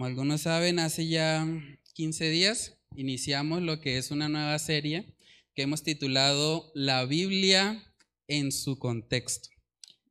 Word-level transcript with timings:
Como 0.00 0.06
algunos 0.06 0.40
saben, 0.40 0.78
hace 0.78 1.08
ya 1.08 1.46
15 1.92 2.30
días 2.30 2.78
iniciamos 2.96 3.60
lo 3.60 3.82
que 3.82 3.98
es 3.98 4.10
una 4.10 4.30
nueva 4.30 4.58
serie 4.58 5.14
que 5.54 5.60
hemos 5.60 5.82
titulado 5.82 6.72
La 6.74 7.04
Biblia 7.04 7.84
en 8.26 8.50
su 8.50 8.78
contexto. 8.78 9.50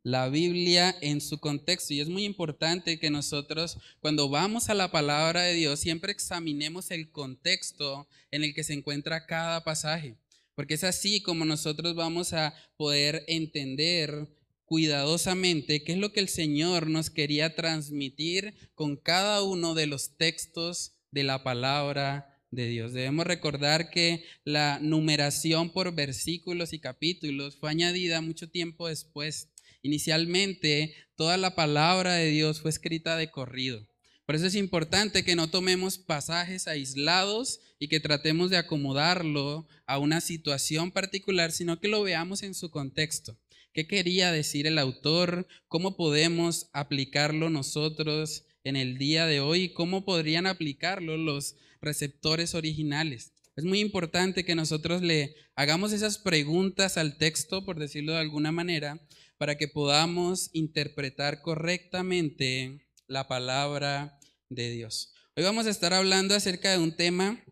La 0.03 0.29
Biblia 0.29 0.95
en 1.01 1.21
su 1.21 1.39
contexto. 1.39 1.95
Y 1.95 2.01
es 2.01 2.07
muy 2.07 2.25
importante 2.25 2.99
que 2.99 3.09
nosotros, 3.09 3.79
cuando 3.99 4.29
vamos 4.29 4.69
a 4.69 4.75
la 4.75 4.91
palabra 4.91 5.41
de 5.41 5.55
Dios, 5.55 5.79
siempre 5.79 6.11
examinemos 6.11 6.91
el 6.91 7.09
contexto 7.09 8.07
en 8.29 8.43
el 8.43 8.53
que 8.53 8.63
se 8.63 8.73
encuentra 8.73 9.25
cada 9.25 9.63
pasaje. 9.63 10.17
Porque 10.53 10.75
es 10.75 10.83
así 10.83 11.23
como 11.23 11.45
nosotros 11.45 11.95
vamos 11.95 12.33
a 12.33 12.53
poder 12.77 13.23
entender 13.27 14.27
cuidadosamente 14.69 15.83
qué 15.83 15.93
es 15.93 15.97
lo 15.97 16.13
que 16.13 16.19
el 16.19 16.29
Señor 16.29 16.91
nos 16.91 17.09
quería 17.09 17.55
transmitir 17.55 18.53
con 18.75 18.97
cada 18.97 19.41
uno 19.41 19.73
de 19.73 19.87
los 19.87 20.15
textos 20.15 20.93
de 21.09 21.23
la 21.23 21.41
palabra 21.41 22.39
de 22.51 22.67
Dios. 22.67 22.93
Debemos 22.93 23.25
recordar 23.25 23.89
que 23.89 24.23
la 24.43 24.77
numeración 24.79 25.71
por 25.71 25.95
versículos 25.95 26.71
y 26.73 26.79
capítulos 26.79 27.57
fue 27.57 27.71
añadida 27.71 28.21
mucho 28.21 28.47
tiempo 28.47 28.87
después. 28.87 29.49
Inicialmente, 29.81 30.93
toda 31.15 31.37
la 31.37 31.55
palabra 31.55 32.13
de 32.13 32.29
Dios 32.29 32.61
fue 32.61 32.69
escrita 32.69 33.17
de 33.17 33.31
corrido. 33.31 33.87
Por 34.27 34.35
eso 34.35 34.45
es 34.45 34.53
importante 34.53 35.25
que 35.25 35.35
no 35.35 35.49
tomemos 35.49 35.97
pasajes 35.97 36.67
aislados 36.67 37.59
y 37.79 37.87
que 37.87 37.99
tratemos 37.99 38.51
de 38.51 38.57
acomodarlo 38.57 39.67
a 39.87 39.97
una 39.97 40.21
situación 40.21 40.91
particular, 40.91 41.51
sino 41.51 41.79
que 41.79 41.87
lo 41.87 42.03
veamos 42.03 42.43
en 42.43 42.53
su 42.53 42.69
contexto. 42.69 43.35
¿Qué 43.71 43.85
quería 43.85 44.31
decir 44.31 44.65
el 44.65 44.79
autor? 44.79 45.47
¿Cómo 45.67 45.95
podemos 45.95 46.69
aplicarlo 46.73 47.51
nosotros 47.51 48.45
en 48.63 48.75
el 48.75 48.97
día 48.97 49.27
de 49.27 49.41
hoy? 49.41 49.73
¿Cómo 49.73 50.05
podrían 50.05 50.47
aplicarlo 50.47 51.17
los 51.17 51.55
receptores 51.79 52.55
originales? 52.55 53.31
Es 53.55 53.65
muy 53.65 53.79
importante 53.79 54.43
que 54.43 54.55
nosotros 54.55 55.03
le 55.03 55.35
hagamos 55.55 55.93
esas 55.93 56.17
preguntas 56.17 56.97
al 56.97 57.17
texto, 57.17 57.63
por 57.63 57.77
decirlo 57.77 58.13
de 58.13 58.19
alguna 58.19 58.51
manera, 58.51 59.05
para 59.37 59.55
que 59.55 59.67
podamos 59.67 60.49
interpretar 60.53 61.41
correctamente 61.43 62.87
la 63.05 63.27
palabra 63.27 64.19
de 64.49 64.71
Dios. 64.71 65.13
Hoy 65.35 65.43
vamos 65.43 65.67
a 65.67 65.69
estar 65.69 65.93
hablando 65.93 66.33
acerca 66.33 66.71
de 66.71 66.79
un 66.79 66.95
tema 66.95 67.43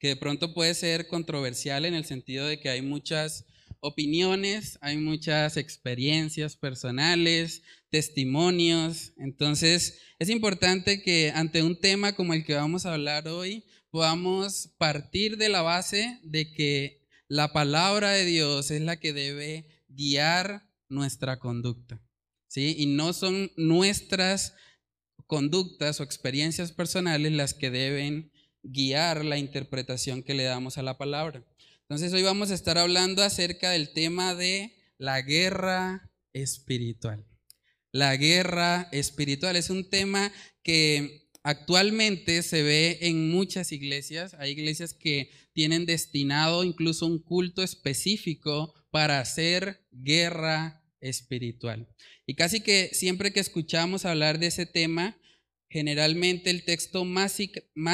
que 0.00 0.08
de 0.08 0.16
pronto 0.16 0.52
puede 0.52 0.74
ser 0.74 1.06
controversial 1.06 1.84
en 1.84 1.94
el 1.94 2.04
sentido 2.04 2.46
de 2.46 2.58
que 2.58 2.70
hay 2.70 2.82
muchas 2.82 3.46
opiniones, 3.84 4.78
hay 4.80 4.96
muchas 4.96 5.58
experiencias 5.58 6.56
personales, 6.56 7.62
testimonios. 7.90 9.12
Entonces, 9.18 10.00
es 10.18 10.30
importante 10.30 11.02
que 11.02 11.30
ante 11.34 11.62
un 11.62 11.78
tema 11.78 12.14
como 12.14 12.32
el 12.32 12.44
que 12.44 12.54
vamos 12.54 12.86
a 12.86 12.94
hablar 12.94 13.28
hoy, 13.28 13.64
podamos 13.90 14.74
partir 14.78 15.36
de 15.36 15.50
la 15.50 15.60
base 15.60 16.18
de 16.22 16.50
que 16.50 17.06
la 17.28 17.52
palabra 17.52 18.10
de 18.12 18.24
Dios 18.24 18.70
es 18.70 18.80
la 18.80 18.98
que 18.98 19.12
debe 19.12 19.66
guiar 19.88 20.66
nuestra 20.88 21.38
conducta. 21.38 22.00
¿sí? 22.48 22.74
Y 22.78 22.86
no 22.86 23.12
son 23.12 23.52
nuestras 23.56 24.54
conductas 25.26 26.00
o 26.00 26.04
experiencias 26.04 26.72
personales 26.72 27.32
las 27.32 27.52
que 27.52 27.70
deben 27.70 28.32
guiar 28.62 29.26
la 29.26 29.36
interpretación 29.36 30.22
que 30.22 30.32
le 30.32 30.44
damos 30.44 30.78
a 30.78 30.82
la 30.82 30.96
palabra. 30.96 31.44
Entonces 31.88 32.14
hoy 32.14 32.22
vamos 32.22 32.50
a 32.50 32.54
estar 32.54 32.78
hablando 32.78 33.22
acerca 33.22 33.70
del 33.70 33.92
tema 33.92 34.34
de 34.34 34.74
la 34.96 35.20
guerra 35.20 36.10
espiritual. 36.32 37.26
La 37.92 38.16
guerra 38.16 38.88
espiritual 38.90 39.54
es 39.56 39.68
un 39.68 39.90
tema 39.90 40.32
que 40.62 41.28
actualmente 41.42 42.42
se 42.42 42.62
ve 42.62 42.98
en 43.02 43.30
muchas 43.30 43.70
iglesias. 43.70 44.34
Hay 44.38 44.52
iglesias 44.52 44.94
que 44.94 45.30
tienen 45.52 45.84
destinado 45.84 46.64
incluso 46.64 47.04
un 47.04 47.18
culto 47.18 47.62
específico 47.62 48.74
para 48.90 49.20
hacer 49.20 49.86
guerra 49.92 50.82
espiritual. 51.00 51.86
Y 52.26 52.34
casi 52.34 52.60
que 52.60 52.90
siempre 52.94 53.34
que 53.34 53.40
escuchamos 53.40 54.06
hablar 54.06 54.38
de 54.38 54.46
ese 54.46 54.64
tema, 54.64 55.18
generalmente 55.68 56.48
el 56.48 56.64
texto 56.64 57.04
más, 57.04 57.36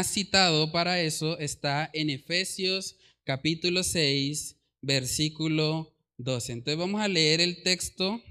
citado 0.04 0.70
para 0.70 1.00
eso 1.00 1.40
está 1.40 1.90
en 1.92 2.08
Efesios 2.08 2.99
capítulo 3.24 3.82
6, 3.82 4.56
versículo 4.80 5.94
12. 6.18 6.52
Entonces 6.52 6.78
vamos 6.78 7.00
a 7.00 7.08
leer 7.08 7.40
el 7.40 7.62
texto 7.62 8.22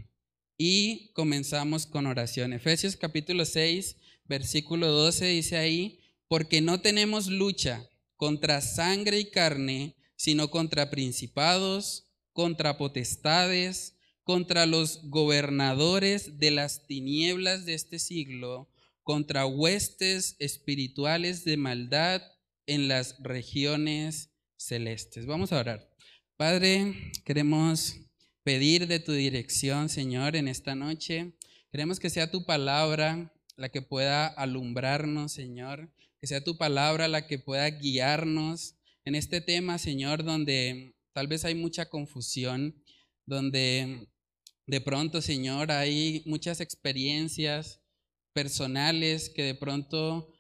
y 0.58 1.12
comenzamos 1.14 1.86
con 1.86 2.06
oración. 2.08 2.54
Efesios 2.54 2.96
capítulo 2.96 3.46
6, 3.46 3.98
versículo 4.26 4.88
12 4.88 5.26
dice 5.28 5.58
ahí, 5.58 6.00
porque 6.28 6.62
no 6.62 6.82
tenemos 6.82 7.28
lucha 7.28 7.90
contra 8.16 8.62
sangre 8.62 9.20
y 9.20 9.26
carne, 9.26 9.96
sino 10.16 10.50
contra 10.50 10.90
principados, 10.90 12.08
contra 12.34 12.78
potestades, 12.78 13.96
contra 14.24 14.66
los 14.66 15.10
gobernadores 15.10 16.38
de 16.38 16.52
las 16.52 16.86
tinieblas 16.86 17.66
de 17.66 17.74
este 17.74 17.98
siglo, 18.00 18.70
contra 19.04 19.46
huestes 19.46 20.36
espirituales 20.40 21.46
de 21.46 21.58
maldad 21.58 22.22
en 22.68 22.88
las 22.88 23.16
regiones 23.24 24.29
celestes. 24.60 25.26
Vamos 25.26 25.52
a 25.52 25.60
orar. 25.60 25.90
Padre, 26.38 27.12
queremos 27.26 27.96
pedir 28.44 28.88
de 28.88 29.00
tu 29.00 29.14
dirección, 29.14 29.90
Señor, 29.90 30.36
en 30.36 30.48
esta 30.48 30.76
noche. 30.76 31.34
Queremos 31.72 32.00
que 32.00 32.10
sea 32.10 32.30
tu 32.30 32.46
palabra 32.46 33.34
la 33.56 33.70
que 33.70 33.82
pueda 33.82 34.28
alumbrarnos, 34.28 35.32
Señor. 35.32 35.92
Que 36.22 36.28
sea 36.28 36.44
tu 36.44 36.58
palabra 36.58 37.08
la 37.08 37.26
que 37.28 37.40
pueda 37.40 37.70
guiarnos 37.70 38.76
en 39.06 39.16
este 39.16 39.42
tema, 39.42 39.78
Señor, 39.78 40.24
donde 40.24 40.96
tal 41.14 41.28
vez 41.28 41.46
hay 41.46 41.56
mucha 41.56 41.90
confusión, 41.90 42.76
donde 43.26 44.08
de 44.68 44.82
pronto, 44.82 45.22
Señor, 45.22 45.72
hay 45.72 46.22
muchas 46.26 46.60
experiencias 46.60 47.82
personales 48.34 49.30
que 49.30 49.44
de 49.44 49.56
pronto 49.56 50.32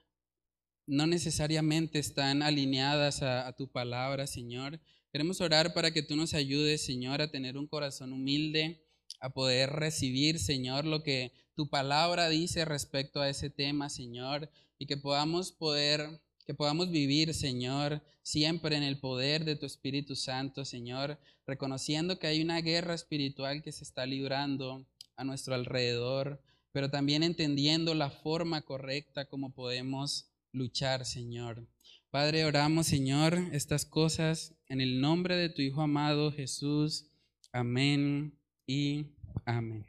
no 0.89 1.05
necesariamente 1.05 1.99
están 1.99 2.41
alineadas 2.41 3.21
a, 3.21 3.55
tu 3.55 3.71
palabra, 3.71 4.25
Señor. 4.25 4.79
Queremos 5.11 5.39
orar 5.39 5.73
para 5.73 5.91
que 5.91 6.01
tú 6.01 6.15
nos 6.15 6.33
ayudes, 6.33 6.83
Señor, 6.83 7.21
a 7.21 7.29
tener 7.29 7.57
un 7.57 7.67
corazón 7.67 8.11
humilde, 8.11 8.83
a 9.21 9.29
poder 9.29 9.69
recibir, 9.69 10.39
Señor, 10.39 10.85
lo 10.85 11.03
que 11.03 11.31
tu 11.55 11.69
palabra 11.69 12.27
dice 12.27 12.65
respecto 12.65 13.21
a 13.21 13.29
ese 13.29 13.51
tema, 13.51 13.89
Señor, 13.89 14.49
y 14.79 14.87
que 14.87 14.97
podamos 14.97 15.51
poder, 15.51 16.21
que 16.47 16.55
podamos 16.55 16.89
vivir, 16.89 17.35
Señor, 17.35 18.01
siempre 18.23 18.75
en 18.75 18.83
el 18.83 18.99
poder 18.99 19.45
de 19.45 19.55
tu 19.55 19.67
Espíritu 19.67 20.15
Santo, 20.15 20.65
Señor, 20.65 21.19
reconociendo 21.45 22.17
que 22.17 22.27
hay 22.27 22.41
una 22.41 22.61
guerra 22.61 22.95
espiritual 22.95 23.61
que 23.61 23.71
se 23.71 23.83
está 23.83 24.07
librando 24.07 24.87
a 25.17 25.23
nuestro 25.23 25.53
alrededor, 25.53 26.41
pero 26.71 26.89
también 26.89 27.21
entendiendo 27.21 27.93
la 27.93 28.09
forma 28.09 28.61
correcta 28.63 29.25
como 29.25 29.53
podemos 29.53 30.28
luchar, 30.51 31.05
Señor. 31.05 31.67
Padre, 32.09 32.45
oramos, 32.45 32.87
Señor, 32.87 33.37
estas 33.51 33.85
cosas 33.85 34.55
en 34.67 34.81
el 34.81 34.99
nombre 34.99 35.35
de 35.35 35.49
tu 35.49 35.61
Hijo 35.61 35.81
amado 35.81 36.31
Jesús. 36.31 37.07
Amén 37.51 38.37
y 38.65 39.05
amén. 39.45 39.85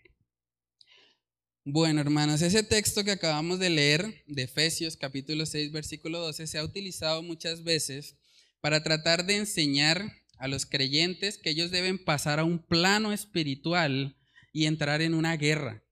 Bueno, 1.65 2.01
hermanos, 2.01 2.43
ese 2.43 2.63
texto 2.63 3.05
que 3.05 3.13
acabamos 3.13 3.59
de 3.59 3.71
leer 3.71 4.25
de 4.27 4.43
Efesios 4.43 4.97
capítulo 4.97 5.47
6, 5.47 5.73
versículo 5.73 6.19
12, 6.19 6.47
se 6.47 6.59
ha 6.59 6.65
utilizado 6.65 7.23
muchas 7.23 7.65
veces 7.65 8.17
para 8.61 8.83
tratar 8.83 9.25
de 9.25 9.37
enseñar 9.37 10.13
a 10.39 10.49
los 10.49 10.67
creyentes 10.67 11.39
que 11.39 11.51
ellos 11.51 11.71
deben 11.71 12.03
pasar 12.03 12.39
a 12.39 12.45
un 12.45 12.59
plano 12.59 13.13
espiritual 13.13 14.17
y 14.53 14.67
entrar 14.67 15.01
en 15.03 15.15
una 15.15 15.37
guerra 15.37 15.83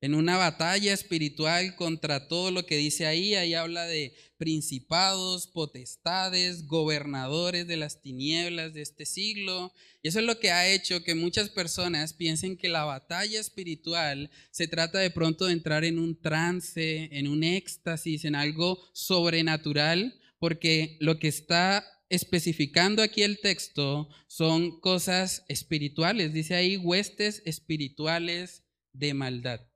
en 0.00 0.14
una 0.14 0.36
batalla 0.36 0.92
espiritual 0.92 1.76
contra 1.76 2.26
todo 2.26 2.50
lo 2.50 2.64
que 2.64 2.76
dice 2.76 3.06
ahí. 3.06 3.34
Ahí 3.34 3.54
habla 3.54 3.84
de 3.86 4.14
principados, 4.38 5.46
potestades, 5.46 6.66
gobernadores 6.66 7.66
de 7.66 7.76
las 7.76 8.00
tinieblas 8.00 8.72
de 8.72 8.82
este 8.82 9.04
siglo. 9.04 9.72
Y 10.02 10.08
eso 10.08 10.20
es 10.20 10.24
lo 10.24 10.40
que 10.40 10.50
ha 10.50 10.68
hecho 10.68 11.04
que 11.04 11.14
muchas 11.14 11.50
personas 11.50 12.14
piensen 12.14 12.56
que 12.56 12.70
la 12.70 12.84
batalla 12.84 13.38
espiritual 13.38 14.30
se 14.50 14.66
trata 14.66 14.98
de 14.98 15.10
pronto 15.10 15.46
de 15.46 15.52
entrar 15.52 15.84
en 15.84 15.98
un 15.98 16.18
trance, 16.18 17.10
en 17.12 17.28
un 17.28 17.44
éxtasis, 17.44 18.24
en 18.24 18.34
algo 18.34 18.78
sobrenatural, 18.94 20.18
porque 20.38 20.96
lo 21.00 21.18
que 21.18 21.28
está 21.28 21.86
especificando 22.08 23.02
aquí 23.02 23.22
el 23.22 23.38
texto 23.40 24.08
son 24.26 24.80
cosas 24.80 25.44
espirituales. 25.48 26.32
Dice 26.32 26.54
ahí 26.54 26.78
huestes 26.78 27.42
espirituales 27.44 28.64
de 28.92 29.14
maldad. 29.14 29.69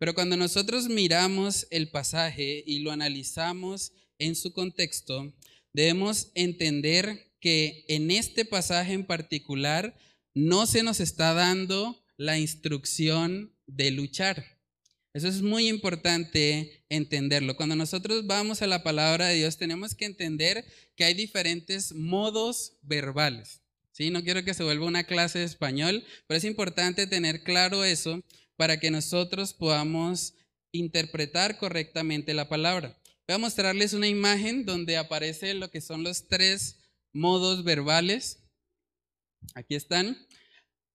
Pero 0.00 0.14
cuando 0.14 0.38
nosotros 0.38 0.88
miramos 0.88 1.66
el 1.70 1.90
pasaje 1.90 2.64
y 2.66 2.78
lo 2.78 2.90
analizamos 2.90 3.92
en 4.18 4.34
su 4.34 4.54
contexto, 4.54 5.30
debemos 5.74 6.30
entender 6.34 7.34
que 7.38 7.84
en 7.86 8.10
este 8.10 8.46
pasaje 8.46 8.94
en 8.94 9.04
particular 9.04 9.94
no 10.32 10.64
se 10.64 10.82
nos 10.82 11.00
está 11.00 11.34
dando 11.34 12.02
la 12.16 12.38
instrucción 12.38 13.54
de 13.66 13.90
luchar. 13.90 14.42
Eso 15.12 15.28
es 15.28 15.42
muy 15.42 15.68
importante 15.68 16.82
entenderlo. 16.88 17.54
Cuando 17.54 17.76
nosotros 17.76 18.26
vamos 18.26 18.62
a 18.62 18.66
la 18.66 18.82
palabra 18.82 19.26
de 19.26 19.34
Dios, 19.34 19.58
tenemos 19.58 19.94
que 19.94 20.06
entender 20.06 20.64
que 20.96 21.04
hay 21.04 21.12
diferentes 21.12 21.92
modos 21.92 22.78
verbales. 22.80 23.60
¿sí? 23.92 24.08
No 24.08 24.24
quiero 24.24 24.44
que 24.44 24.54
se 24.54 24.64
vuelva 24.64 24.86
una 24.86 25.04
clase 25.04 25.40
de 25.40 25.44
español, 25.44 26.02
pero 26.26 26.38
es 26.38 26.44
importante 26.44 27.06
tener 27.06 27.42
claro 27.42 27.84
eso 27.84 28.24
para 28.60 28.78
que 28.78 28.90
nosotros 28.90 29.54
podamos 29.54 30.34
interpretar 30.70 31.56
correctamente 31.56 32.34
la 32.34 32.50
palabra. 32.50 32.94
Voy 33.26 33.36
a 33.36 33.38
mostrarles 33.38 33.94
una 33.94 34.06
imagen 34.06 34.66
donde 34.66 34.98
aparece 34.98 35.54
lo 35.54 35.70
que 35.70 35.80
son 35.80 36.04
los 36.04 36.28
tres 36.28 36.78
modos 37.10 37.64
verbales. 37.64 38.44
Aquí 39.54 39.76
están. 39.76 40.26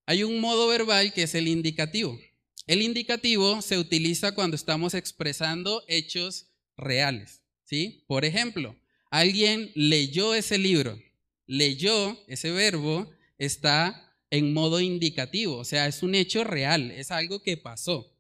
Hay 0.06 0.22
un 0.22 0.40
modo 0.42 0.68
verbal 0.68 1.12
que 1.12 1.24
es 1.24 1.34
el 1.34 1.48
indicativo. 1.48 2.20
El 2.68 2.84
indicativo 2.84 3.60
se 3.64 3.80
utiliza 3.80 4.36
cuando 4.36 4.56
estamos 4.56 4.94
expresando 4.94 5.84
hechos 5.88 6.52
reales, 6.78 7.42
¿sí? 7.64 8.04
Por 8.06 8.26
ejemplo, 8.26 8.80
alguien 9.10 9.72
leyó 9.74 10.36
ese 10.36 10.60
libro. 10.60 11.02
Leyó, 11.48 12.16
ese 12.28 12.52
verbo 12.52 13.10
está 13.40 14.05
en 14.36 14.54
modo 14.54 14.80
indicativo, 14.80 15.58
o 15.58 15.66
sea, 15.66 15.88
es 15.88 16.04
un 16.04 16.16
hecho 16.16 16.44
real, 16.44 16.92
es 16.92 17.12
algo 17.12 17.42
que 17.42 17.58
pasó. 17.58 18.12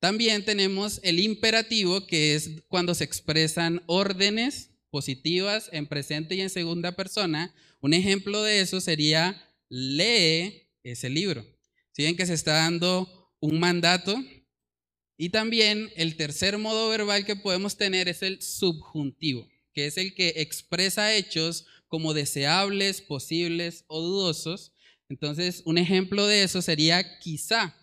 También 0.00 0.44
tenemos 0.44 1.00
el 1.02 1.18
imperativo, 1.18 2.06
que 2.06 2.34
es 2.34 2.50
cuando 2.68 2.94
se 2.94 3.04
expresan 3.04 3.82
órdenes 3.86 4.70
positivas 4.90 5.70
en 5.72 5.86
presente 5.86 6.34
y 6.34 6.40
en 6.40 6.50
segunda 6.50 6.92
persona. 6.92 7.54
Un 7.80 7.94
ejemplo 7.94 8.42
de 8.42 8.60
eso 8.60 8.80
sería 8.80 9.42
lee 9.68 10.68
ese 10.82 11.08
libro. 11.08 11.44
Si 11.92 12.14
que 12.14 12.26
se 12.26 12.34
está 12.34 12.54
dando 12.54 13.32
un 13.40 13.58
mandato. 13.58 14.16
Y 15.16 15.28
también 15.28 15.90
el 15.96 16.16
tercer 16.16 16.58
modo 16.58 16.88
verbal 16.88 17.24
que 17.24 17.36
podemos 17.36 17.76
tener 17.76 18.08
es 18.08 18.22
el 18.22 18.42
subjuntivo, 18.42 19.48
que 19.72 19.86
es 19.86 19.96
el 19.96 20.14
que 20.14 20.34
expresa 20.36 21.14
hechos 21.14 21.66
como 21.88 22.14
deseables, 22.14 23.00
posibles 23.00 23.84
o 23.86 24.00
dudosos. 24.00 24.72
Entonces, 25.08 25.62
un 25.64 25.78
ejemplo 25.78 26.26
de 26.26 26.42
eso 26.42 26.62
sería 26.62 27.18
quizá 27.18 27.76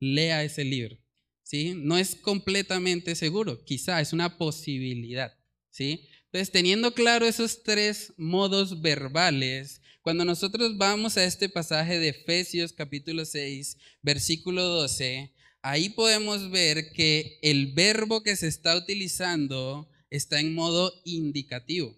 lea 0.00 0.44
ese 0.44 0.64
libro. 0.64 0.98
¿sí? 1.42 1.74
No 1.74 1.96
es 1.96 2.14
completamente 2.14 3.14
seguro, 3.14 3.64
quizá 3.64 4.00
es 4.00 4.12
una 4.12 4.36
posibilidad. 4.36 5.32
¿sí? 5.70 6.08
Entonces, 6.26 6.50
teniendo 6.50 6.92
claro 6.92 7.26
esos 7.26 7.62
tres 7.62 8.12
modos 8.16 8.82
verbales, 8.82 9.80
cuando 10.02 10.24
nosotros 10.24 10.76
vamos 10.76 11.16
a 11.16 11.24
este 11.24 11.48
pasaje 11.48 11.98
de 11.98 12.08
Efesios 12.08 12.72
capítulo 12.72 13.24
6, 13.24 13.76
versículo 14.02 14.62
12, 14.62 15.32
ahí 15.62 15.88
podemos 15.90 16.50
ver 16.50 16.92
que 16.92 17.38
el 17.42 17.72
verbo 17.72 18.22
que 18.22 18.36
se 18.36 18.48
está 18.48 18.76
utilizando 18.76 19.90
está 20.10 20.40
en 20.40 20.54
modo 20.54 20.92
indicativo, 21.04 21.96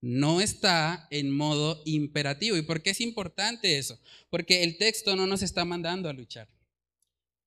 no 0.00 0.40
está 0.40 1.06
en 1.10 1.30
modo 1.30 1.82
imperativo. 1.84 2.56
¿Y 2.56 2.62
por 2.62 2.82
qué 2.82 2.90
es 2.90 3.00
importante 3.00 3.78
eso? 3.78 3.98
Porque 4.30 4.62
el 4.62 4.78
texto 4.78 5.16
no 5.16 5.26
nos 5.26 5.42
está 5.42 5.64
mandando 5.64 6.08
a 6.08 6.12
luchar. 6.12 6.48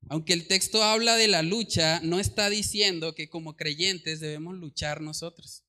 Aunque 0.09 0.33
el 0.33 0.47
texto 0.47 0.83
habla 0.83 1.15
de 1.15 1.27
la 1.27 1.43
lucha, 1.43 2.01
no 2.01 2.19
está 2.19 2.49
diciendo 2.49 3.15
que 3.15 3.29
como 3.29 3.55
creyentes 3.55 4.19
debemos 4.19 4.55
luchar 4.55 5.01
nosotros. 5.01 5.63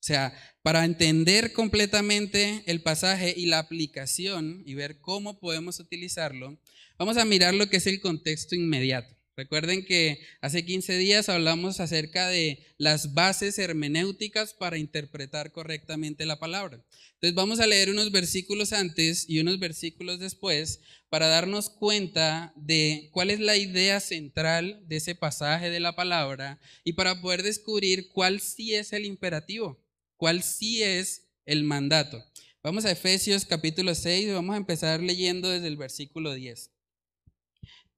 O 0.00 0.04
sea, 0.08 0.32
para 0.62 0.84
entender 0.84 1.52
completamente 1.52 2.62
el 2.66 2.82
pasaje 2.82 3.34
y 3.36 3.46
la 3.46 3.58
aplicación 3.58 4.62
y 4.64 4.74
ver 4.74 5.00
cómo 5.00 5.40
podemos 5.40 5.80
utilizarlo, 5.80 6.60
vamos 6.98 7.16
a 7.16 7.24
mirar 7.24 7.54
lo 7.54 7.68
que 7.68 7.78
es 7.78 7.86
el 7.86 8.00
contexto 8.00 8.54
inmediato. 8.54 9.17
Recuerden 9.38 9.86
que 9.86 10.20
hace 10.42 10.66
15 10.66 10.98
días 10.98 11.30
hablamos 11.30 11.80
acerca 11.80 12.28
de 12.28 12.66
las 12.76 13.14
bases 13.14 13.58
hermenéuticas 13.58 14.52
para 14.52 14.76
interpretar 14.76 15.50
correctamente 15.52 16.26
la 16.26 16.38
palabra. 16.38 16.84
Entonces 17.14 17.34
vamos 17.34 17.60
a 17.60 17.66
leer 17.66 17.88
unos 17.88 18.12
versículos 18.12 18.74
antes 18.74 19.24
y 19.30 19.40
unos 19.40 19.58
versículos 19.58 20.18
después 20.18 20.80
para 21.08 21.28
darnos 21.28 21.70
cuenta 21.70 22.52
de 22.56 23.08
cuál 23.12 23.30
es 23.30 23.40
la 23.40 23.56
idea 23.56 24.00
central 24.00 24.82
de 24.86 24.96
ese 24.96 25.14
pasaje 25.14 25.70
de 25.70 25.80
la 25.80 25.96
palabra 25.96 26.60
y 26.84 26.92
para 26.92 27.22
poder 27.22 27.42
descubrir 27.42 28.08
cuál 28.08 28.40
sí 28.40 28.74
es 28.74 28.92
el 28.92 29.06
imperativo 29.06 29.82
cuál 30.18 30.42
sí 30.42 30.82
es 30.82 31.30
el 31.46 31.64
mandato. 31.64 32.22
Vamos 32.62 32.84
a 32.84 32.90
Efesios 32.90 33.46
capítulo 33.46 33.94
6 33.94 34.26
y 34.26 34.32
vamos 34.32 34.54
a 34.54 34.58
empezar 34.58 35.00
leyendo 35.00 35.48
desde 35.48 35.68
el 35.68 35.76
versículo 35.76 36.34
10. 36.34 36.70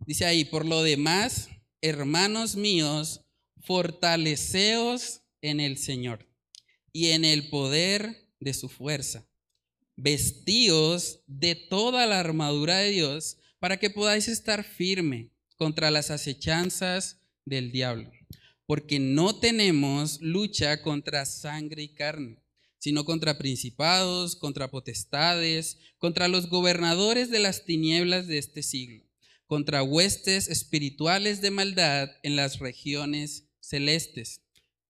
Dice 0.07 0.25
ahí, 0.25 0.45
por 0.45 0.67
lo 0.67 0.83
demás, 0.83 1.49
hermanos 1.81 2.57
míos, 2.57 3.23
fortaleceos 3.63 5.23
en 5.43 5.61
el 5.61 5.79
Señor 5.79 6.29
y 6.93 7.09
en 7.09 7.25
el 7.25 7.49
poder 7.49 8.29
de 8.41 8.55
su 8.55 8.69
fuerza. 8.69 9.27
Vestíos 9.97 11.21
de 11.27 11.55
toda 11.55 12.07
la 12.07 12.21
armadura 12.21 12.79
de 12.79 12.91
Dios 12.91 13.39
para 13.59 13.79
que 13.79 13.91
podáis 13.91 14.29
estar 14.29 14.65
firme 14.65 15.31
contra 15.57 15.91
las 15.91 16.11
acechanzas 16.11 17.21
del 17.45 17.71
diablo 17.71 18.11
porque 18.71 19.01
no 19.01 19.35
tenemos 19.35 20.21
lucha 20.21 20.81
contra 20.81 21.27
sangre 21.27 21.83
y 21.83 21.89
carne, 21.89 22.37
sino 22.79 23.05
contra 23.05 23.37
principados, 23.37 24.37
contra 24.37 24.71
potestades, 24.71 25.81
contra 25.99 26.29
los 26.29 26.49
gobernadores 26.49 27.31
de 27.33 27.41
las 27.41 27.65
tinieblas 27.65 28.29
de 28.29 28.39
este 28.39 28.63
siglo, 28.63 29.03
contra 29.51 29.83
huestes 29.83 30.47
espirituales 30.47 31.41
de 31.41 31.51
maldad 31.51 32.09
en 32.23 32.37
las 32.37 32.61
regiones 32.61 33.49
celestes. 33.59 34.43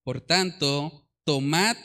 Por 0.03 0.21
tanto, 0.21 1.09
tomad 1.23 1.75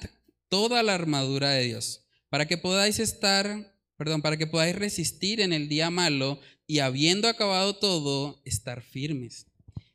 toda 0.51 0.83
la 0.83 0.93
armadura 0.93 1.53
de 1.53 1.65
Dios, 1.65 2.05
para 2.29 2.47
que 2.47 2.59
podáis 2.59 2.99
estar, 2.99 3.75
perdón, 3.97 4.21
para 4.21 4.37
que 4.37 4.47
podáis 4.47 4.77
resistir 4.77 5.41
en 5.41 5.55
el 5.55 5.71
día 5.71 5.89
malo 5.89 6.39
y 6.67 6.81
habiendo 6.81 7.29
acabado 7.29 7.77
todo, 7.77 8.43
estar 8.45 8.83
firmes. 8.83 9.47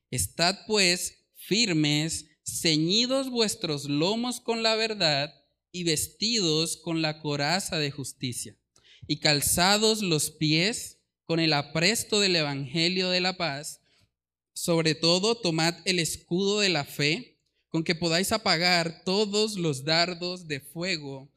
Estad 0.09 0.57
pues 0.65 1.19
firmes, 1.35 2.29
ceñidos 2.43 3.29
vuestros 3.29 3.85
lomos 3.85 4.39
con 4.39 4.63
la 4.63 4.73
verdad 4.73 5.31
y 5.71 5.83
vestidos 5.83 6.77
con 6.77 7.03
la 7.03 7.21
coraza 7.21 7.77
de 7.77 7.91
justicia, 7.91 8.57
y 9.05 9.17
calzados 9.17 10.01
los 10.01 10.31
pies 10.31 10.97
con 11.31 11.39
el 11.39 11.53
apresto 11.53 12.19
del 12.19 12.35
Evangelio 12.35 13.09
de 13.09 13.21
la 13.21 13.37
paz. 13.37 13.79
Sobre 14.51 14.95
todo, 14.95 15.35
tomad 15.35 15.75
el 15.85 15.97
escudo 15.99 16.59
de 16.59 16.67
la 16.67 16.83
fe, 16.83 17.39
con 17.69 17.85
que 17.85 17.95
podáis 17.95 18.33
apagar 18.33 19.05
todos 19.05 19.55
los 19.55 19.85
dardos 19.85 20.49
de 20.49 20.59
fuego 20.59 21.31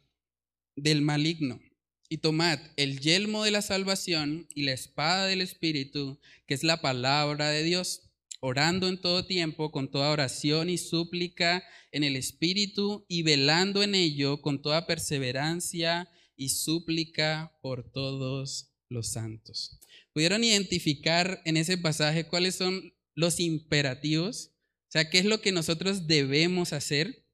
del 0.75 1.01
maligno. 1.01 1.61
Y 2.09 2.19
tomad 2.19 2.59
el 2.75 2.99
yelmo 2.99 3.45
de 3.45 3.53
la 3.53 3.63
salvación 3.63 4.49
y 4.53 4.65
la 4.65 4.73
espada 4.73 5.27
del 5.27 5.41
Espíritu, 5.41 6.19
que 6.49 6.55
es 6.55 6.65
la 6.65 6.81
palabra 6.81 7.51
de 7.51 7.63
Dios 7.63 8.03
orando 8.41 8.89
en 8.89 9.01
todo 9.01 9.27
tiempo 9.27 9.71
con 9.71 9.93
toda 9.93 10.11
oración 10.11 10.71
y 10.71 10.77
súplica 10.77 11.63
en 11.93 12.03
el 12.03 12.17
Espíritu 12.17 13.07
y 13.07 13.23
velando 13.23 13.85
en 13.85 13.95
ello 13.95 14.43
con 14.43 14.61
toda 14.61 14.89
perseverancia 14.89 16.11
y 16.35 16.49
súplica 16.49 17.57
por 17.63 17.93
todos 17.93 18.74
los 18.88 19.09
santos. 19.09 19.79
¿Pudieron 20.12 20.45
identificar 20.45 21.43
en 21.45 21.57
ese 21.57 21.79
pasaje 21.79 22.26
cuáles 22.26 22.55
son 22.55 22.95
los 23.14 23.41
imperativos? 23.41 24.50
O 24.88 24.91
sea, 24.91 25.11
¿qué 25.11 25.19
es 25.19 25.25
lo 25.25 25.41
que 25.41 25.53
nosotros 25.53 26.07
debemos 26.07 26.73
hacer? 26.73 27.25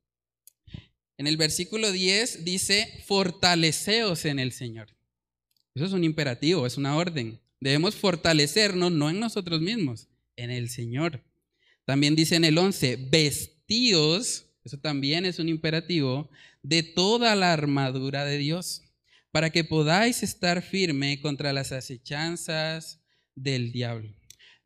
En 1.18 1.26
el 1.26 1.36
versículo 1.36 1.92
10 1.92 2.44
dice, 2.44 3.02
fortaleceos 3.06 4.24
en 4.24 4.38
el 4.38 4.52
Señor. 4.52 4.88
Eso 5.74 5.84
es 5.84 5.92
un 5.92 6.04
imperativo, 6.04 6.66
es 6.66 6.78
una 6.78 6.96
orden. 6.96 7.40
Debemos 7.60 7.94
fortalecernos 7.94 8.90
no 8.90 9.10
en 9.10 9.20
nosotros 9.20 9.60
mismos, 9.60 10.08
en 10.36 10.50
el 10.50 10.70
Señor. 10.70 11.22
También 11.84 12.16
dice 12.16 12.36
en 12.36 12.44
el 12.44 12.56
11, 12.56 12.96
vestíos, 13.10 14.46
eso 14.64 14.78
también 14.78 15.26
es 15.26 15.38
un 15.38 15.48
imperativo, 15.48 16.30
de 16.62 16.82
toda 16.82 17.34
la 17.36 17.52
armadura 17.52 18.24
de 18.24 18.38
Dios, 18.38 18.82
para 19.32 19.50
que 19.50 19.64
podáis 19.64 20.22
estar 20.22 20.62
firme 20.62 21.20
contra 21.20 21.52
las 21.52 21.72
acechanzas 21.72 23.00
del 23.34 23.72
diablo. 23.72 24.14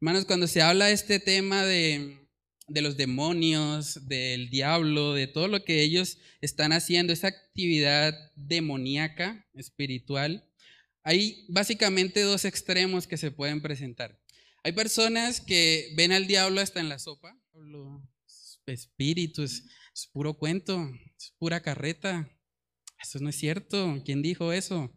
Hermanos, 0.01 0.25
cuando 0.25 0.47
se 0.47 0.63
habla 0.63 0.87
de 0.87 0.93
este 0.93 1.19
tema 1.19 1.65
de, 1.65 2.29
de 2.67 2.83
los 2.83 2.97
demonios, 2.97 4.07
del 4.09 4.51
diablo, 4.51 5.15
de 5.15 5.27
todo 5.27 5.49
lo 5.49 5.65
que 5.65 5.83
ellos 5.83 6.19
están 6.41 6.73
haciendo, 6.73 7.13
esa 7.13 7.29
actividad 7.29 8.15
demoníaca, 8.37 9.47
espiritual, 9.55 10.49
hay 11.03 11.45
básicamente 11.49 12.23
dos 12.23 12.45
extremos 12.45 13.07
que 13.07 13.19
se 13.19 13.31
pueden 13.31 13.61
presentar. 13.61 14.19
Hay 14.63 14.73
personas 14.73 15.43
que 15.43 15.93
ven 15.95 16.13
al 16.13 16.27
diablo 16.27 16.63
hasta 16.63 16.81
en 16.81 16.89
la 16.89 16.99
sopa. 16.99 17.39
Espíritus, 18.67 19.65
es 19.95 20.07
puro 20.07 20.39
cuento, 20.39 20.91
es 21.19 21.35
pura 21.39 21.61
carreta. 21.61 22.27
Eso 23.05 23.19
no 23.21 23.29
es 23.29 23.37
cierto. 23.37 24.03
¿Quién 24.05 24.23
dijo 24.23 24.53
eso? 24.53 24.93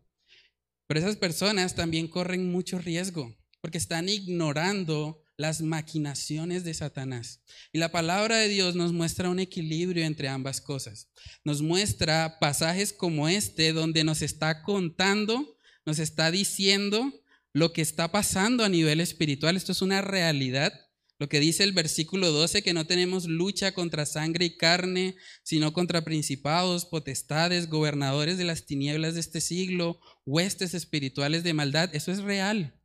Pero 0.88 1.00
esas 1.00 1.18
personas 1.18 1.76
también 1.76 2.08
corren 2.08 2.50
mucho 2.52 2.80
riesgo 2.80 3.36
porque 3.62 3.78
están 3.78 4.08
ignorando 4.08 5.22
las 5.36 5.62
maquinaciones 5.62 6.64
de 6.64 6.74
Satanás. 6.74 7.44
Y 7.72 7.78
la 7.78 7.92
palabra 7.92 8.38
de 8.38 8.48
Dios 8.48 8.76
nos 8.76 8.94
muestra 8.94 9.30
un 9.30 9.40
equilibrio 9.40 10.06
entre 10.06 10.30
ambas 10.30 10.62
cosas. 10.62 11.10
Nos 11.44 11.62
muestra 11.62 12.40
pasajes 12.40 12.94
como 12.94 13.28
este 13.28 13.74
donde 13.74 14.04
nos 14.04 14.22
está 14.22 14.64
contando, 14.64 15.58
nos 15.86 16.00
está 16.00 16.32
diciendo 16.32 17.14
lo 17.54 17.74
que 17.74 17.82
está 17.82 18.12
pasando 18.12 18.64
a 18.64 18.70
nivel 18.70 19.00
espiritual. 19.00 19.58
Esto 19.58 19.74
es 19.74 19.82
una 19.82 20.02
realidad. 20.02 20.74
Lo 21.20 21.30
que 21.30 21.40
dice 21.40 21.64
el 21.64 21.72
versículo 21.72 22.32
12, 22.32 22.62
que 22.62 22.74
no 22.74 22.86
tenemos 22.86 23.26
lucha 23.26 23.74
contra 23.74 24.06
sangre 24.06 24.46
y 24.46 24.58
carne, 24.58 25.16
sino 25.44 25.74
contra 25.74 26.04
principados, 26.04 26.86
potestades, 26.86 27.70
gobernadores 27.70 28.38
de 28.38 28.44
las 28.44 28.66
tinieblas 28.66 29.16
de 29.16 29.22
este 29.22 29.42
siglo, 29.42 30.00
huestes 30.26 30.76
espirituales 30.76 31.44
de 31.44 31.54
maldad. 31.54 31.90
Eso 31.96 32.12
es 32.12 32.22
real. 32.22 32.80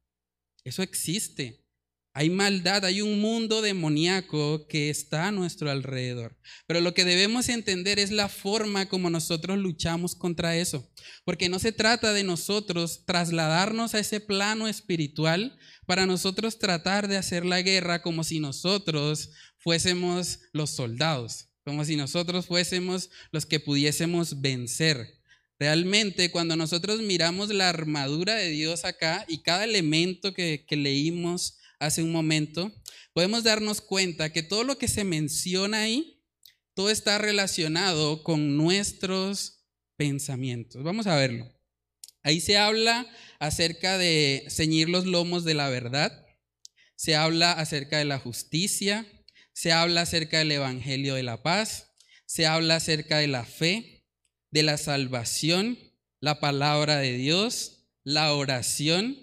Eso 0.64 0.82
existe. 0.82 1.61
Hay 2.14 2.28
maldad, 2.28 2.84
hay 2.84 3.00
un 3.00 3.20
mundo 3.20 3.62
demoníaco 3.62 4.66
que 4.66 4.90
está 4.90 5.28
a 5.28 5.32
nuestro 5.32 5.70
alrededor. 5.70 6.36
Pero 6.66 6.82
lo 6.82 6.92
que 6.92 7.06
debemos 7.06 7.48
entender 7.48 7.98
es 7.98 8.10
la 8.10 8.28
forma 8.28 8.86
como 8.86 9.08
nosotros 9.08 9.56
luchamos 9.58 10.14
contra 10.14 10.54
eso. 10.56 10.90
Porque 11.24 11.48
no 11.48 11.58
se 11.58 11.72
trata 11.72 12.12
de 12.12 12.22
nosotros 12.22 13.04
trasladarnos 13.06 13.94
a 13.94 13.98
ese 13.98 14.20
plano 14.20 14.68
espiritual 14.68 15.58
para 15.86 16.04
nosotros 16.04 16.58
tratar 16.58 17.08
de 17.08 17.16
hacer 17.16 17.46
la 17.46 17.62
guerra 17.62 18.02
como 18.02 18.24
si 18.24 18.40
nosotros 18.40 19.30
fuésemos 19.56 20.40
los 20.52 20.70
soldados, 20.70 21.48
como 21.64 21.82
si 21.84 21.96
nosotros 21.96 22.44
fuésemos 22.44 23.08
los 23.30 23.46
que 23.46 23.58
pudiésemos 23.58 24.42
vencer. 24.42 25.22
Realmente 25.58 26.30
cuando 26.30 26.56
nosotros 26.56 27.00
miramos 27.00 27.48
la 27.48 27.70
armadura 27.70 28.34
de 28.34 28.50
Dios 28.50 28.84
acá 28.84 29.24
y 29.28 29.42
cada 29.42 29.64
elemento 29.64 30.34
que, 30.34 30.66
que 30.68 30.76
leímos, 30.76 31.58
hace 31.82 32.02
un 32.02 32.12
momento, 32.12 32.72
podemos 33.12 33.44
darnos 33.44 33.80
cuenta 33.80 34.32
que 34.32 34.42
todo 34.42 34.64
lo 34.64 34.78
que 34.78 34.88
se 34.88 35.04
menciona 35.04 35.82
ahí, 35.82 36.22
todo 36.74 36.90
está 36.90 37.18
relacionado 37.18 38.22
con 38.22 38.56
nuestros 38.56 39.64
pensamientos. 39.96 40.82
Vamos 40.82 41.06
a 41.06 41.16
verlo. 41.16 41.52
Ahí 42.22 42.40
se 42.40 42.56
habla 42.56 43.06
acerca 43.40 43.98
de 43.98 44.46
ceñir 44.48 44.88
los 44.88 45.06
lomos 45.06 45.44
de 45.44 45.54
la 45.54 45.68
verdad, 45.68 46.24
se 46.94 47.16
habla 47.16 47.52
acerca 47.52 47.98
de 47.98 48.04
la 48.04 48.20
justicia, 48.20 49.04
se 49.52 49.72
habla 49.72 50.02
acerca 50.02 50.38
del 50.38 50.52
Evangelio 50.52 51.14
de 51.14 51.24
la 51.24 51.42
paz, 51.42 51.90
se 52.26 52.46
habla 52.46 52.76
acerca 52.76 53.18
de 53.18 53.26
la 53.26 53.44
fe, 53.44 54.06
de 54.52 54.62
la 54.62 54.78
salvación, 54.78 55.78
la 56.20 56.38
palabra 56.38 56.98
de 56.98 57.16
Dios, 57.16 57.88
la 58.04 58.32
oración, 58.32 59.18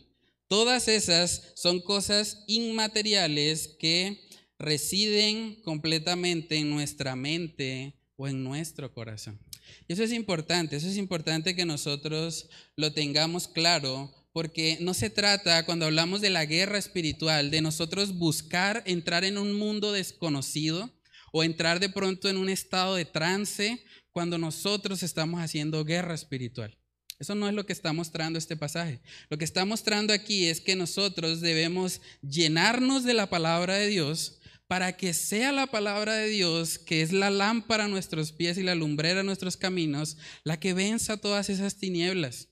Todas 0.50 0.88
esas 0.88 1.54
son 1.54 1.80
cosas 1.80 2.44
inmateriales 2.48 3.76
que 3.80 4.28
residen 4.58 5.62
completamente 5.62 6.58
en 6.58 6.72
nuestra 6.72 7.16
mente 7.16 7.94
o 8.16 8.28
en 8.28 8.44
nuestro 8.44 8.92
corazón. 8.92 9.40
Y 9.88 9.94
eso 9.94 10.04
es 10.04 10.12
importante, 10.12 10.76
eso 10.76 10.88
es 10.88 10.98
importante 10.98 11.56
que 11.56 11.66
nosotros 11.66 12.50
lo 12.76 12.92
tengamos 12.94 13.48
claro, 13.48 14.12
porque 14.34 14.80
no 14.82 14.96
se 14.96 15.12
trata, 15.12 15.68
cuando 15.68 15.86
hablamos 15.86 16.20
de 16.20 16.32
la 16.32 16.46
guerra 16.46 16.80
espiritual, 16.80 17.52
de 17.52 17.62
nosotros 17.62 18.18
buscar 18.18 18.82
entrar 18.88 19.24
en 19.26 19.38
un 19.38 19.54
mundo 19.54 19.92
desconocido 19.92 20.90
o 21.32 21.44
entrar 21.44 21.80
de 21.80 21.90
pronto 21.90 22.28
en 22.28 22.38
un 22.38 22.50
estado 22.50 22.96
de 22.96 23.06
trance 23.06 23.84
cuando 24.10 24.40
nosotros 24.40 25.04
estamos 25.04 25.42
haciendo 25.42 25.86
guerra 25.86 26.16
espiritual. 26.16 26.79
Eso 27.20 27.36
no 27.36 27.50
es 27.50 27.54
lo 27.54 27.66
que 27.66 27.74
está 27.74 27.92
mostrando 27.92 28.40
este 28.40 28.56
pasaje. 28.56 29.02
Lo 29.30 29.38
que 29.38 29.44
está 29.44 29.66
mostrando 29.66 30.14
aquí 30.14 30.46
es 30.46 30.62
que 30.62 30.78
nosotros 30.78 31.42
debemos 31.42 32.00
llenarnos 32.22 33.04
de 33.04 33.14
la 33.14 33.30
palabra 33.30 33.76
de 33.76 33.88
Dios 33.88 34.40
para 34.68 34.96
que 34.96 35.14
sea 35.14 35.52
la 35.52 35.68
palabra 35.68 36.14
de 36.14 36.30
Dios, 36.30 36.80
que 36.80 37.02
es 37.02 37.12
la 37.12 37.30
lámpara 37.30 37.86
a 37.86 37.88
nuestros 37.90 38.32
pies 38.32 38.58
y 38.58 38.64
la 38.64 38.76
lumbrera 38.76 39.20
a 39.22 39.24
nuestros 39.24 39.58
caminos, 39.58 40.18
la 40.44 40.60
que 40.60 40.74
venza 40.74 41.18
todas 41.18 41.50
esas 41.50 41.76
tinieblas. 41.76 42.50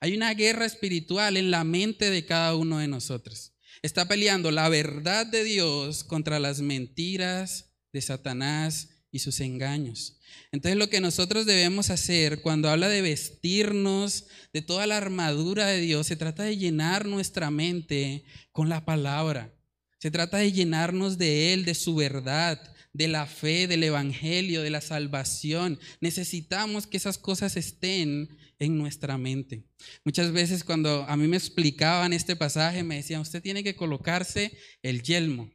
Hay 0.00 0.14
una 0.14 0.34
guerra 0.34 0.66
espiritual 0.66 1.36
en 1.36 1.50
la 1.50 1.64
mente 1.64 2.10
de 2.10 2.26
cada 2.26 2.56
uno 2.56 2.78
de 2.78 2.88
nosotros. 2.88 3.52
Está 3.82 4.06
peleando 4.08 4.50
la 4.50 4.68
verdad 4.68 5.26
de 5.26 5.44
Dios 5.44 6.04
contra 6.04 6.38
las 6.40 6.60
mentiras 6.60 7.70
de 7.92 8.02
Satanás 8.02 8.88
y 9.12 9.20
sus 9.20 9.40
engaños. 9.40 10.18
Entonces 10.52 10.78
lo 10.78 10.88
que 10.88 11.00
nosotros 11.00 11.46
debemos 11.46 11.90
hacer 11.90 12.42
cuando 12.42 12.68
habla 12.68 12.88
de 12.88 13.02
vestirnos 13.02 14.26
de 14.52 14.62
toda 14.62 14.86
la 14.86 14.96
armadura 14.96 15.66
de 15.66 15.80
Dios, 15.80 16.06
se 16.06 16.16
trata 16.16 16.44
de 16.44 16.56
llenar 16.56 17.06
nuestra 17.06 17.50
mente 17.50 18.24
con 18.52 18.68
la 18.68 18.84
palabra. 18.84 19.54
Se 19.98 20.10
trata 20.10 20.38
de 20.38 20.52
llenarnos 20.52 21.18
de 21.18 21.52
Él, 21.52 21.64
de 21.64 21.74
su 21.74 21.94
verdad, 21.94 22.58
de 22.92 23.08
la 23.08 23.26
fe, 23.26 23.66
del 23.66 23.82
Evangelio, 23.82 24.62
de 24.62 24.70
la 24.70 24.80
salvación. 24.80 25.78
Necesitamos 26.00 26.86
que 26.86 26.96
esas 26.96 27.18
cosas 27.18 27.56
estén 27.56 28.28
en 28.58 28.78
nuestra 28.78 29.18
mente. 29.18 29.64
Muchas 30.04 30.32
veces 30.32 30.64
cuando 30.64 31.04
a 31.04 31.16
mí 31.16 31.28
me 31.28 31.36
explicaban 31.36 32.12
este 32.12 32.36
pasaje, 32.36 32.82
me 32.82 32.96
decían, 32.96 33.20
usted 33.20 33.42
tiene 33.42 33.62
que 33.62 33.76
colocarse 33.76 34.56
el 34.82 35.02
yelmo 35.02 35.50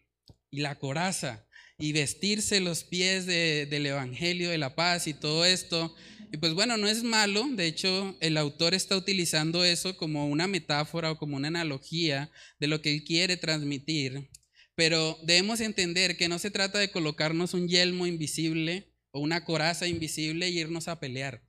y 0.50 0.62
la 0.62 0.75
coraza 0.75 1.45
y 1.77 1.91
vestirse 1.91 2.60
los 2.60 2.84
pies 2.84 3.25
del 3.25 3.86
Evangelio 3.86 4.50
de 4.50 4.58
la 4.58 4.75
paz 4.75 5.08
y 5.08 5.13
todo 5.13 5.46
esto. 5.46 5.94
Y 6.32 6.38
pues 6.38 6.53
bueno, 6.53 6.77
no 6.77 6.88
es 6.88 7.03
malo, 7.03 7.48
de 7.51 7.65
hecho 7.67 8.15
el 8.20 8.38
autor 8.38 8.74
está 8.74 8.98
utilizando 8.98 9.63
eso 9.63 9.96
como 9.98 10.27
una 10.27 10.48
metáfora 10.48 11.12
o 11.12 11.17
como 11.17 11.38
una 11.38 11.50
analogía 11.50 12.32
de 12.60 12.67
lo 12.67 12.82
que 12.82 12.94
él 12.94 13.03
quiere 13.03 13.38
transmitir, 13.38 14.29
pero 14.75 15.17
debemos 15.24 15.62
entender 15.62 16.17
que 16.17 16.27
no 16.27 16.39
se 16.39 16.51
trata 16.51 16.79
de 16.79 16.91
colocarnos 16.91 17.53
un 17.53 17.67
yelmo 17.67 18.08
invisible 18.08 18.91
o 19.12 19.20
una 19.20 19.46
coraza 19.46 19.88
invisible 19.88 20.50
y 20.50 20.60
irnos 20.60 20.88
a 20.88 21.00
pelear. 21.00 21.44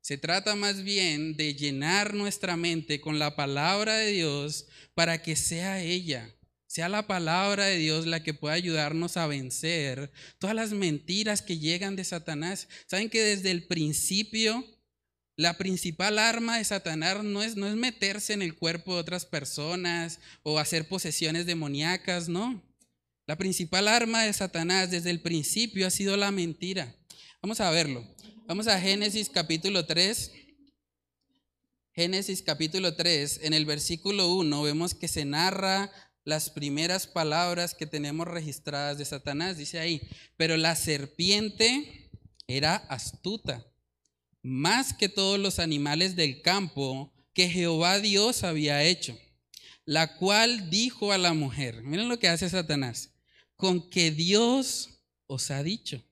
Se 0.00 0.16
trata 0.16 0.54
más 0.54 0.84
bien 0.84 1.36
de 1.36 1.54
llenar 1.54 2.14
nuestra 2.14 2.56
mente 2.56 3.00
con 3.00 3.18
la 3.18 3.36
palabra 3.36 3.96
de 3.96 4.12
Dios 4.12 4.66
para 4.94 5.22
que 5.22 5.34
sea 5.34 5.82
ella 5.82 6.34
sea 6.74 6.88
la 6.88 7.06
palabra 7.06 7.66
de 7.66 7.76
Dios 7.76 8.04
la 8.04 8.24
que 8.24 8.34
pueda 8.34 8.54
ayudarnos 8.54 9.16
a 9.16 9.28
vencer 9.28 10.10
todas 10.40 10.56
las 10.56 10.72
mentiras 10.72 11.40
que 11.40 11.60
llegan 11.60 11.94
de 11.94 12.02
Satanás. 12.02 12.66
Saben 12.88 13.10
que 13.10 13.22
desde 13.22 13.52
el 13.52 13.68
principio 13.68 14.66
la 15.36 15.56
principal 15.56 16.18
arma 16.18 16.58
de 16.58 16.64
Satanás 16.64 17.22
no 17.22 17.44
es, 17.44 17.54
no 17.54 17.68
es 17.68 17.76
meterse 17.76 18.32
en 18.32 18.42
el 18.42 18.56
cuerpo 18.56 18.94
de 18.94 19.02
otras 19.02 19.24
personas 19.24 20.18
o 20.42 20.58
hacer 20.58 20.88
posesiones 20.88 21.46
demoníacas, 21.46 22.28
no. 22.28 22.60
La 23.28 23.38
principal 23.38 23.86
arma 23.86 24.24
de 24.24 24.32
Satanás 24.32 24.90
desde 24.90 25.10
el 25.10 25.20
principio 25.20 25.86
ha 25.86 25.90
sido 25.90 26.16
la 26.16 26.32
mentira. 26.32 26.92
Vamos 27.40 27.60
a 27.60 27.70
verlo. 27.70 28.04
Vamos 28.48 28.66
a 28.66 28.80
Génesis 28.80 29.30
capítulo 29.30 29.86
3. 29.86 30.32
Génesis 31.92 32.42
capítulo 32.42 32.96
3, 32.96 33.42
en 33.44 33.54
el 33.54 33.64
versículo 33.64 34.34
1 34.34 34.62
vemos 34.62 34.96
que 34.96 35.06
se 35.06 35.24
narra 35.24 35.92
las 36.24 36.50
primeras 36.50 37.06
palabras 37.06 37.74
que 37.74 37.86
tenemos 37.86 38.26
registradas 38.26 38.98
de 38.98 39.04
Satanás. 39.04 39.56
Dice 39.56 39.78
ahí, 39.78 40.00
pero 40.36 40.56
la 40.56 40.74
serpiente 40.76 42.10
era 42.46 42.76
astuta, 42.76 43.66
más 44.42 44.92
que 44.92 45.08
todos 45.08 45.38
los 45.38 45.58
animales 45.58 46.16
del 46.16 46.42
campo 46.42 47.12
que 47.32 47.48
Jehová 47.48 47.98
Dios 48.00 48.44
había 48.44 48.82
hecho, 48.82 49.18
la 49.84 50.16
cual 50.16 50.70
dijo 50.70 51.12
a 51.12 51.18
la 51.18 51.34
mujer, 51.34 51.82
miren 51.82 52.08
lo 52.08 52.18
que 52.18 52.28
hace 52.28 52.48
Satanás, 52.48 53.10
con 53.56 53.88
que 53.90 54.10
Dios 54.10 55.00
os 55.26 55.50
ha 55.50 55.62
dicho, 55.62 56.04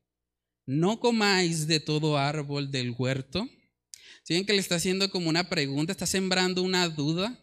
no 0.67 1.01
comáis 1.01 1.67
de 1.67 1.81
todo 1.81 2.17
árbol 2.17 2.71
del 2.71 2.95
huerto. 2.97 3.49
Ven 4.29 4.47
que 4.47 4.55
le 4.55 4.61
está 4.61 4.77
haciendo 4.77 5.11
como 5.11 5.29
una 5.29 5.51
pregunta, 5.51 5.93
está 5.93 6.07
sembrando 6.07 6.63
una 6.63 6.89
duda. 6.89 7.39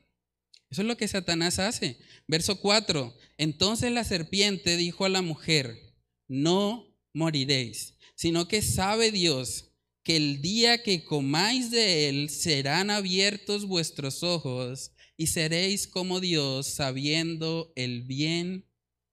Eso 0.69 0.81
es 0.81 0.87
lo 0.87 0.97
que 0.97 1.07
Satanás 1.07 1.59
hace. 1.59 1.97
Verso 2.27 2.59
4. 2.59 3.15
Entonces 3.37 3.91
la 3.91 4.03
serpiente 4.03 4.77
dijo 4.77 5.05
a 5.05 5.09
la 5.09 5.21
mujer, 5.21 5.95
no 6.27 6.95
moriréis, 7.13 7.95
sino 8.15 8.47
que 8.47 8.61
sabe 8.61 9.11
Dios 9.11 9.71
que 10.03 10.15
el 10.15 10.41
día 10.41 10.81
que 10.83 11.03
comáis 11.03 11.71
de 11.71 12.09
él 12.09 12.29
serán 12.29 12.89
abiertos 12.89 13.65
vuestros 13.65 14.23
ojos 14.23 14.91
y 15.17 15.27
seréis 15.27 15.87
como 15.87 16.19
Dios 16.19 16.67
sabiendo 16.67 17.73
el 17.75 18.03
bien 18.03 18.65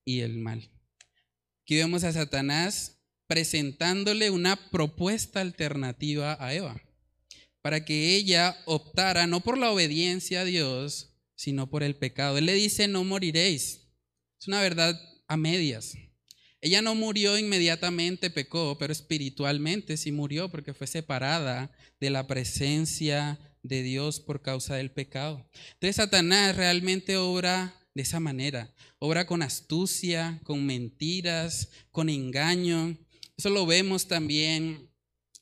y 0.05 0.21
el 0.21 0.39
mal. 0.39 0.71
Aquí 1.63 1.75
vemos 1.77 2.05
a 2.05 2.13
Satanás 2.13 3.01
presentándole 3.27 4.31
una 4.31 4.71
propuesta 4.71 5.41
alternativa 5.41 6.37
a 6.39 6.55
Eva, 6.55 6.81
para 7.61 7.85
que 7.85 8.15
ella 8.15 8.57
optara 8.67 9.27
no 9.27 9.41
por 9.41 9.59
la 9.59 9.73
obediencia 9.73 10.43
a 10.43 10.45
Dios, 10.45 11.16
sino 11.37 11.71
por 11.71 11.83
el 11.85 11.95
pecado. 11.95 12.39
Él 12.39 12.47
le 12.47 12.55
dice, 12.55 12.89
no 12.89 13.05
moriréis. 13.05 13.87
Es 14.41 14.49
una 14.49 14.61
verdad 14.61 15.01
a 15.29 15.37
medias. 15.37 15.95
Ella 16.61 16.83
no 16.83 16.95
murió 16.95 17.39
inmediatamente, 17.39 18.31
pecó, 18.31 18.77
pero 18.79 18.93
espiritualmente 18.93 19.97
sí 19.97 20.11
murió 20.11 20.51
porque 20.51 20.75
fue 20.75 20.87
separada 20.87 21.71
de 22.01 22.11
la 22.11 22.27
presencia 22.27 23.39
de 23.63 23.83
Dios 23.83 24.21
por 24.21 24.43
causa 24.43 24.75
del 24.75 24.91
pecado. 24.91 25.49
Entonces 25.75 25.97
Satanás 25.97 26.57
realmente 26.57 27.17
obra 27.17 27.75
de 27.95 28.03
esa 28.03 28.21
manera. 28.21 28.75
Obra 28.99 29.27
con 29.27 29.43
astucia, 29.43 30.41
con 30.45 30.65
mentiras, 30.65 31.71
con 31.91 32.09
engaño. 32.09 32.97
Eso 33.37 33.51
lo 33.51 33.67
vemos 33.67 34.09
también 34.09 34.91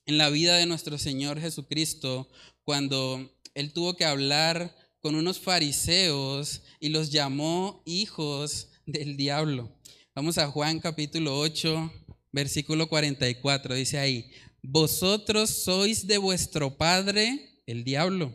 en 0.06 0.18
la 0.18 0.30
vida 0.30 0.56
de 0.56 0.66
nuestro 0.66 0.98
Señor 0.98 1.40
Jesucristo 1.40 2.28
cuando 2.64 3.34
Él 3.54 3.72
tuvo 3.72 3.96
que 3.96 4.04
hablar 4.04 4.74
con 5.04 5.16
unos 5.16 5.38
fariseos 5.38 6.62
y 6.80 6.88
los 6.88 7.10
llamó 7.10 7.82
hijos 7.84 8.68
del 8.86 9.18
diablo. 9.18 9.70
Vamos 10.14 10.38
a 10.38 10.48
Juan 10.48 10.80
capítulo 10.80 11.38
8, 11.40 11.92
versículo 12.32 12.88
44. 12.88 13.74
Dice 13.74 13.98
ahí, 13.98 14.30
vosotros 14.62 15.50
sois 15.50 16.06
de 16.06 16.16
vuestro 16.16 16.78
padre 16.78 17.60
el 17.66 17.84
diablo, 17.84 18.32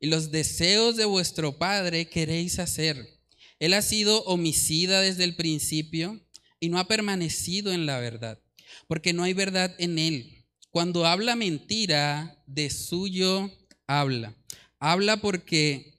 y 0.00 0.06
los 0.06 0.30
deseos 0.30 0.96
de 0.96 1.04
vuestro 1.04 1.58
padre 1.58 2.08
queréis 2.08 2.58
hacer. 2.60 3.20
Él 3.58 3.74
ha 3.74 3.82
sido 3.82 4.22
homicida 4.22 5.02
desde 5.02 5.24
el 5.24 5.36
principio 5.36 6.18
y 6.60 6.70
no 6.70 6.78
ha 6.78 6.88
permanecido 6.88 7.74
en 7.74 7.84
la 7.84 8.00
verdad, 8.00 8.40
porque 8.88 9.12
no 9.12 9.22
hay 9.22 9.34
verdad 9.34 9.76
en 9.78 9.98
él. 9.98 10.46
Cuando 10.70 11.04
habla 11.04 11.36
mentira, 11.36 12.42
de 12.46 12.70
suyo 12.70 13.50
habla. 13.86 14.34
Habla 14.80 15.18
porque, 15.18 15.92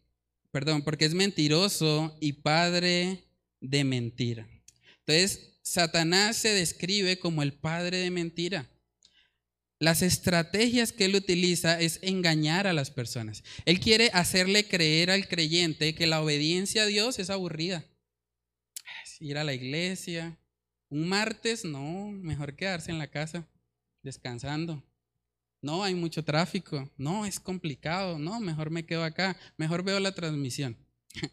perdón, 0.52 0.82
porque 0.82 1.06
es 1.06 1.14
mentiroso 1.14 2.18
y 2.20 2.34
padre 2.34 3.24
de 3.62 3.84
mentira. 3.84 4.48
Entonces, 5.06 5.60
Satanás 5.62 6.38
se 6.38 6.50
describe 6.50 7.20
como 7.20 7.44
el 7.44 7.54
padre 7.54 7.98
de 7.98 8.10
mentira. 8.10 8.68
Las 9.78 10.02
estrategias 10.02 10.92
que 10.92 11.06
él 11.06 11.16
utiliza 11.16 11.80
es 11.80 12.00
engañar 12.02 12.68
a 12.68 12.74
las 12.74 12.92
personas. 12.92 13.44
Él 13.66 13.80
quiere 13.80 14.10
hacerle 14.14 14.68
creer 14.68 15.12
al 15.12 15.28
creyente 15.28 15.96
que 15.96 16.08
la 16.08 16.22
obediencia 16.22 16.84
a 16.84 16.88
Dios 16.88 17.20
es 17.20 17.30
aburrida. 17.30 17.86
Ir 19.20 19.38
a 19.38 19.44
la 19.44 19.54
iglesia. 19.54 20.38
Un 20.90 21.08
martes, 21.08 21.66
no, 21.66 22.12
mejor 22.12 22.56
quedarse 22.56 22.92
en 22.92 22.98
la 22.98 23.08
casa 23.08 23.48
descansando. 24.02 24.84
No, 25.62 25.84
hay 25.84 25.94
mucho 25.94 26.24
tráfico. 26.24 26.92
No, 26.98 27.26
es 27.26 27.40
complicado. 27.40 28.18
No, 28.18 28.40
mejor 28.40 28.72
me 28.72 28.86
quedo 28.86 29.04
acá. 29.04 29.38
Mejor 29.58 29.84
veo 29.84 30.00
la 30.00 30.14
transmisión. 30.14 30.78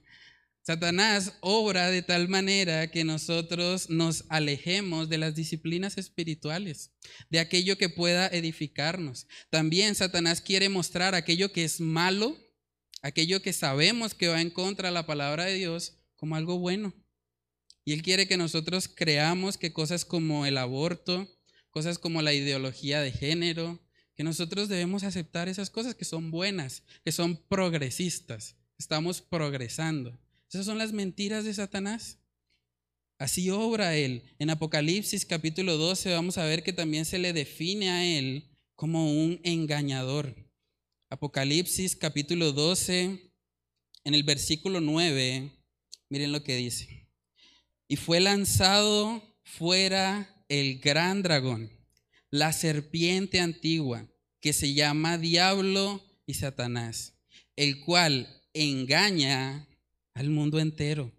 Satanás 0.69 1.33
obra 1.41 1.91
de 1.91 2.03
tal 2.03 2.29
manera 2.29 2.91
que 2.91 3.03
nosotros 3.03 3.89
nos 3.89 4.27
alejemos 4.29 5.09
de 5.09 5.17
las 5.17 5.35
disciplinas 5.35 5.97
espirituales, 5.97 6.91
de 7.31 7.39
aquello 7.39 7.79
que 7.79 7.89
pueda 7.89 8.27
edificarnos. 8.27 9.27
También 9.49 9.95
Satanás 9.95 10.43
quiere 10.43 10.69
mostrar 10.69 11.15
aquello 11.15 11.53
que 11.53 11.65
es 11.65 11.81
malo, 11.81 12.37
aquello 13.01 13.41
que 13.41 13.55
sabemos 13.55 14.13
que 14.13 14.29
va 14.29 14.43
en 14.43 14.51
contra 14.51 14.89
de 14.89 14.95
la 14.95 15.07
palabra 15.07 15.47
de 15.47 15.55
Dios, 15.55 15.97
como 16.17 16.37
algo 16.37 16.59
bueno. 16.59 16.93
Y 17.87 17.95
él 17.95 18.03
quiere 18.03 18.29
que 18.29 18.37
nosotros 18.37 18.89
creamos 18.95 19.57
que 19.57 19.73
cosas 19.73 20.05
como 20.05 20.45
el 20.45 20.59
aborto, 20.59 21.35
cosas 21.71 21.99
como 21.99 22.21
la 22.21 22.35
ideología 22.35 23.01
de 23.01 23.13
género, 23.13 23.81
que 24.19 24.25
nosotros 24.25 24.69
debemos 24.69 25.05
aceptar 25.05 25.49
esas 25.49 25.71
cosas 25.71 25.95
que 25.95 26.05
son 26.05 26.33
buenas, 26.33 26.83
que 27.05 27.13
son 27.13 27.37
progresistas, 27.37 28.57
estamos 28.77 29.23
progresando. 29.23 30.19
Esas 30.51 30.67
son 30.67 30.77
las 30.77 30.93
mentiras 30.93 31.45
de 31.45 31.55
Satanás. 31.55 32.19
Así 33.17 33.49
obra 33.51 33.95
él. 33.95 34.25
En 34.41 34.51
Apocalipsis 34.51 35.25
capítulo 35.25 35.77
12 35.77 36.13
vamos 36.13 36.37
a 36.37 36.45
ver 36.45 36.65
que 36.65 36.73
también 36.73 37.05
se 37.05 37.19
le 37.19 37.33
define 37.33 37.91
a 37.91 38.05
él 38.05 38.51
como 38.75 39.09
un 39.09 39.41
engañador. 39.45 40.35
Apocalipsis 41.11 41.95
capítulo 41.95 42.51
12, 42.51 43.33
en 44.03 44.15
el 44.15 44.25
versículo 44.25 44.81
9, 44.81 45.53
miren 46.09 46.33
lo 46.33 46.43
que 46.43 46.57
dice. 46.57 47.09
Y 47.87 47.95
fue 47.95 48.19
lanzado 48.19 49.23
fuera 49.45 50.45
el 50.49 50.81
gran 50.81 51.23
dragón, 51.23 51.71
la 52.31 52.53
serpiente 52.53 53.41
antigua, 53.41 54.07
que 54.41 54.53
se 54.53 54.75
llama 54.75 55.19
Diablo 55.19 56.03
y 56.27 56.35
Satanás, 56.35 57.15
el 57.57 57.81
cual 57.85 58.43
engaña 58.53 59.67
al 60.15 60.31
mundo 60.31 60.59
entero. 60.59 61.13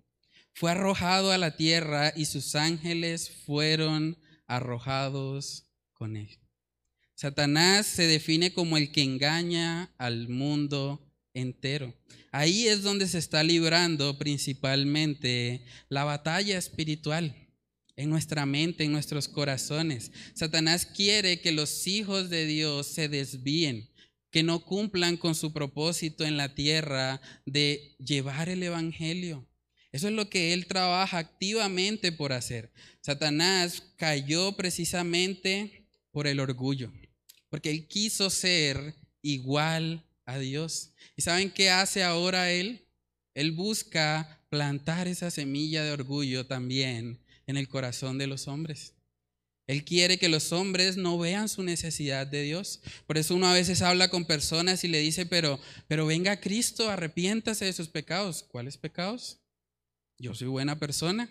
Fue 0.53 0.71
arrojado 0.71 1.31
a 1.31 1.37
la 1.37 1.55
tierra 1.55 2.13
y 2.15 2.25
sus 2.25 2.55
ángeles 2.55 3.31
fueron 3.45 4.17
arrojados 4.47 5.65
con 5.93 6.17
él. 6.17 6.39
Satanás 7.15 7.85
se 7.85 8.07
define 8.07 8.53
como 8.53 8.77
el 8.77 8.91
que 8.91 9.03
engaña 9.03 9.93
al 9.97 10.29
mundo 10.29 11.05
entero. 11.33 11.93
Ahí 12.31 12.67
es 12.67 12.83
donde 12.83 13.07
se 13.07 13.17
está 13.17 13.43
librando 13.43 14.17
principalmente 14.17 15.65
la 15.89 16.03
batalla 16.03 16.57
espiritual 16.57 17.48
en 17.99 18.09
nuestra 18.09 18.45
mente, 18.45 18.85
en 18.85 18.93
nuestros 18.93 19.27
corazones. 19.27 20.13
Satanás 20.33 20.85
quiere 20.85 21.41
que 21.41 21.51
los 21.51 21.85
hijos 21.85 22.29
de 22.29 22.45
Dios 22.45 22.87
se 22.87 23.09
desvíen, 23.09 23.89
que 24.31 24.41
no 24.41 24.63
cumplan 24.63 25.17
con 25.17 25.35
su 25.35 25.51
propósito 25.51 26.23
en 26.23 26.37
la 26.37 26.55
tierra 26.55 27.19
de 27.45 27.97
llevar 27.99 28.47
el 28.47 28.63
Evangelio. 28.63 29.45
Eso 29.91 30.07
es 30.07 30.13
lo 30.13 30.29
que 30.29 30.53
él 30.53 30.65
trabaja 30.65 31.17
activamente 31.17 32.13
por 32.13 32.31
hacer. 32.31 32.71
Satanás 33.01 33.83
cayó 33.97 34.53
precisamente 34.53 35.85
por 36.11 36.25
el 36.25 36.39
orgullo, 36.39 36.93
porque 37.49 37.69
él 37.69 37.85
quiso 37.89 38.29
ser 38.29 38.95
igual 39.21 40.05
a 40.25 40.39
Dios. 40.39 40.93
¿Y 41.17 41.21
saben 41.23 41.51
qué 41.51 41.69
hace 41.69 42.05
ahora 42.05 42.49
él? 42.49 42.87
Él 43.33 43.51
busca 43.51 44.41
plantar 44.49 45.09
esa 45.09 45.29
semilla 45.29 45.83
de 45.83 45.91
orgullo 45.91 46.45
también 46.45 47.19
en 47.49 47.57
el 47.57 47.67
corazón 47.67 48.19
de 48.19 48.27
los 48.27 48.47
hombres. 48.47 48.93
Él 49.65 49.83
quiere 49.83 50.19
que 50.19 50.29
los 50.29 50.51
hombres 50.51 50.97
no 50.97 51.17
vean 51.17 51.49
su 51.49 51.63
necesidad 51.63 52.27
de 52.27 52.43
Dios. 52.43 52.79
Por 53.07 53.17
eso 53.17 53.33
uno 53.33 53.47
a 53.47 53.53
veces 53.53 53.81
habla 53.81 54.09
con 54.09 54.25
personas 54.25 54.83
y 54.83 54.87
le 54.87 54.99
dice, 54.99 55.25
pero, 55.25 55.59
pero 55.87 56.05
venga 56.05 56.39
Cristo, 56.39 56.91
arrepiéntase 56.91 57.65
de 57.65 57.73
sus 57.73 57.87
pecados. 57.87 58.43
¿Cuáles 58.43 58.77
pecados? 58.77 59.39
Yo 60.19 60.35
soy 60.35 60.47
buena 60.47 60.77
persona. 60.77 61.27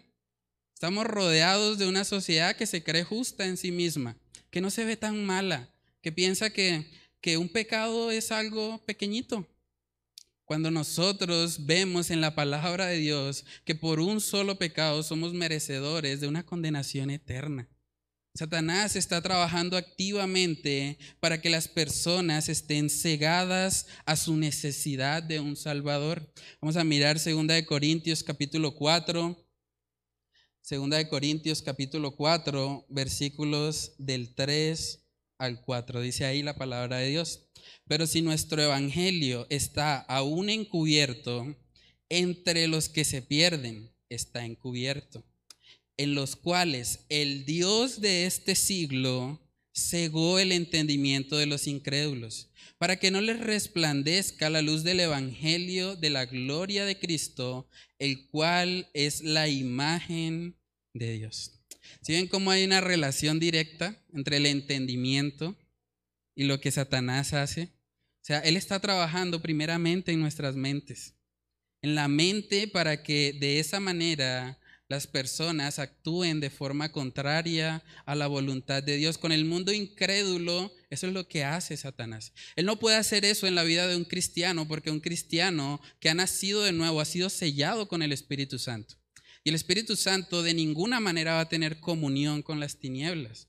Estamos 0.74 1.06
rodeados 1.06 1.78
de 1.78 1.86
una 1.86 2.04
sociedad 2.04 2.56
que 2.56 2.66
se 2.66 2.82
cree 2.82 3.04
justa 3.04 3.46
en 3.46 3.56
sí 3.56 3.70
misma, 3.70 4.16
que 4.50 4.60
no 4.60 4.70
se 4.70 4.84
ve 4.84 4.96
tan 4.96 5.24
mala, 5.24 5.72
que 6.02 6.10
piensa 6.10 6.50
que, 6.50 6.84
que 7.20 7.36
un 7.36 7.48
pecado 7.48 8.10
es 8.10 8.32
algo 8.32 8.84
pequeñito. 8.86 9.46
Cuando 10.48 10.70
nosotros 10.70 11.66
vemos 11.66 12.10
en 12.10 12.22
la 12.22 12.34
palabra 12.34 12.86
de 12.86 12.96
Dios 12.96 13.44
que 13.66 13.74
por 13.74 14.00
un 14.00 14.18
solo 14.18 14.56
pecado 14.58 15.02
somos 15.02 15.34
merecedores 15.34 16.22
de 16.22 16.26
una 16.26 16.46
condenación 16.46 17.10
eterna. 17.10 17.68
Satanás 18.34 18.96
está 18.96 19.20
trabajando 19.20 19.76
activamente 19.76 20.96
para 21.20 21.42
que 21.42 21.50
las 21.50 21.68
personas 21.68 22.48
estén 22.48 22.88
cegadas 22.88 23.88
a 24.06 24.16
su 24.16 24.38
necesidad 24.38 25.22
de 25.22 25.38
un 25.38 25.54
Salvador. 25.54 26.32
Vamos 26.62 26.78
a 26.78 26.84
mirar 26.84 27.22
2 27.22 27.46
de 27.46 27.66
Corintios 27.66 28.22
capítulo 28.22 28.74
4. 28.74 29.36
2 30.70 30.90
de 30.90 31.08
Corintios 31.10 31.60
capítulo 31.60 32.16
4, 32.16 32.86
versículos 32.88 33.92
del 33.98 34.34
3 34.34 35.07
al 35.38 35.60
4. 35.60 36.00
Dice 36.00 36.24
ahí 36.24 36.42
la 36.42 36.56
palabra 36.56 36.98
de 36.98 37.08
Dios. 37.08 37.48
Pero 37.86 38.06
si 38.06 38.22
nuestro 38.22 38.62
evangelio 38.62 39.46
está 39.50 39.98
aún 39.98 40.50
encubierto, 40.50 41.56
entre 42.08 42.68
los 42.68 42.88
que 42.88 43.04
se 43.04 43.22
pierden 43.22 43.90
está 44.08 44.44
encubierto 44.44 45.24
en 45.98 46.14
los 46.14 46.36
cuales 46.36 47.00
el 47.10 47.44
Dios 47.44 48.00
de 48.00 48.24
este 48.24 48.54
siglo 48.54 49.42
cegó 49.74 50.38
el 50.38 50.52
entendimiento 50.52 51.36
de 51.36 51.46
los 51.46 51.66
incrédulos, 51.66 52.50
para 52.78 52.98
que 52.98 53.10
no 53.10 53.20
les 53.20 53.40
resplandezca 53.40 54.48
la 54.48 54.62
luz 54.62 54.84
del 54.84 55.00
Evangelio 55.00 55.96
de 55.96 56.10
la 56.10 56.24
gloria 56.24 56.84
de 56.84 56.98
Cristo, 56.98 57.68
el 57.98 58.28
cual 58.28 58.88
es 58.94 59.22
la 59.22 59.48
imagen 59.48 60.56
de 60.94 61.12
Dios. 61.14 61.57
¿Si 62.02 62.12
ven 62.12 62.26
cómo 62.26 62.50
hay 62.50 62.64
una 62.64 62.80
relación 62.80 63.38
directa 63.38 63.96
entre 64.12 64.38
el 64.38 64.46
entendimiento 64.46 65.56
y 66.34 66.44
lo 66.44 66.60
que 66.60 66.70
Satanás 66.70 67.32
hace? 67.32 67.70
O 68.20 68.24
sea, 68.28 68.40
Él 68.40 68.56
está 68.56 68.80
trabajando 68.80 69.40
primeramente 69.40 70.12
en 70.12 70.20
nuestras 70.20 70.56
mentes, 70.56 71.14
en 71.82 71.94
la 71.94 72.08
mente 72.08 72.68
para 72.68 73.02
que 73.02 73.32
de 73.32 73.58
esa 73.58 73.80
manera 73.80 74.58
las 74.88 75.06
personas 75.06 75.78
actúen 75.78 76.40
de 76.40 76.48
forma 76.48 76.90
contraria 76.90 77.84
a 78.06 78.14
la 78.14 78.26
voluntad 78.26 78.82
de 78.82 78.96
Dios. 78.96 79.18
Con 79.18 79.32
el 79.32 79.44
mundo 79.44 79.70
incrédulo, 79.70 80.72
eso 80.88 81.06
es 81.06 81.12
lo 81.12 81.28
que 81.28 81.44
hace 81.44 81.76
Satanás. 81.76 82.32
Él 82.56 82.64
no 82.64 82.78
puede 82.78 82.96
hacer 82.96 83.26
eso 83.26 83.46
en 83.46 83.54
la 83.54 83.64
vida 83.64 83.86
de 83.86 83.96
un 83.96 84.04
cristiano 84.04 84.66
porque 84.66 84.90
un 84.90 85.00
cristiano 85.00 85.80
que 86.00 86.08
ha 86.08 86.14
nacido 86.14 86.62
de 86.62 86.72
nuevo 86.72 87.02
ha 87.02 87.04
sido 87.04 87.28
sellado 87.28 87.86
con 87.86 88.02
el 88.02 88.12
Espíritu 88.12 88.58
Santo. 88.58 88.96
Y 89.44 89.50
el 89.50 89.54
Espíritu 89.54 89.96
Santo 89.96 90.42
de 90.42 90.54
ninguna 90.54 91.00
manera 91.00 91.34
va 91.34 91.40
a 91.40 91.48
tener 91.48 91.80
comunión 91.80 92.42
con 92.42 92.60
las 92.60 92.78
tinieblas. 92.78 93.48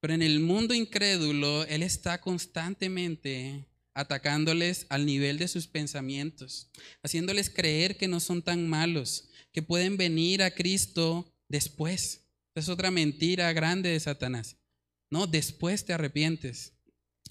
Pero 0.00 0.14
en 0.14 0.22
el 0.22 0.40
mundo 0.40 0.74
incrédulo, 0.74 1.64
Él 1.64 1.82
está 1.82 2.20
constantemente 2.20 3.66
atacándoles 3.94 4.86
al 4.90 5.06
nivel 5.06 5.38
de 5.38 5.48
sus 5.48 5.66
pensamientos, 5.66 6.70
haciéndoles 7.02 7.48
creer 7.48 7.96
que 7.96 8.08
no 8.08 8.20
son 8.20 8.42
tan 8.42 8.68
malos, 8.68 9.30
que 9.52 9.62
pueden 9.62 9.96
venir 9.96 10.42
a 10.42 10.50
Cristo 10.50 11.32
después. 11.48 12.26
Es 12.54 12.68
otra 12.68 12.90
mentira 12.90 13.52
grande 13.54 13.88
de 13.88 14.00
Satanás. 14.00 14.58
No, 15.10 15.26
después 15.26 15.84
te 15.84 15.94
arrepientes. 15.94 16.74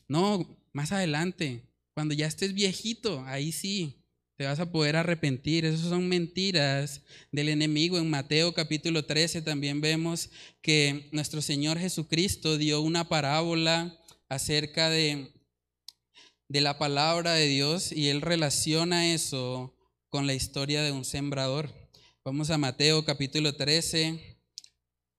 No, 0.07 0.59
más 0.73 0.91
adelante, 0.91 1.63
cuando 1.93 2.13
ya 2.13 2.27
estés 2.27 2.53
viejito, 2.53 3.23
ahí 3.25 3.51
sí, 3.51 4.04
te 4.37 4.45
vas 4.45 4.59
a 4.59 4.71
poder 4.71 4.95
arrepentir. 4.95 5.65
Esas 5.65 5.89
son 5.89 6.07
mentiras 6.07 7.01
del 7.31 7.49
enemigo. 7.49 7.97
En 7.97 8.09
Mateo 8.09 8.53
capítulo 8.53 9.05
13 9.05 9.41
también 9.41 9.81
vemos 9.81 10.29
que 10.61 11.09
nuestro 11.11 11.41
Señor 11.41 11.79
Jesucristo 11.79 12.57
dio 12.57 12.81
una 12.81 13.07
parábola 13.07 13.97
acerca 14.27 14.89
de, 14.89 15.31
de 16.49 16.61
la 16.61 16.77
palabra 16.77 17.33
de 17.33 17.47
Dios 17.47 17.91
y 17.91 18.09
él 18.09 18.21
relaciona 18.21 19.13
eso 19.13 19.73
con 20.09 20.27
la 20.27 20.33
historia 20.33 20.83
de 20.83 20.91
un 20.91 21.05
sembrador. 21.05 21.73
Vamos 22.25 22.49
a 22.49 22.57
Mateo 22.57 23.05
capítulo 23.05 23.55
13. 23.55 24.37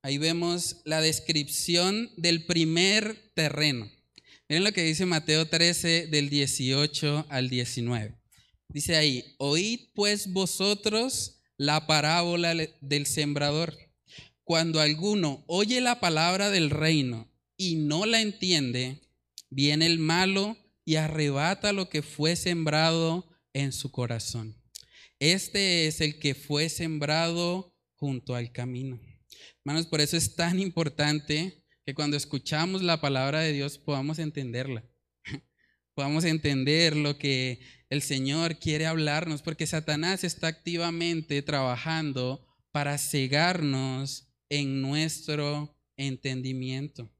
Ahí 0.02 0.18
vemos 0.18 0.82
la 0.84 1.00
descripción 1.00 2.10
del 2.16 2.44
primer 2.44 3.32
terreno. 3.34 3.90
Miren 4.48 4.64
lo 4.64 4.72
que 4.72 4.84
dice 4.84 5.06
Mateo 5.06 5.48
13 5.48 6.06
del 6.06 6.28
18 6.28 7.26
al 7.28 7.48
19. 7.48 8.25
Dice 8.68 8.96
ahí, 8.96 9.34
oíd 9.38 9.88
pues 9.94 10.32
vosotros 10.32 11.42
la 11.56 11.86
parábola 11.86 12.54
del 12.80 13.06
sembrador. 13.06 13.76
Cuando 14.44 14.80
alguno 14.80 15.44
oye 15.48 15.80
la 15.80 16.00
palabra 16.00 16.50
del 16.50 16.70
reino 16.70 17.28
y 17.56 17.76
no 17.76 18.06
la 18.06 18.20
entiende, 18.20 19.00
viene 19.50 19.86
el 19.86 19.98
malo 19.98 20.56
y 20.84 20.96
arrebata 20.96 21.72
lo 21.72 21.88
que 21.88 22.02
fue 22.02 22.36
sembrado 22.36 23.28
en 23.52 23.72
su 23.72 23.90
corazón. 23.90 24.56
Este 25.18 25.86
es 25.86 26.00
el 26.00 26.18
que 26.18 26.34
fue 26.34 26.68
sembrado 26.68 27.74
junto 27.94 28.34
al 28.34 28.52
camino. 28.52 29.00
Hermanos, 29.64 29.86
por 29.86 30.00
eso 30.00 30.16
es 30.16 30.36
tan 30.36 30.60
importante 30.60 31.64
que 31.84 31.94
cuando 31.94 32.16
escuchamos 32.16 32.82
la 32.82 33.00
palabra 33.00 33.40
de 33.40 33.52
Dios 33.52 33.78
podamos 33.78 34.18
entenderla. 34.18 34.84
podamos 35.94 36.24
entender 36.24 36.96
lo 36.96 37.18
que 37.18 37.60
el 37.88 38.02
Señor 38.02 38.58
quiere 38.58 38.86
hablarnos, 38.86 39.42
porque 39.42 39.66
Satanás 39.66 40.24
está 40.24 40.48
activamente 40.48 41.40
trabajando 41.42 42.44
para 42.72 42.98
cegarnos 42.98 44.28
en 44.48 44.82
nuestro 44.82 45.76
entendimiento. 45.96 47.10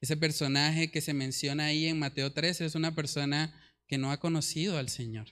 Ese 0.00 0.16
personaje 0.16 0.90
que 0.90 1.00
se 1.00 1.14
menciona 1.14 1.66
ahí 1.66 1.86
en 1.86 1.98
Mateo 1.98 2.32
13 2.32 2.64
es 2.64 2.74
una 2.74 2.94
persona 2.94 3.54
que 3.86 3.98
no 3.98 4.10
ha 4.10 4.20
conocido 4.20 4.78
al 4.78 4.88
Señor. 4.88 5.26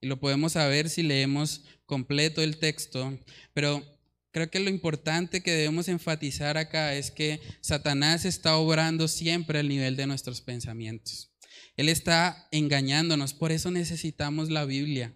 Y 0.00 0.06
lo 0.06 0.20
podemos 0.20 0.52
saber 0.52 0.88
si 0.88 1.02
leemos 1.02 1.64
completo 1.86 2.42
el 2.42 2.58
texto, 2.58 3.18
pero 3.54 3.84
creo 4.30 4.50
que 4.50 4.60
lo 4.60 4.70
importante 4.70 5.42
que 5.42 5.52
debemos 5.52 5.88
enfatizar 5.88 6.56
acá 6.56 6.94
es 6.94 7.10
que 7.10 7.40
Satanás 7.60 8.24
está 8.24 8.56
obrando 8.56 9.08
siempre 9.08 9.58
al 9.58 9.68
nivel 9.68 9.96
de 9.96 10.06
nuestros 10.06 10.40
pensamientos. 10.40 11.27
Él 11.78 11.88
está 11.88 12.48
engañándonos, 12.50 13.34
por 13.34 13.52
eso 13.52 13.70
necesitamos 13.70 14.50
la 14.50 14.64
Biblia, 14.64 15.14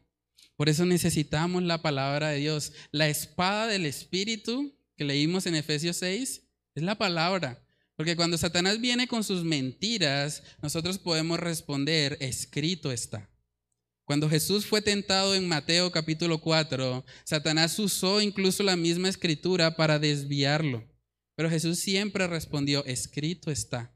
por 0.56 0.68
eso 0.68 0.86
necesitamos 0.86 1.64
la 1.64 1.82
palabra 1.82 2.28
de 2.28 2.38
Dios. 2.38 2.72
La 2.92 3.08
espada 3.08 3.66
del 3.66 3.84
Espíritu 3.84 4.72
que 4.96 5.04
leímos 5.04 5.46
en 5.46 5.56
Efesios 5.56 5.96
6 5.96 6.42
es 6.76 6.82
la 6.84 6.96
palabra. 6.96 7.66
Porque 7.96 8.14
cuando 8.14 8.38
Satanás 8.38 8.80
viene 8.80 9.08
con 9.08 9.24
sus 9.24 9.42
mentiras, 9.42 10.44
nosotros 10.62 10.98
podemos 10.98 11.40
responder, 11.40 12.16
escrito 12.20 12.92
está. 12.92 13.28
Cuando 14.04 14.30
Jesús 14.30 14.64
fue 14.64 14.80
tentado 14.80 15.34
en 15.34 15.48
Mateo 15.48 15.90
capítulo 15.90 16.40
4, 16.40 17.04
Satanás 17.24 17.76
usó 17.80 18.20
incluso 18.20 18.62
la 18.62 18.76
misma 18.76 19.08
escritura 19.08 19.74
para 19.74 19.98
desviarlo. 19.98 20.88
Pero 21.34 21.50
Jesús 21.50 21.80
siempre 21.80 22.28
respondió, 22.28 22.84
escrito 22.84 23.50
está. 23.50 23.92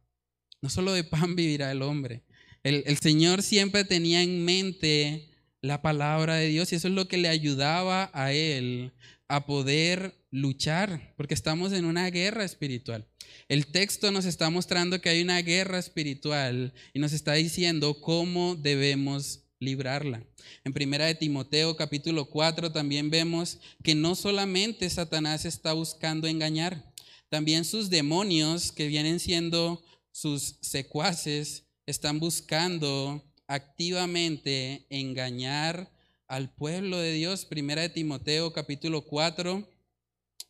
No 0.61 0.69
solo 0.69 0.93
de 0.95 1.05
pan 1.05 1.37
vivirá 1.37 1.71
el 1.71 1.83
hombre. 1.83 2.26
El, 2.67 2.99
Señor 2.99 3.45
siempre 3.45 3.85
tenía 3.85 4.25
en 4.25 4.45
mente 4.45 5.31
la 5.61 5.83
palabra 5.83 6.35
de 6.35 6.49
Dios 6.49 6.73
y 6.73 6.75
eso 6.75 6.89
es 6.89 6.95
lo 6.95 7.07
que 7.07 7.17
le 7.17 7.29
ayudaba 7.29 8.11
a 8.13 8.33
él 8.33 8.91
a 9.29 9.47
poder 9.47 10.17
luchar, 10.33 11.15
porque 11.17 11.35
estamos 11.35 11.73
en 11.73 11.85
una 11.85 12.11
guerra 12.11 12.45
espiritual. 12.45 13.07
El 13.49 13.69
texto 13.69 14.11
nos 14.11 14.25
está 14.25 14.51
mostrando 14.51 15.01
que 15.01 15.11
hay 15.11 15.23
una 15.23 15.41
guerra 15.43 15.79
espiritual 15.79 16.75
y 16.93 16.99
nos 16.99 17.13
está 17.13 17.35
diciendo 17.35 18.01
cómo 18.01 18.57
debemos 18.57 19.45
librarla. 19.61 20.27
En 20.65 20.73
primera 20.73 21.07
de 21.07 21.15
Timoteo 21.15 21.77
capítulo 21.77 22.29
4 22.29 22.73
también 22.73 23.11
vemos 23.11 23.61
que 23.85 23.95
no 23.95 24.17
solamente 24.17 24.91
Satanás 24.91 25.45
está 25.45 25.73
buscando 25.73 26.27
engañar, 26.27 26.93
también 27.29 27.65
sus 27.65 27.91
demonios 27.91 28.73
que 28.73 28.89
vienen 28.89 29.21
siendo 29.21 29.85
sus 30.11 30.57
secuaces 30.63 31.66
están 31.87 32.19
buscando 32.19 33.23
activamente 33.47 34.87
engañar 34.91 35.89
al 36.27 36.53
pueblo 36.53 36.99
de 36.99 37.13
Dios. 37.13 37.45
Primera 37.45 37.83
de 37.83 37.89
Timoteo 37.89 38.53
capítulo 38.53 39.03
4, 39.03 39.69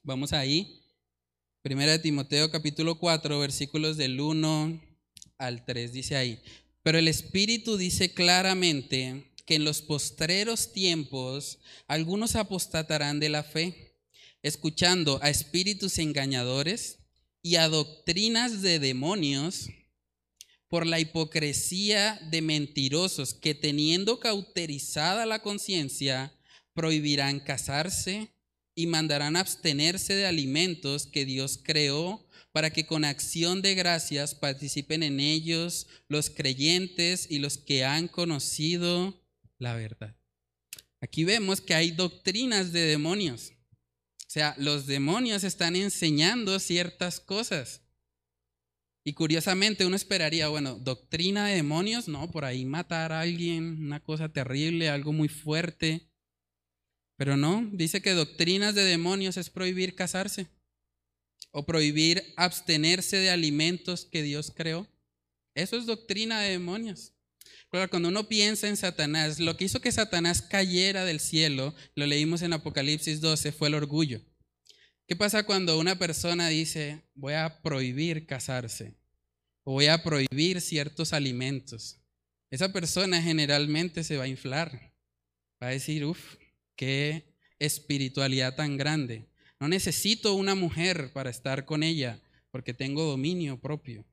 vamos 0.03 0.33
ahí. 0.33 0.83
Primera 1.61 1.93
de 1.93 1.99
Timoteo 1.99 2.51
capítulo 2.51 2.99
4, 2.99 3.39
versículos 3.39 3.99
del 3.99 4.19
1 4.19 4.81
al 5.37 5.67
3, 5.67 5.93
dice 5.93 6.17
ahí. 6.17 6.41
Pero 6.83 6.99
el 6.99 7.07
Espíritu 7.07 7.77
dice 7.77 8.15
claramente 8.15 9.31
que 9.45 9.57
en 9.57 9.65
los 9.65 9.83
postreros 9.83 10.73
tiempos 10.73 11.59
algunos 11.87 12.35
apostatarán 12.35 13.21
de 13.21 13.29
la 13.29 13.43
fe, 13.43 13.99
escuchando 14.43 15.19
a 15.23 15.29
espíritus 15.29 15.99
engañadores 15.99 17.01
y 17.43 17.57
a 17.57 17.69
doctrinas 17.69 18.63
de 18.63 18.79
demonios 18.79 19.69
por 20.69 20.87
la 20.87 21.01
hipocresía 21.01 22.19
de 22.31 22.43
mentirosos 22.43 23.35
que 23.35 23.55
teniendo 23.55 24.21
cauterizada 24.21 25.27
la 25.27 25.41
conciencia 25.41 26.33
prohibirán 26.75 27.41
casarse 27.41 28.33
y 28.75 28.87
mandarán 28.87 29.37
abstenerse 29.37 30.15
de 30.15 30.27
alimentos 30.27 31.07
que 31.07 31.25
Dios 31.25 31.59
creó 31.63 32.27
para 32.53 32.71
que 32.71 32.87
con 32.87 33.05
acción 33.05 33.63
de 33.63 33.75
gracias 33.75 34.35
participen 34.35 35.03
en 35.03 35.21
ellos 35.21 35.87
los 36.09 36.31
creyentes 36.31 37.27
y 37.31 37.39
los 37.39 37.59
que 37.59 37.85
han 37.85 38.09
conocido 38.09 39.23
la 39.59 39.75
verdad. 39.75 40.17
Aquí 41.01 41.25
vemos 41.25 41.61
que 41.61 41.75
hay 41.75 41.91
doctrinas 41.91 42.73
de 42.73 42.81
demonios. 42.81 43.53
O 44.27 44.31
sea, 44.31 44.55
los 44.59 44.87
demonios 44.87 45.45
están 45.45 45.77
enseñando 45.77 46.59
ciertas 46.59 47.21
cosas. 47.21 47.83
Y 49.07 49.13
curiosamente 49.13 49.87
uno 49.87 49.95
esperaría, 49.95 50.49
bueno, 50.49 50.81
doctrina 50.81 51.47
de 51.47 51.55
demonios, 51.55 52.09
no, 52.09 52.29
por 52.33 52.45
ahí 52.45 52.65
matar 52.65 53.13
a 53.13 53.21
alguien, 53.21 53.85
una 53.85 54.03
cosa 54.03 54.33
terrible, 54.33 54.89
algo 54.89 55.13
muy 55.13 55.29
fuerte. 55.29 56.09
Pero 57.17 57.37
no, 57.37 57.71
dice 57.73 58.03
que 58.03 58.15
doctrinas 58.15 58.75
de 58.75 58.83
demonios 58.83 59.37
es 59.37 59.49
prohibir 59.49 59.95
casarse 59.95 60.49
o 61.53 61.65
prohibir 61.65 62.35
abstenerse 62.37 63.19
de 63.19 63.31
alimentos 63.31 64.07
que 64.07 64.25
Dios 64.25 64.53
creó. 64.53 64.89
Eso 65.55 65.77
es 65.77 65.87
doctrina 65.87 66.41
de 66.41 66.51
demonios. 66.51 67.13
Claro, 67.71 67.89
cuando 67.89 68.09
uno 68.09 68.27
piensa 68.27 68.67
en 68.67 68.77
Satanás, 68.77 69.39
lo 69.39 69.57
que 69.57 69.67
hizo 69.67 69.81
que 69.81 69.93
Satanás 69.93 70.43
cayera 70.43 71.05
del 71.05 71.21
cielo, 71.21 71.77
lo 71.95 72.07
leímos 72.07 72.43
en 72.43 72.55
Apocalipsis 72.55 73.21
12, 73.21 73.53
fue 73.53 73.69
el 73.69 73.75
orgullo. 73.75 74.21
¿Qué 75.07 75.15
pasa 75.15 75.45
cuando 75.45 75.79
una 75.79 75.97
persona 75.97 76.49
dice, 76.49 77.01
voy 77.15 77.35
a 77.35 77.63
prohibir 77.63 78.27
casarse 78.27 78.93
o 79.63 79.75
voy 79.75 79.87
a 79.87 80.03
prohibir 80.03 80.61
ciertos 80.61 81.13
alimentos? 81.13 82.01
Esa 82.51 82.73
persona 82.73 83.23
generalmente 83.23 84.03
se 84.03 84.17
va 84.17 84.25
a 84.25 84.29
inflar, 84.29 84.93
va 85.63 85.69
a 85.69 85.71
decir, 85.71 86.05
uff, 86.05 86.35
qué 86.75 87.37
espiritualidad 87.61 88.57
tan 88.57 88.77
grande. 88.77 89.29
No 89.61 89.69
necesito 89.69 90.35
una 90.35 90.57
mujer 90.57 91.13
para 91.13 91.31
estar 91.31 91.67
con 91.67 91.85
ella 91.85 92.21
porque 92.51 92.75
tengo 92.75 93.05
dominio 93.05 93.61
propio. 93.61 94.05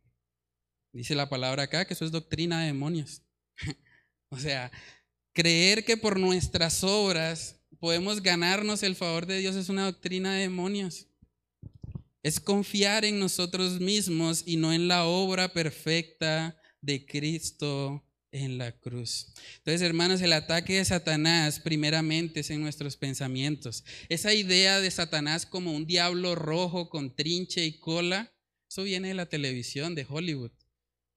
Dice 0.91 1.15
la 1.15 1.27
palabra 1.27 1.63
acá 1.63 1.85
que 1.85 1.95
eso 1.95 2.05
es 2.05 2.11
doctrina 2.11 2.61
de 2.61 2.67
demonios. 2.67 3.23
o 4.29 4.37
sea, 4.37 4.71
creer 5.33 5.85
que 5.85 5.97
por 5.97 6.19
nuestras 6.19 6.83
obras 6.83 7.62
podemos 7.83 8.23
ganarnos 8.23 8.81
el 8.81 8.95
favor 8.95 9.25
de 9.25 9.39
Dios 9.39 9.57
es 9.57 9.67
una 9.67 9.83
doctrina 9.83 10.33
de 10.35 10.43
demonios. 10.43 11.07
Es 12.21 12.39
confiar 12.39 13.03
en 13.03 13.19
nosotros 13.19 13.81
mismos 13.81 14.43
y 14.45 14.55
no 14.55 14.71
en 14.71 14.87
la 14.87 15.03
obra 15.03 15.51
perfecta 15.51 16.57
de 16.79 17.05
Cristo 17.05 18.01
en 18.31 18.57
la 18.57 18.71
cruz. 18.71 19.33
Entonces, 19.57 19.81
hermanos, 19.81 20.21
el 20.21 20.31
ataque 20.31 20.77
de 20.77 20.85
Satanás 20.85 21.59
primeramente 21.59 22.39
es 22.39 22.51
en 22.51 22.61
nuestros 22.61 22.95
pensamientos. 22.95 23.83
Esa 24.07 24.33
idea 24.33 24.79
de 24.79 24.89
Satanás 24.89 25.45
como 25.45 25.73
un 25.73 25.85
diablo 25.85 26.35
rojo 26.35 26.89
con 26.89 27.13
trinche 27.13 27.65
y 27.65 27.79
cola, 27.81 28.33
eso 28.69 28.83
viene 28.83 29.09
de 29.09 29.15
la 29.15 29.25
televisión, 29.25 29.93
de 29.93 30.07
Hollywood. 30.07 30.51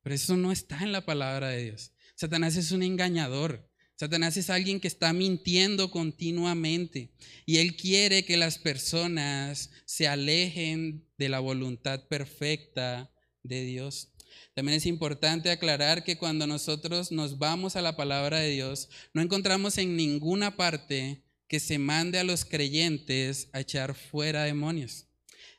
Pero 0.03 0.17
eso 0.17 0.37
no 0.37 0.51
está 0.51 0.83
en 0.83 0.91
la 0.91 1.07
palabra 1.07 1.51
de 1.51 1.63
Dios. 1.63 1.93
Satanás 2.17 2.57
es 2.57 2.73
un 2.73 2.83
engañador. 2.83 3.71
Satanás 3.97 4.37
es 4.37 4.51
alguien 4.51 4.79
que 4.79 4.89
está 4.89 5.15
mintiendo 5.15 5.91
continuamente 5.91 7.11
y 7.47 7.57
él 7.57 7.77
quiere 7.77 8.27
que 8.27 8.37
las 8.37 8.59
personas 8.59 9.71
se 9.87 10.07
alejen 10.07 11.09
de 11.17 11.31
la 11.31 11.41
voluntad 11.41 12.07
perfecta 12.07 13.11
de 13.43 13.65
Dios. 13.65 14.13
También 14.55 14.77
es 14.77 14.85
importante 14.85 15.51
aclarar 15.51 16.05
que 16.05 16.19
cuando 16.19 16.47
nosotros 16.47 17.11
nos 17.11 17.39
vamos 17.39 17.75
a 17.75 17.81
la 17.81 17.97
palabra 17.97 18.41
de 18.41 18.51
Dios, 18.51 18.91
no 19.15 19.23
encontramos 19.23 19.79
en 19.79 19.97
ninguna 19.97 20.57
parte 20.57 21.23
que 21.49 21.59
se 21.59 21.79
mande 21.79 22.19
a 22.19 22.25
los 22.25 22.45
creyentes 22.45 23.49
a 23.55 23.61
echar 23.61 23.95
fuera 23.95 24.45
demonios. 24.45 25.07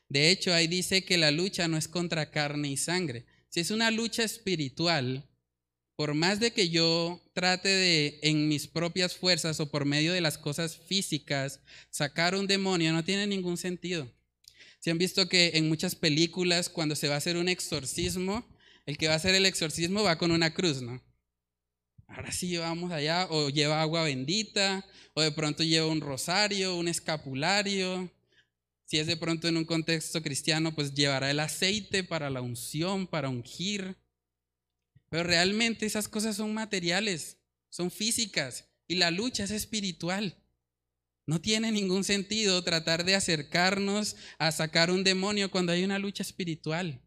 De 0.08 0.30
hecho, 0.30 0.54
ahí 0.54 0.68
dice 0.68 1.04
que 1.04 1.18
la 1.18 1.32
lucha 1.32 1.66
no 1.66 1.76
es 1.76 1.88
contra 1.88 2.30
carne 2.30 2.70
y 2.70 2.76
sangre. 2.76 3.26
Si 3.48 3.60
es 3.60 3.70
una 3.70 3.90
lucha 3.90 4.22
espiritual, 4.22 5.28
por 5.98 6.14
más 6.14 6.38
de 6.38 6.52
que 6.52 6.68
yo 6.68 7.20
trate 7.32 7.68
de 7.68 8.20
en 8.22 8.46
mis 8.46 8.68
propias 8.68 9.16
fuerzas 9.16 9.58
o 9.58 9.68
por 9.68 9.84
medio 9.84 10.12
de 10.12 10.20
las 10.20 10.38
cosas 10.38 10.76
físicas 10.76 11.60
sacar 11.90 12.36
un 12.36 12.46
demonio, 12.46 12.92
no 12.92 13.02
tiene 13.02 13.26
ningún 13.26 13.56
sentido. 13.56 14.08
Si 14.78 14.90
han 14.90 14.98
visto 14.98 15.28
que 15.28 15.50
en 15.54 15.68
muchas 15.68 15.96
películas 15.96 16.68
cuando 16.68 16.94
se 16.94 17.08
va 17.08 17.16
a 17.16 17.18
hacer 17.18 17.36
un 17.36 17.48
exorcismo, 17.48 18.46
el 18.86 18.96
que 18.96 19.08
va 19.08 19.14
a 19.14 19.16
hacer 19.16 19.34
el 19.34 19.44
exorcismo 19.44 20.04
va 20.04 20.18
con 20.18 20.30
una 20.30 20.54
cruz, 20.54 20.82
¿no? 20.82 21.02
Ahora 22.06 22.30
sí 22.30 22.56
vamos 22.56 22.92
allá, 22.92 23.26
o 23.28 23.48
lleva 23.48 23.82
agua 23.82 24.04
bendita, 24.04 24.86
o 25.14 25.22
de 25.22 25.32
pronto 25.32 25.64
lleva 25.64 25.88
un 25.88 26.00
rosario, 26.00 26.76
un 26.76 26.86
escapulario. 26.86 28.08
Si 28.84 29.00
es 29.00 29.08
de 29.08 29.16
pronto 29.16 29.48
en 29.48 29.56
un 29.56 29.64
contexto 29.64 30.22
cristiano, 30.22 30.76
pues 30.76 30.94
llevará 30.94 31.28
el 31.28 31.40
aceite 31.40 32.04
para 32.04 32.30
la 32.30 32.40
unción, 32.40 33.08
para 33.08 33.28
ungir. 33.30 33.96
Pero 35.08 35.24
realmente 35.24 35.86
esas 35.86 36.08
cosas 36.08 36.36
son 36.36 36.52
materiales, 36.54 37.38
son 37.70 37.90
físicas, 37.90 38.68
y 38.86 38.96
la 38.96 39.10
lucha 39.10 39.44
es 39.44 39.50
espiritual. 39.50 40.42
No 41.26 41.40
tiene 41.40 41.70
ningún 41.70 42.04
sentido 42.04 42.64
tratar 42.64 43.04
de 43.04 43.14
acercarnos 43.14 44.16
a 44.38 44.50
sacar 44.50 44.90
un 44.90 45.04
demonio 45.04 45.50
cuando 45.50 45.72
hay 45.72 45.84
una 45.84 45.98
lucha 45.98 46.22
espiritual. 46.22 47.02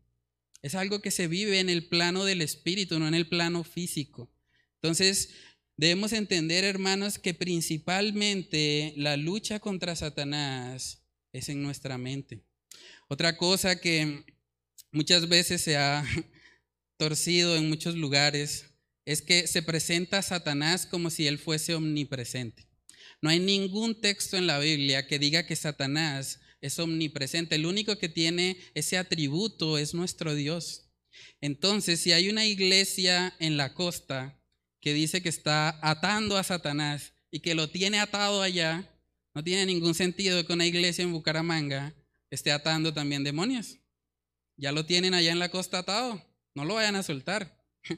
Es 0.62 0.76
algo 0.76 1.02
que 1.02 1.10
se 1.10 1.28
vive 1.28 1.60
en 1.60 1.70
el 1.70 1.88
plano 1.88 2.24
del 2.24 2.44
espíritu, 2.44 3.00
no 3.00 3.08
en 3.08 3.16
el 3.16 3.28
plano 3.28 3.64
físico. 3.64 4.32
Entonces, 4.76 5.32
debemos 5.76 6.14
entender, 6.14 6.64
hermanos, 6.64 7.18
que 7.18 7.34
principalmente 7.34 8.94
la 8.96 9.18
lucha 9.18 9.60
contra 9.60 9.96
Satanás 9.96 11.04
es 11.34 11.50
en 11.50 11.64
nuestra 11.64 11.98
mente. 11.98 12.44
Otra 13.08 13.38
cosa 13.38 13.82
que 13.82 14.24
muchas 14.92 15.28
veces 15.28 15.62
se 15.62 15.78
ha 15.78 16.06
torcido 17.02 17.56
en 17.56 17.68
muchos 17.68 17.96
lugares 17.96 18.76
es 19.06 19.24
que 19.24 19.48
se 19.48 19.64
presenta 19.64 20.20
a 20.20 20.22
Satanás 20.22 20.86
como 20.86 21.10
si 21.10 21.26
él 21.26 21.40
fuese 21.40 21.74
omnipresente. 21.74 22.68
No 23.24 23.32
hay 23.32 23.40
ningún 23.40 24.00
texto 24.00 24.38
en 24.38 24.46
la 24.46 24.60
Biblia 24.60 25.08
que 25.08 25.18
diga 25.18 25.48
que 25.48 25.56
Satanás 25.56 26.42
es 26.62 26.78
omnipresente. 26.78 27.56
El 27.56 27.66
único 27.66 27.98
que 27.98 28.08
tiene 28.08 28.56
ese 28.76 29.00
atributo 29.00 29.80
es 29.80 29.96
nuestro 29.96 30.36
Dios. 30.36 30.92
Entonces, 31.42 32.00
si 32.00 32.12
hay 32.12 32.30
una 32.30 32.46
iglesia 32.46 33.36
en 33.40 33.58
la 33.58 33.74
costa 33.74 34.40
que 34.80 34.94
dice 34.94 35.24
que 35.24 35.30
está 35.30 35.80
atando 35.82 36.38
a 36.38 36.44
Satanás 36.44 37.14
y 37.32 37.40
que 37.40 37.56
lo 37.56 37.68
tiene 37.72 38.00
atado 38.00 38.44
allá, 38.44 38.96
no 39.34 39.44
tiene 39.44 39.66
ningún 39.66 39.96
sentido 39.96 40.46
que 40.46 40.54
una 40.54 40.68
iglesia 40.68 41.04
en 41.04 41.14
Bucaramanga 41.14 41.96
esté 42.30 42.52
atando 42.52 42.94
también 42.94 43.24
demonios. 43.24 43.80
Ya 44.56 44.72
lo 44.72 44.86
tienen 44.86 45.16
allá 45.16 45.32
en 45.32 45.40
la 45.40 45.50
costa 45.50 45.80
atado, 45.80 46.31
no 46.56 46.66
lo 46.66 46.76
vayan 46.76 46.96
a 46.96 47.04
soltar. 47.04 47.64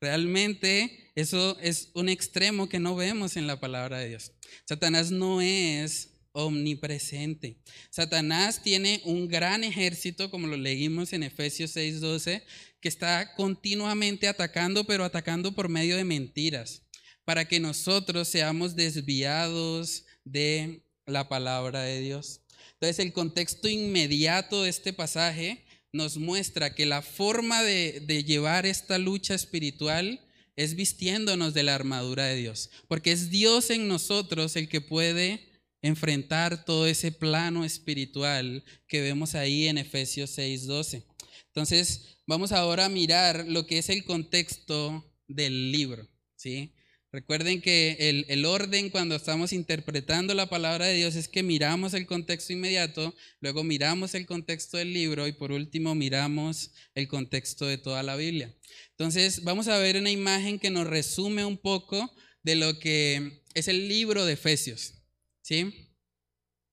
Realmente 0.00 1.10
eso 1.14 1.58
es 1.60 1.90
un 1.94 2.08
extremo 2.08 2.68
que 2.68 2.80
no 2.80 2.96
vemos 2.96 3.36
en 3.36 3.46
la 3.46 3.60
palabra 3.60 3.98
de 3.98 4.10
Dios. 4.10 4.32
Satanás 4.66 5.10
no 5.10 5.40
es 5.40 6.14
omnipresente. 6.32 7.58
Satanás 7.90 8.62
tiene 8.62 9.00
un 9.04 9.28
gran 9.28 9.62
ejército, 9.62 10.30
como 10.30 10.48
lo 10.48 10.56
leímos 10.56 11.12
en 11.12 11.22
Efesios 11.22 11.76
6:12, 11.76 12.42
que 12.80 12.88
está 12.88 13.34
continuamente 13.36 14.26
atacando, 14.26 14.84
pero 14.84 15.04
atacando 15.04 15.54
por 15.54 15.68
medio 15.68 15.96
de 15.96 16.04
mentiras, 16.04 16.82
para 17.24 17.46
que 17.46 17.60
nosotros 17.60 18.28
seamos 18.28 18.74
desviados 18.74 20.04
de 20.24 20.84
la 21.06 21.28
palabra 21.28 21.82
de 21.82 22.00
Dios. 22.00 22.40
Entonces 22.72 22.98
el 22.98 23.12
contexto 23.12 23.68
inmediato 23.68 24.64
de 24.64 24.70
este 24.70 24.92
pasaje 24.92 25.63
nos 25.94 26.18
muestra 26.18 26.74
que 26.74 26.84
la 26.84 27.00
forma 27.00 27.62
de, 27.62 28.00
de 28.00 28.24
llevar 28.24 28.66
esta 28.66 28.98
lucha 28.98 29.34
espiritual 29.34 30.20
es 30.56 30.74
vistiéndonos 30.74 31.54
de 31.54 31.62
la 31.62 31.74
armadura 31.74 32.26
de 32.26 32.36
Dios, 32.36 32.70
porque 32.88 33.12
es 33.12 33.30
Dios 33.30 33.70
en 33.70 33.88
nosotros 33.88 34.56
el 34.56 34.68
que 34.68 34.80
puede 34.80 35.54
enfrentar 35.82 36.64
todo 36.64 36.86
ese 36.86 37.12
plano 37.12 37.64
espiritual 37.64 38.64
que 38.88 39.02
vemos 39.02 39.34
ahí 39.34 39.68
en 39.68 39.78
Efesios 39.78 40.30
6:12. 40.36 41.04
Entonces, 41.46 42.18
vamos 42.26 42.52
ahora 42.52 42.86
a 42.86 42.88
mirar 42.88 43.46
lo 43.48 43.66
que 43.66 43.78
es 43.78 43.88
el 43.88 44.04
contexto 44.04 45.04
del 45.28 45.70
libro, 45.70 46.08
¿sí? 46.34 46.74
Recuerden 47.14 47.60
que 47.60 47.96
el, 48.00 48.26
el, 48.28 48.44
orden 48.44 48.90
cuando 48.90 49.14
estamos 49.14 49.52
interpretando 49.52 50.34
la 50.34 50.48
palabra 50.48 50.86
de 50.86 50.94
Dios 50.94 51.14
es 51.14 51.28
que 51.28 51.44
miramos 51.44 51.94
el 51.94 52.06
contexto 52.06 52.52
inmediato, 52.52 53.14
luego 53.38 53.62
miramos 53.62 54.16
el 54.16 54.26
contexto 54.26 54.78
del 54.78 54.92
libro 54.92 55.28
y 55.28 55.32
por 55.32 55.52
último 55.52 55.94
miramos 55.94 56.72
el 56.96 57.06
contexto 57.06 57.66
de 57.66 57.78
toda 57.78 58.02
la 58.02 58.16
Biblia. 58.16 58.52
Entonces 58.90 59.44
vamos 59.44 59.68
a 59.68 59.78
ver 59.78 59.96
una 59.96 60.10
imagen 60.10 60.58
que 60.58 60.70
nos 60.70 60.88
resume 60.88 61.44
un 61.44 61.56
poco 61.56 62.12
de 62.42 62.56
lo 62.56 62.80
que 62.80 63.44
es 63.54 63.68
el 63.68 63.86
libro 63.86 64.26
de 64.26 64.32
Efesios. 64.32 64.94
¿Sí? 65.40 65.92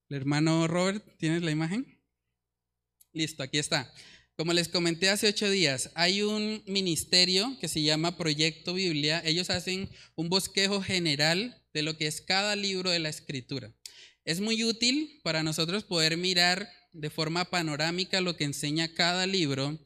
El 0.09 0.17
hermano 0.17 0.67
Robert, 0.67 1.05
¿tienes 1.19 1.43
la 1.43 1.51
imagen? 1.51 2.01
Listo, 3.13 3.43
aquí 3.43 3.59
está. 3.59 3.93
Como 4.41 4.53
les 4.53 4.69
comenté 4.69 5.07
hace 5.07 5.27
ocho 5.27 5.47
días, 5.51 5.91
hay 5.93 6.23
un 6.23 6.63
ministerio 6.65 7.55
que 7.61 7.67
se 7.67 7.83
llama 7.83 8.17
Proyecto 8.17 8.73
Biblia. 8.73 9.21
Ellos 9.23 9.51
hacen 9.51 9.87
un 10.15 10.29
bosquejo 10.29 10.81
general 10.81 11.63
de 11.75 11.83
lo 11.83 11.95
que 11.95 12.07
es 12.07 12.21
cada 12.21 12.55
libro 12.55 12.89
de 12.89 12.97
la 12.97 13.09
escritura. 13.09 13.71
Es 14.25 14.41
muy 14.41 14.63
útil 14.63 15.19
para 15.23 15.43
nosotros 15.43 15.83
poder 15.83 16.17
mirar 16.17 16.67
de 16.91 17.11
forma 17.11 17.51
panorámica 17.51 18.19
lo 18.19 18.35
que 18.35 18.45
enseña 18.45 18.95
cada 18.95 19.27
libro. 19.27 19.79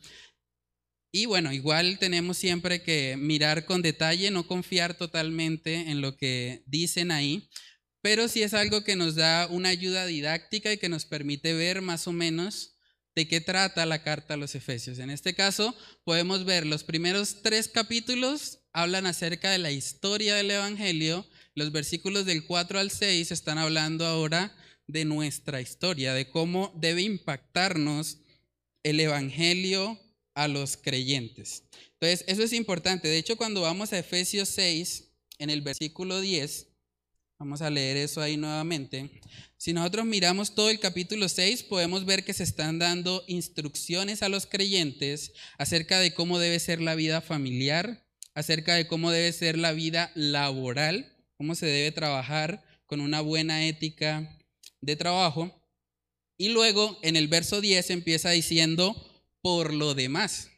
Y 1.12 1.26
bueno, 1.26 1.52
igual 1.52 2.00
tenemos 2.00 2.38
siempre 2.38 2.82
que 2.82 3.18
mirar 3.18 3.66
con 3.66 3.82
detalle, 3.82 4.32
no 4.32 4.48
confiar 4.48 4.98
totalmente 4.98 5.92
en 5.92 6.00
lo 6.00 6.16
que 6.16 6.64
dicen 6.66 7.12
ahí, 7.12 7.50
pero 8.02 8.30
sí 8.30 8.42
es 8.42 8.54
algo 8.54 8.86
que 8.86 8.96
nos 8.96 9.16
da 9.16 9.48
una 9.48 9.68
ayuda 9.68 10.06
didáctica 10.06 10.72
y 10.72 10.78
que 10.78 10.88
nos 10.88 11.04
permite 11.04 11.52
ver 11.52 11.82
más 11.82 12.08
o 12.08 12.14
menos 12.14 12.75
de 13.16 13.28
qué 13.28 13.42
trata 13.42 13.86
la 13.86 14.04
carta 14.04 14.34
a 14.34 14.38
los 14.38 14.56
Efesios. 14.56 15.00
En 15.00 15.10
este 15.10 15.34
caso, 15.34 15.76
podemos 16.04 16.44
ver 16.44 16.66
los 16.66 16.84
primeros 16.84 17.42
tres 17.42 17.70
capítulos 17.70 18.60
hablan 18.74 19.06
acerca 19.06 19.52
de 19.52 19.58
la 19.58 19.72
historia 19.72 20.36
del 20.36 20.52
Evangelio. 20.52 21.26
Los 21.56 21.72
versículos 21.72 22.26
del 22.26 22.46
4 22.46 22.78
al 22.78 22.92
6 22.92 23.32
están 23.32 23.58
hablando 23.58 24.06
ahora 24.06 24.54
de 24.88 25.06
nuestra 25.06 25.62
historia, 25.62 26.14
de 26.14 26.30
cómo 26.30 26.74
debe 26.76 27.02
impactarnos 27.02 28.18
el 28.84 29.00
Evangelio 29.00 29.98
a 30.34 30.50
los 30.50 30.76
creyentes. 30.76 31.64
Entonces, 31.94 32.26
eso 32.28 32.44
es 32.44 32.52
importante. 32.52 33.08
De 33.08 33.18
hecho, 33.18 33.38
cuando 33.38 33.62
vamos 33.62 33.94
a 33.94 34.00
Efesios 34.00 34.50
6, 34.50 35.06
en 35.40 35.50
el 35.50 35.62
versículo 35.62 36.20
10, 36.20 36.68
Vamos 37.38 37.62
a 37.62 37.70
leer 37.70 37.98
eso 37.98 38.22
ahí 38.22 38.38
nuevamente. 38.38 39.10
Si 39.66 39.74
nosotros 39.74 40.06
miramos 40.06 40.54
todo 40.54 40.70
el 40.70 40.80
capítulo 40.80 41.28
6, 41.28 41.64
podemos 41.64 42.06
ver 42.06 42.24
que 42.24 42.36
se 42.36 42.44
están 42.44 42.78
dando 42.78 43.24
instrucciones 43.26 44.22
a 44.22 44.30
los 44.30 44.46
creyentes 44.46 45.32
acerca 45.58 46.00
de 46.00 46.14
cómo 46.14 46.38
debe 46.38 46.60
ser 46.60 46.82
la 46.82 46.94
vida 46.94 47.20
familiar, 47.20 48.06
acerca 48.36 48.76
de 48.76 48.86
cómo 48.86 49.10
debe 49.10 49.34
ser 49.34 49.58
la 49.58 49.72
vida 49.72 50.12
laboral, 50.14 51.12
cómo 51.36 51.56
se 51.56 51.66
debe 51.66 51.92
trabajar 51.92 52.64
con 52.86 53.02
una 53.02 53.22
buena 53.22 53.66
ética 53.66 54.38
de 54.82 54.96
trabajo. 54.98 55.52
Y 56.38 56.50
luego 56.50 57.00
en 57.02 57.16
el 57.16 57.28
verso 57.28 57.60
10 57.60 57.90
empieza 57.90 58.30
diciendo, 58.30 58.96
por 59.42 59.74
lo 59.74 59.96
demás. 59.96 60.52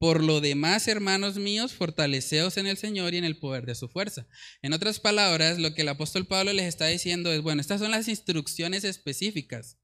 Por 0.00 0.24
lo 0.24 0.40
demás, 0.40 0.88
hermanos 0.88 1.36
míos, 1.36 1.74
fortaleceos 1.74 2.56
en 2.56 2.66
el 2.66 2.78
Señor 2.78 3.12
y 3.12 3.18
en 3.18 3.24
el 3.24 3.36
poder 3.36 3.66
de 3.66 3.74
su 3.74 3.86
fuerza. 3.86 4.26
En 4.62 4.72
otras 4.72 4.98
palabras, 4.98 5.58
lo 5.58 5.74
que 5.74 5.82
el 5.82 5.90
apóstol 5.90 6.26
Pablo 6.26 6.54
les 6.54 6.64
está 6.64 6.86
diciendo 6.86 7.30
es, 7.30 7.42
bueno, 7.42 7.60
estas 7.60 7.82
son 7.82 7.90
las 7.90 8.08
instrucciones 8.08 8.84
específicas, 8.84 9.76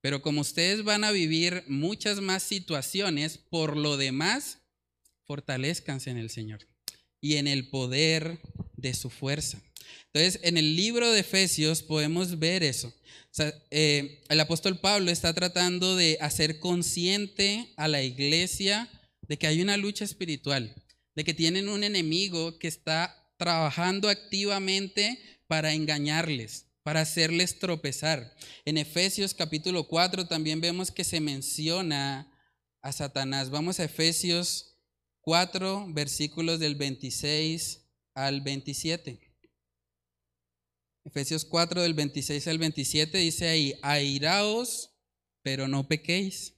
pero 0.00 0.22
como 0.22 0.40
ustedes 0.40 0.84
van 0.84 1.04
a 1.04 1.10
vivir 1.10 1.64
muchas 1.68 2.22
más 2.22 2.42
situaciones, 2.44 3.36
por 3.36 3.76
lo 3.76 3.98
demás, 3.98 4.60
fortalezcanse 5.24 6.08
en 6.08 6.16
el 6.16 6.30
Señor 6.30 6.66
y 7.20 7.36
en 7.36 7.46
el 7.46 7.68
poder 7.68 8.40
de 8.78 8.94
su 8.94 9.10
fuerza. 9.10 9.60
Entonces, 10.06 10.40
en 10.44 10.56
el 10.56 10.76
libro 10.76 11.12
de 11.12 11.20
Efesios 11.20 11.82
podemos 11.82 12.38
ver 12.38 12.62
eso. 12.62 12.90
Eh, 13.70 14.22
el 14.30 14.40
apóstol 14.40 14.78
Pablo 14.78 15.10
está 15.10 15.34
tratando 15.34 15.94
de 15.94 16.16
hacer 16.22 16.58
consciente 16.58 17.70
a 17.76 17.86
la 17.86 18.02
iglesia, 18.02 18.88
de 19.28 19.38
que 19.38 19.46
hay 19.46 19.60
una 19.60 19.76
lucha 19.76 20.04
espiritual, 20.04 20.74
de 21.14 21.24
que 21.24 21.34
tienen 21.34 21.68
un 21.68 21.84
enemigo 21.84 22.58
que 22.58 22.68
está 22.68 23.32
trabajando 23.36 24.08
activamente 24.08 25.22
para 25.46 25.74
engañarles, 25.74 26.66
para 26.82 27.02
hacerles 27.02 27.58
tropezar. 27.58 28.34
En 28.64 28.78
Efesios 28.78 29.34
capítulo 29.34 29.86
4 29.86 30.26
también 30.26 30.60
vemos 30.60 30.90
que 30.90 31.04
se 31.04 31.20
menciona 31.20 32.32
a 32.80 32.92
Satanás. 32.92 33.50
Vamos 33.50 33.78
a 33.78 33.84
Efesios 33.84 34.76
4, 35.20 35.88
versículos 35.90 36.58
del 36.58 36.74
26 36.74 37.84
al 38.14 38.40
27. 38.40 39.20
Efesios 41.04 41.44
4 41.44 41.82
del 41.82 41.94
26 41.94 42.48
al 42.48 42.58
27 42.58 43.18
dice 43.18 43.48
ahí, 43.48 43.74
airaos, 43.82 44.90
pero 45.42 45.68
no 45.68 45.86
pequéis. 45.86 46.54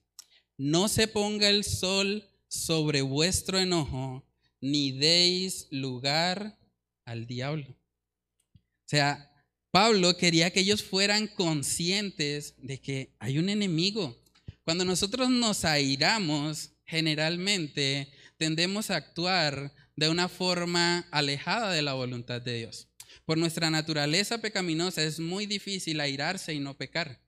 No 0.56 0.88
se 0.88 1.08
ponga 1.08 1.48
el 1.48 1.64
sol 1.64 2.29
sobre 2.50 3.00
vuestro 3.00 3.58
enojo, 3.58 4.26
ni 4.60 4.90
deis 4.90 5.68
lugar 5.70 6.58
al 7.04 7.26
diablo. 7.26 7.68
O 7.70 8.86
sea, 8.86 9.32
Pablo 9.70 10.16
quería 10.16 10.50
que 10.50 10.60
ellos 10.60 10.82
fueran 10.82 11.28
conscientes 11.28 12.54
de 12.58 12.80
que 12.80 13.14
hay 13.20 13.38
un 13.38 13.48
enemigo. 13.48 14.20
Cuando 14.64 14.84
nosotros 14.84 15.30
nos 15.30 15.64
airamos, 15.64 16.72
generalmente 16.84 18.12
tendemos 18.36 18.90
a 18.90 18.96
actuar 18.96 19.72
de 19.94 20.08
una 20.08 20.28
forma 20.28 21.06
alejada 21.12 21.72
de 21.72 21.82
la 21.82 21.94
voluntad 21.94 22.42
de 22.42 22.58
Dios. 22.58 22.88
Por 23.24 23.38
nuestra 23.38 23.70
naturaleza 23.70 24.38
pecaminosa 24.38 25.04
es 25.04 25.20
muy 25.20 25.46
difícil 25.46 26.00
airarse 26.00 26.52
y 26.52 26.58
no 26.58 26.76
pecar. 26.76 27.20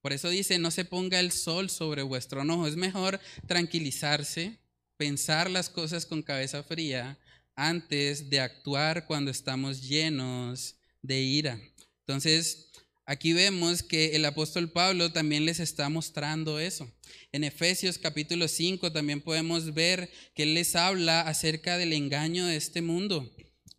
Por 0.00 0.12
eso 0.12 0.30
dice, 0.30 0.58
no 0.58 0.70
se 0.70 0.84
ponga 0.84 1.20
el 1.20 1.30
sol 1.30 1.68
sobre 1.68 2.02
vuestro 2.02 2.42
enojo. 2.42 2.66
Es 2.66 2.76
mejor 2.76 3.20
tranquilizarse, 3.46 4.58
pensar 4.96 5.50
las 5.50 5.68
cosas 5.68 6.06
con 6.06 6.22
cabeza 6.22 6.62
fría 6.62 7.18
antes 7.54 8.30
de 8.30 8.40
actuar 8.40 9.06
cuando 9.06 9.30
estamos 9.30 9.82
llenos 9.82 10.76
de 11.02 11.20
ira. 11.20 11.60
Entonces, 12.06 12.70
aquí 13.04 13.34
vemos 13.34 13.82
que 13.82 14.16
el 14.16 14.24
apóstol 14.24 14.70
Pablo 14.70 15.12
también 15.12 15.44
les 15.44 15.60
está 15.60 15.88
mostrando 15.90 16.58
eso. 16.58 16.90
En 17.32 17.44
Efesios 17.44 17.98
capítulo 17.98 18.48
5 18.48 18.92
también 18.92 19.20
podemos 19.20 19.74
ver 19.74 20.10
que 20.34 20.44
él 20.44 20.54
les 20.54 20.74
habla 20.76 21.20
acerca 21.20 21.76
del 21.76 21.92
engaño 21.92 22.46
de 22.46 22.56
este 22.56 22.80
mundo. 22.80 23.30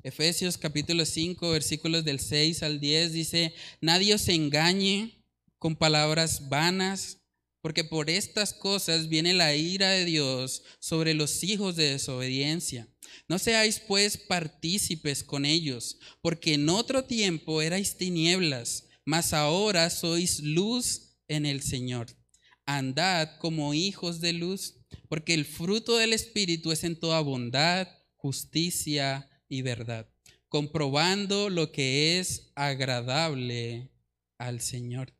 Efesios 0.03 0.57
capítulo 0.57 1.05
5 1.05 1.49
versículos 1.51 2.05
del 2.05 2.19
6 2.19 2.63
al 2.63 2.79
10 2.79 3.13
dice, 3.13 3.53
nadie 3.81 4.13
os 4.15 4.27
engañe 4.27 5.20
con 5.61 5.75
palabras 5.75 6.49
vanas, 6.49 7.21
porque 7.61 7.83
por 7.83 8.09
estas 8.09 8.51
cosas 8.51 9.09
viene 9.09 9.31
la 9.31 9.55
ira 9.55 9.91
de 9.91 10.05
Dios 10.05 10.63
sobre 10.79 11.13
los 11.13 11.43
hijos 11.43 11.75
de 11.75 11.91
desobediencia. 11.91 12.87
No 13.27 13.37
seáis 13.37 13.79
pues 13.79 14.17
partícipes 14.17 15.23
con 15.23 15.45
ellos, 15.45 15.99
porque 16.19 16.55
en 16.55 16.67
otro 16.67 17.03
tiempo 17.03 17.61
erais 17.61 17.95
tinieblas, 17.95 18.87
mas 19.05 19.33
ahora 19.33 19.91
sois 19.91 20.39
luz 20.39 21.19
en 21.27 21.45
el 21.45 21.61
Señor. 21.61 22.07
Andad 22.65 23.37
como 23.37 23.75
hijos 23.75 24.19
de 24.19 24.33
luz, 24.33 24.77
porque 25.09 25.35
el 25.35 25.45
fruto 25.45 25.95
del 25.97 26.13
Espíritu 26.13 26.71
es 26.71 26.83
en 26.83 26.99
toda 26.99 27.21
bondad, 27.21 27.87
justicia 28.15 29.29
y 29.47 29.61
verdad, 29.61 30.09
comprobando 30.49 31.51
lo 31.51 31.71
que 31.71 32.17
es 32.19 32.51
agradable 32.55 33.91
al 34.39 34.59
Señor. 34.59 35.13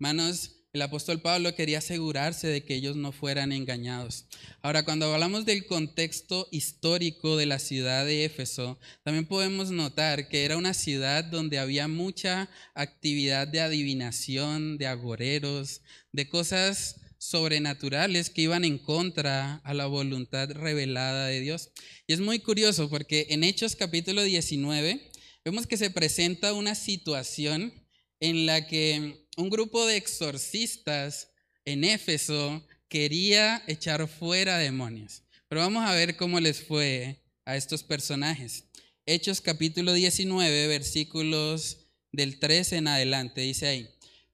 Manos, 0.00 0.64
el 0.72 0.80
apóstol 0.80 1.20
Pablo 1.20 1.54
quería 1.54 1.76
asegurarse 1.76 2.46
de 2.46 2.64
que 2.64 2.74
ellos 2.74 2.96
no 2.96 3.12
fueran 3.12 3.52
engañados. 3.52 4.24
Ahora, 4.62 4.82
cuando 4.82 5.12
hablamos 5.12 5.44
del 5.44 5.66
contexto 5.66 6.48
histórico 6.50 7.36
de 7.36 7.44
la 7.44 7.58
ciudad 7.58 8.06
de 8.06 8.24
Éfeso, 8.24 8.78
también 9.04 9.26
podemos 9.26 9.70
notar 9.70 10.28
que 10.28 10.46
era 10.46 10.56
una 10.56 10.72
ciudad 10.72 11.24
donde 11.24 11.58
había 11.58 11.86
mucha 11.86 12.48
actividad 12.74 13.46
de 13.46 13.60
adivinación, 13.60 14.78
de 14.78 14.86
agoreros, 14.86 15.82
de 16.12 16.30
cosas 16.30 16.96
sobrenaturales 17.18 18.30
que 18.30 18.40
iban 18.40 18.64
en 18.64 18.78
contra 18.78 19.56
a 19.56 19.74
la 19.74 19.84
voluntad 19.84 20.50
revelada 20.52 21.26
de 21.26 21.40
Dios. 21.40 21.72
Y 22.06 22.14
es 22.14 22.20
muy 22.20 22.38
curioso 22.38 22.88
porque 22.88 23.26
en 23.28 23.44
Hechos 23.44 23.76
capítulo 23.76 24.22
19 24.22 25.10
vemos 25.44 25.66
que 25.66 25.76
se 25.76 25.90
presenta 25.90 26.54
una 26.54 26.74
situación 26.74 27.74
en 28.18 28.46
la 28.46 28.66
que 28.66 29.19
un 29.36 29.50
grupo 29.50 29.86
de 29.86 29.96
exorcistas 29.96 31.30
en 31.64 31.84
Éfeso 31.84 32.66
quería 32.88 33.62
echar 33.66 34.06
fuera 34.08 34.58
demonios. 34.58 35.22
Pero 35.48 35.62
vamos 35.62 35.84
a 35.84 35.94
ver 35.94 36.16
cómo 36.16 36.40
les 36.40 36.60
fue 36.60 37.22
a 37.44 37.56
estos 37.56 37.82
personajes. 37.82 38.64
Hechos 39.06 39.40
capítulo 39.40 39.92
19, 39.92 40.66
versículos 40.66 41.78
del 42.12 42.38
13 42.38 42.76
en 42.76 42.88
adelante, 42.88 43.40
dice 43.40 43.66
ahí, 43.66 43.90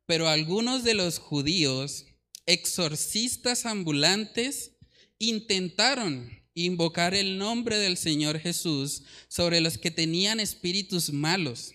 pero 0.07 0.29
algunos 0.29 0.85
de 0.85 0.95
los 0.95 1.19
judíos, 1.19 2.07
exorcistas 2.47 3.67
ambulantes, 3.67 4.73
intentaron 5.19 6.31
invocar 6.55 7.15
el 7.15 7.39
nombre 7.39 7.79
del 7.79 7.97
Señor 7.97 8.39
Jesús 8.39 9.03
sobre 9.29 9.61
los 9.61 9.79
que 9.79 9.91
tenían 9.91 10.41
espíritus 10.41 11.13
malos, 11.13 11.75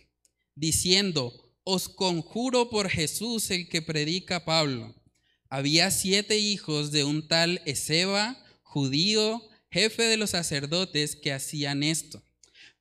diciendo, 0.55 1.50
os 1.63 1.89
conjuro 1.89 2.69
por 2.69 2.89
Jesús 2.89 3.51
el 3.51 3.69
que 3.69 3.81
predica 3.81 4.45
Pablo. 4.45 4.95
Había 5.49 5.91
siete 5.91 6.37
hijos 6.37 6.91
de 6.91 7.03
un 7.03 7.27
tal 7.27 7.61
Ezeba, 7.65 8.43
judío, 8.63 9.41
jefe 9.69 10.03
de 10.03 10.17
los 10.17 10.31
sacerdotes, 10.31 11.15
que 11.15 11.31
hacían 11.33 11.83
esto. 11.83 12.23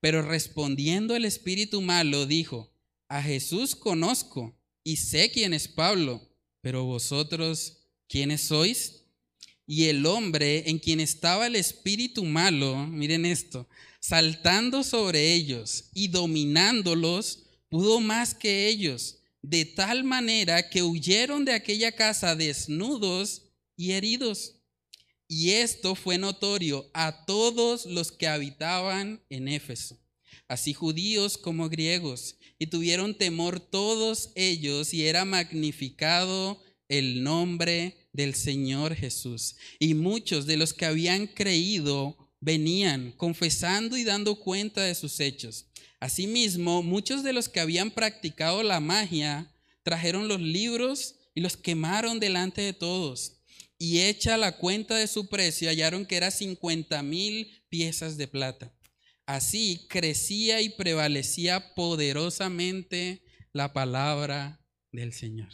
Pero 0.00 0.22
respondiendo 0.22 1.14
el 1.14 1.24
espíritu 1.24 1.82
malo, 1.82 2.26
dijo, 2.26 2.72
a 3.08 3.22
Jesús 3.22 3.74
conozco 3.74 4.56
y 4.84 4.96
sé 4.96 5.30
quién 5.30 5.52
es 5.52 5.68
Pablo, 5.68 6.22
pero 6.60 6.84
vosotros, 6.84 7.88
¿quiénes 8.08 8.42
sois? 8.42 9.04
Y 9.66 9.86
el 9.86 10.06
hombre 10.06 10.70
en 10.70 10.78
quien 10.78 11.00
estaba 11.00 11.46
el 11.46 11.56
espíritu 11.56 12.24
malo, 12.24 12.86
miren 12.86 13.26
esto, 13.26 13.68
saltando 14.00 14.82
sobre 14.82 15.34
ellos 15.34 15.90
y 15.92 16.08
dominándolos, 16.08 17.49
pudo 17.70 18.00
más 18.00 18.34
que 18.34 18.68
ellos, 18.68 19.20
de 19.40 19.64
tal 19.64 20.04
manera 20.04 20.68
que 20.68 20.82
huyeron 20.82 21.46
de 21.46 21.54
aquella 21.54 21.92
casa 21.92 22.36
desnudos 22.36 23.44
y 23.76 23.92
heridos. 23.92 24.56
Y 25.26 25.52
esto 25.52 25.94
fue 25.94 26.18
notorio 26.18 26.90
a 26.92 27.24
todos 27.24 27.86
los 27.86 28.12
que 28.12 28.26
habitaban 28.26 29.22
en 29.30 29.48
Éfeso, 29.48 29.98
así 30.48 30.74
judíos 30.74 31.38
como 31.38 31.68
griegos, 31.68 32.36
y 32.58 32.66
tuvieron 32.66 33.16
temor 33.16 33.60
todos 33.60 34.32
ellos 34.34 34.92
y 34.92 35.06
era 35.06 35.24
magnificado 35.24 36.60
el 36.88 37.22
nombre 37.22 38.08
del 38.12 38.34
Señor 38.34 38.96
Jesús. 38.96 39.54
Y 39.78 39.94
muchos 39.94 40.46
de 40.46 40.56
los 40.56 40.74
que 40.74 40.86
habían 40.86 41.28
creído 41.28 42.16
venían 42.40 43.12
confesando 43.12 43.96
y 43.96 44.02
dando 44.02 44.34
cuenta 44.40 44.82
de 44.82 44.96
sus 44.96 45.20
hechos. 45.20 45.69
Asimismo, 46.00 46.82
muchos 46.82 47.22
de 47.22 47.34
los 47.34 47.48
que 47.50 47.60
habían 47.60 47.90
practicado 47.90 48.62
la 48.62 48.80
magia 48.80 49.52
trajeron 49.82 50.28
los 50.28 50.40
libros 50.40 51.16
y 51.34 51.42
los 51.42 51.58
quemaron 51.58 52.18
delante 52.20 52.62
de 52.62 52.72
todos. 52.72 53.42
Y 53.78 54.00
hecha 54.00 54.36
la 54.36 54.56
cuenta 54.56 54.96
de 54.96 55.06
su 55.06 55.28
precio, 55.28 55.68
hallaron 55.68 56.06
que 56.06 56.16
era 56.16 56.30
50 56.30 57.02
mil 57.02 57.64
piezas 57.68 58.16
de 58.16 58.28
plata. 58.28 58.74
Así 59.26 59.86
crecía 59.88 60.60
y 60.60 60.70
prevalecía 60.70 61.74
poderosamente 61.74 63.22
la 63.52 63.72
palabra 63.72 64.60
del 64.92 65.12
Señor. 65.12 65.50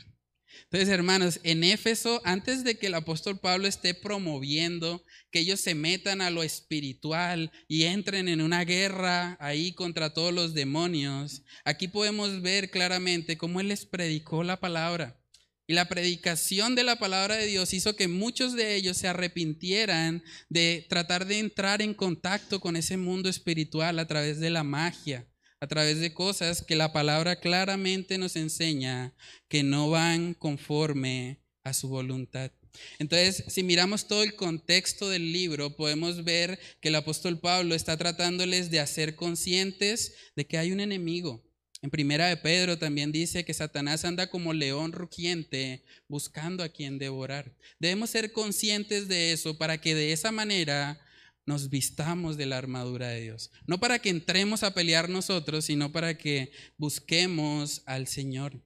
Entonces, 0.64 0.88
hermanos, 0.88 1.40
en 1.42 1.64
Éfeso, 1.64 2.20
antes 2.24 2.64
de 2.64 2.78
que 2.78 2.88
el 2.88 2.94
apóstol 2.94 3.38
Pablo 3.38 3.68
esté 3.68 3.94
promoviendo 3.94 5.04
que 5.30 5.40
ellos 5.40 5.60
se 5.60 5.74
metan 5.74 6.20
a 6.20 6.30
lo 6.30 6.42
espiritual 6.42 7.52
y 7.68 7.84
entren 7.84 8.28
en 8.28 8.40
una 8.40 8.64
guerra 8.64 9.36
ahí 9.40 9.72
contra 9.72 10.12
todos 10.12 10.32
los 10.32 10.54
demonios, 10.54 11.42
aquí 11.64 11.88
podemos 11.88 12.42
ver 12.42 12.70
claramente 12.70 13.36
cómo 13.36 13.60
él 13.60 13.68
les 13.68 13.86
predicó 13.86 14.42
la 14.42 14.58
palabra. 14.58 15.20
Y 15.68 15.74
la 15.74 15.88
predicación 15.88 16.76
de 16.76 16.84
la 16.84 16.96
palabra 16.96 17.36
de 17.36 17.46
Dios 17.46 17.74
hizo 17.74 17.96
que 17.96 18.06
muchos 18.06 18.52
de 18.54 18.76
ellos 18.76 18.96
se 18.96 19.08
arrepintieran 19.08 20.22
de 20.48 20.86
tratar 20.88 21.26
de 21.26 21.40
entrar 21.40 21.82
en 21.82 21.92
contacto 21.92 22.60
con 22.60 22.76
ese 22.76 22.96
mundo 22.96 23.28
espiritual 23.28 23.98
a 23.98 24.06
través 24.06 24.38
de 24.38 24.50
la 24.50 24.62
magia 24.62 25.26
a 25.60 25.66
través 25.66 26.00
de 26.00 26.12
cosas 26.12 26.62
que 26.62 26.76
la 26.76 26.92
palabra 26.92 27.40
claramente 27.40 28.18
nos 28.18 28.36
enseña 28.36 29.14
que 29.48 29.62
no 29.62 29.90
van 29.90 30.34
conforme 30.34 31.40
a 31.64 31.72
su 31.72 31.88
voluntad. 31.88 32.50
Entonces, 32.98 33.44
si 33.48 33.62
miramos 33.62 34.06
todo 34.06 34.22
el 34.22 34.34
contexto 34.36 35.08
del 35.08 35.32
libro, 35.32 35.76
podemos 35.76 36.24
ver 36.24 36.58
que 36.80 36.88
el 36.88 36.94
apóstol 36.94 37.38
Pablo 37.40 37.74
está 37.74 37.96
tratándoles 37.96 38.70
de 38.70 38.80
hacer 38.80 39.16
conscientes 39.16 40.14
de 40.36 40.46
que 40.46 40.58
hay 40.58 40.72
un 40.72 40.80
enemigo. 40.80 41.42
En 41.82 41.90
primera 41.90 42.28
de 42.28 42.36
Pedro 42.36 42.78
también 42.78 43.12
dice 43.12 43.44
que 43.44 43.54
Satanás 43.54 44.04
anda 44.04 44.28
como 44.28 44.52
león 44.52 44.92
rugiente 44.92 45.84
buscando 46.08 46.64
a 46.64 46.68
quien 46.68 46.98
devorar. 46.98 47.54
Debemos 47.78 48.10
ser 48.10 48.32
conscientes 48.32 49.08
de 49.08 49.32
eso 49.32 49.58
para 49.58 49.78
que 49.78 49.94
de 49.94 50.12
esa 50.12 50.32
manera 50.32 51.00
nos 51.46 51.70
vistamos 51.70 52.36
de 52.36 52.46
la 52.46 52.58
armadura 52.58 53.08
de 53.08 53.22
Dios. 53.22 53.52
No 53.66 53.78
para 53.78 54.00
que 54.00 54.10
entremos 54.10 54.64
a 54.64 54.74
pelear 54.74 55.08
nosotros, 55.08 55.64
sino 55.64 55.92
para 55.92 56.18
que 56.18 56.50
busquemos 56.76 57.82
al 57.86 58.08
Señor. 58.08 58.60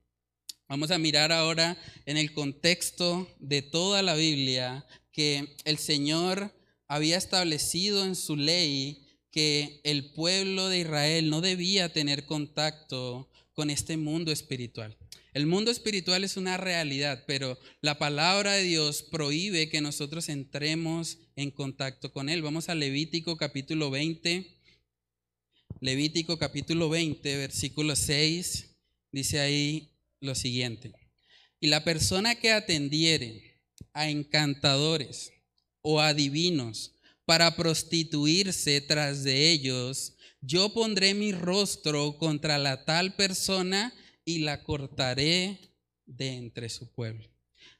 Vamos 0.69 0.91
a 0.91 0.99
mirar 0.99 1.31
ahora 1.31 1.77
en 2.07 2.17
el 2.17 2.33
contexto 2.33 3.29
de 3.39 3.61
toda 3.61 4.03
la 4.03 4.15
Biblia 4.15 4.87
que 5.13 5.57
el 5.65 5.79
Señor 5.79 6.55
había 6.89 7.19
establecido 7.19 8.05
en 8.05 8.17
su 8.17 8.37
ley 8.37 9.07
que 9.31 9.81
el 9.85 10.13
pueblo 10.13 10.69
de 10.69 10.79
Israel 10.79 11.29
no 11.29 11.41
debía 11.41 11.93
tener 11.93 12.25
contacto 12.25 13.31
con 13.53 13.71
este 13.71 13.97
mundo 13.97 14.33
espiritual. 14.33 14.97
El 15.33 15.47
mundo 15.47 15.71
espiritual 15.71 16.25
es 16.25 16.37
una 16.37 16.57
realidad, 16.57 17.25
pero 17.27 17.59
la 17.81 17.99
palabra 17.99 18.55
de 18.55 18.65
Dios 18.65 19.03
prohíbe 19.03 19.69
que 19.69 19.81
nosotros 19.81 20.29
entremos 20.29 21.19
en 21.41 21.51
contacto 21.51 22.13
con 22.13 22.29
Él. 22.29 22.43
Vamos 22.43 22.69
a 22.69 22.75
Levítico 22.75 23.39
capítulo 23.39 23.91
20. 23.91 24.59
Levítico 25.81 26.39
capítulo 26.39 26.91
20, 26.91 27.37
versículo 27.39 27.97
6, 27.97 28.77
dice 29.11 29.41
ahí 29.41 29.89
lo 30.21 30.35
siguiente. 30.35 30.93
Y 31.59 31.69
la 31.69 31.83
persona 31.83 32.35
que 32.35 32.53
atendiere 32.53 33.59
a 33.95 34.11
encantadores 34.11 35.33
o 35.81 36.01
adivinos 36.01 36.93
para 37.25 37.57
prostituirse 37.57 38.83
tras 38.83 39.25
de 39.25 39.51
ellos, 39.51 40.17
yo 40.43 40.75
pondré 40.75 41.15
mi 41.15 41.33
rostro 41.33 42.19
contra 42.19 42.59
la 42.59 42.85
tal 42.85 43.17
persona 43.17 43.95
y 44.27 44.41
la 44.41 44.63
cortaré 44.63 45.59
de 46.05 46.35
entre 46.35 46.69
su 46.69 46.93
pueblo. 46.93 47.27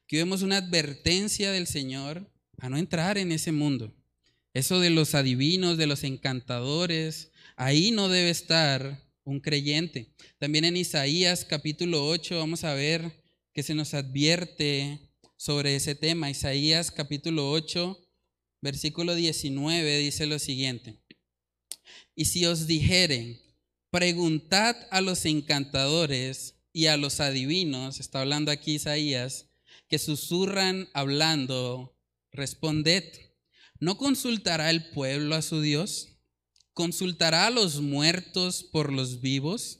Aquí 0.05 0.17
vemos 0.17 0.41
una 0.41 0.57
advertencia 0.57 1.51
del 1.51 1.67
Señor 1.67 2.27
a 2.61 2.69
no 2.69 2.77
entrar 2.77 3.17
en 3.17 3.33
ese 3.33 3.51
mundo. 3.51 3.93
Eso 4.53 4.79
de 4.79 4.89
los 4.89 5.15
adivinos, 5.15 5.77
de 5.77 5.87
los 5.87 6.05
encantadores, 6.05 7.31
ahí 7.57 7.91
no 7.91 8.07
debe 8.07 8.29
estar 8.29 9.05
un 9.25 9.41
creyente. 9.41 10.13
También 10.37 10.63
en 10.63 10.77
Isaías 10.77 11.43
capítulo 11.43 12.07
8 12.07 12.37
vamos 12.37 12.63
a 12.63 12.73
ver 12.73 13.11
que 13.53 13.63
se 13.63 13.73
nos 13.73 13.93
advierte 13.93 14.99
sobre 15.35 15.75
ese 15.75 15.95
tema. 15.95 16.29
Isaías 16.29 16.91
capítulo 16.91 17.51
8, 17.51 17.99
versículo 18.61 19.15
19 19.15 19.97
dice 19.97 20.25
lo 20.25 20.39
siguiente. 20.39 20.97
Y 22.15 22.25
si 22.25 22.45
os 22.45 22.67
dijeren, 22.67 23.41
Preguntad 23.91 24.77
a 24.89 25.01
los 25.01 25.25
encantadores 25.25 26.55
y 26.71 26.85
a 26.85 26.95
los 26.95 27.19
adivinos, 27.19 27.99
está 27.99 28.21
hablando 28.21 28.49
aquí 28.49 28.75
Isaías, 28.75 29.49
que 29.89 29.99
susurran 29.99 30.87
hablando, 30.93 31.93
responded, 32.31 33.03
¿no 33.79 33.97
consultará 33.97 34.69
el 34.69 34.89
pueblo 34.91 35.35
a 35.35 35.41
su 35.41 35.61
Dios? 35.61 36.19
¿Consultará 36.73 37.47
a 37.47 37.51
los 37.51 37.81
muertos 37.81 38.63
por 38.63 38.91
los 38.91 39.21
vivos? 39.21 39.79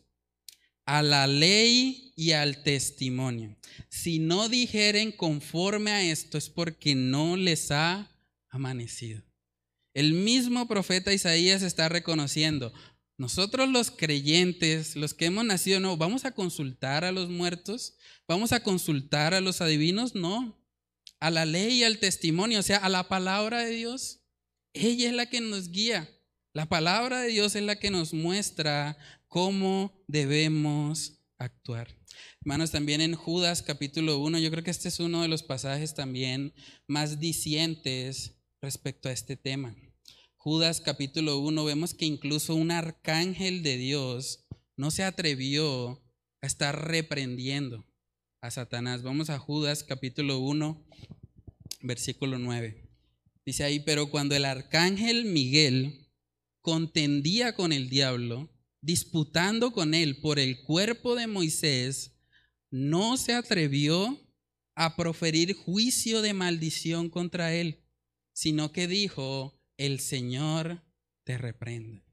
A 0.85 1.01
la 1.01 1.27
ley 1.27 2.13
y 2.15 2.31
al 2.31 2.63
testimonio. 2.63 3.57
Si 3.89 4.19
no 4.19 4.49
dijeren 4.49 5.11
conforme 5.11 5.91
a 5.91 6.03
esto 6.03 6.37
es 6.37 6.49
porque 6.49 6.95
no 6.95 7.37
les 7.37 7.71
ha 7.71 8.11
amanecido. 8.49 9.23
El 9.93 10.13
mismo 10.13 10.67
profeta 10.67 11.13
Isaías 11.13 11.61
está 11.61 11.89
reconociendo, 11.89 12.73
nosotros 13.17 13.69
los 13.69 13.91
creyentes, 13.91 14.95
los 14.95 15.13
que 15.13 15.25
hemos 15.25 15.45
nacido, 15.45 15.79
no, 15.79 15.95
vamos 15.95 16.25
a 16.25 16.31
consultar 16.31 17.03
a 17.03 17.11
los 17.11 17.29
muertos, 17.29 17.95
vamos 18.27 18.51
a 18.51 18.63
consultar 18.63 19.33
a 19.33 19.41
los 19.41 19.61
adivinos, 19.61 20.15
no, 20.15 20.60
a 21.21 21.29
la 21.29 21.45
ley 21.45 21.79
y 21.79 21.83
al 21.83 21.99
testimonio, 21.99 22.59
o 22.59 22.63
sea, 22.63 22.77
a 22.77 22.89
la 22.89 23.07
palabra 23.07 23.63
de 23.63 23.71
Dios. 23.71 24.21
Ella 24.73 25.07
es 25.07 25.15
la 25.15 25.27
que 25.27 25.39
nos 25.39 25.69
guía. 25.69 26.09
La 26.51 26.67
palabra 26.67 27.21
de 27.21 27.29
Dios 27.29 27.55
es 27.55 27.61
la 27.63 27.77
que 27.77 27.91
nos 27.91 28.13
muestra 28.13 28.97
cómo 29.27 30.03
debemos 30.07 31.21
actuar. 31.37 31.95
Hermanos, 32.41 32.71
también 32.71 33.01
en 33.01 33.15
Judas 33.15 33.61
capítulo 33.61 34.17
1, 34.17 34.39
yo 34.39 34.49
creo 34.49 34.63
que 34.63 34.71
este 34.71 34.89
es 34.89 34.99
uno 34.99 35.21
de 35.21 35.27
los 35.27 35.43
pasajes 35.43 35.93
también 35.93 36.53
más 36.87 37.19
dicientes 37.19 38.33
respecto 38.59 39.07
a 39.07 39.11
este 39.11 39.37
tema. 39.37 39.75
Judas 40.37 40.81
capítulo 40.81 41.37
1 41.37 41.63
vemos 41.63 41.93
que 41.93 42.05
incluso 42.05 42.55
un 42.55 42.71
arcángel 42.71 43.61
de 43.61 43.77
Dios 43.77 44.47
no 44.75 44.89
se 44.89 45.03
atrevió 45.03 46.03
a 46.41 46.47
estar 46.47 46.87
reprendiendo 46.87 47.85
a 48.41 48.49
Satanás. 48.49 49.03
Vamos 49.03 49.29
a 49.29 49.37
Judas 49.37 49.83
capítulo 49.83 50.39
1, 50.39 50.83
versículo 51.81 52.39
9. 52.39 52.89
Dice 53.45 53.63
ahí, 53.63 53.79
pero 53.79 54.09
cuando 54.09 54.35
el 54.35 54.45
arcángel 54.45 55.25
Miguel 55.25 56.09
contendía 56.61 57.53
con 57.55 57.71
el 57.71 57.87
diablo, 57.87 58.51
disputando 58.81 59.71
con 59.71 59.93
él 59.93 60.19
por 60.21 60.39
el 60.39 60.63
cuerpo 60.63 61.15
de 61.15 61.27
Moisés, 61.27 62.17
no 62.71 63.15
se 63.17 63.35
atrevió 63.35 64.19
a 64.73 64.95
proferir 64.95 65.53
juicio 65.53 66.23
de 66.23 66.33
maldición 66.33 67.09
contra 67.09 67.53
él, 67.53 67.83
sino 68.33 68.71
que 68.71 68.87
dijo, 68.87 69.61
el 69.77 69.99
Señor 69.99 70.83
te 71.23 71.37
reprende. 71.37 72.03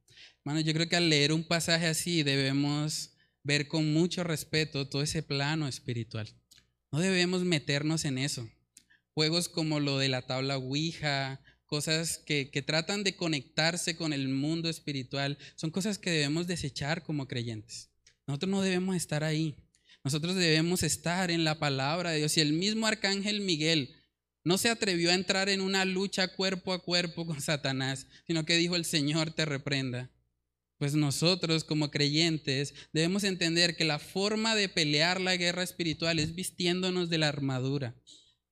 Hermano, 0.45 0.61
yo 0.61 0.74
creo 0.74 0.89
que 0.91 0.97
al 0.97 1.09
leer 1.09 1.33
un 1.33 1.45
pasaje 1.45 1.87
así 1.87 2.22
debemos 2.22 3.14
ver 3.49 3.66
con 3.66 3.94
mucho 3.94 4.24
respeto 4.24 4.86
todo 4.86 5.01
ese 5.01 5.22
plano 5.22 5.68
espiritual. 5.68 6.28
No 6.92 7.01
debemos 7.01 7.44
meternos 7.44 8.05
en 8.05 8.18
eso. 8.18 8.46
Juegos 9.14 9.49
como 9.49 9.80
lo 9.80 9.96
de 9.96 10.11
la 10.11 10.20
tabla 10.26 10.59
Ouija, 10.59 11.40
cosas 11.64 12.18
que, 12.18 12.51
que, 12.51 12.61
tratan 12.61 13.05
de 13.05 13.16
conectarse 13.16 13.96
con 13.96 14.12
el 14.12 14.28
mundo 14.28 14.68
espiritual, 14.68 15.38
son 15.57 15.70
cosas 15.70 15.96
que 15.96 16.11
debemos 16.11 16.46
desechar 16.46 17.03
como 17.03 17.26
creyentes. 17.26 17.88
Nosotros 18.26 18.51
no 18.51 18.61
debemos 18.61 18.96
estar 18.96 19.24
ahí. 19.24 19.57
Nosotros 20.05 20.34
debemos 20.34 20.82
estar 20.82 21.30
en 21.30 21.44
la 21.44 21.59
palabra 21.59 22.11
de 22.11 22.18
Dios. 22.18 22.36
Y 22.36 22.42
el 22.42 22.53
mismo 22.53 22.86
arcángel 22.86 23.40
Miguel 23.40 23.96
no 24.44 24.59
se 24.59 24.68
atrevió 24.68 25.11
a 25.11 25.14
entrar 25.14 25.49
en 25.49 25.62
una 25.62 25.86
lucha 25.86 26.28
cuerpo 26.28 26.74
a 26.74 26.82
cuerpo 26.82 27.24
con 27.24 27.40
Satanás, 27.40 28.09
sino 28.26 28.44
que 28.44 28.59
dijo 28.59 28.76
el 28.76 28.84
Señor 28.84 29.30
te 29.30 29.46
reprenda. 29.46 30.11
Pues 30.79 30.95
nosotros 30.95 31.64
como 31.64 31.91
creyentes 31.91 32.72
debemos 32.93 33.24
entender 33.24 33.76
que 33.76 33.85
la 33.85 33.99
forma 33.99 34.55
de 34.55 34.68
pelear 34.68 35.20
la 35.20 35.37
guerra 35.37 35.64
espiritual 35.64 36.20
es 36.20 36.35
vistiéndonos 36.35 37.11
de 37.11 37.18
la 37.18 37.29
armadura, 37.29 37.97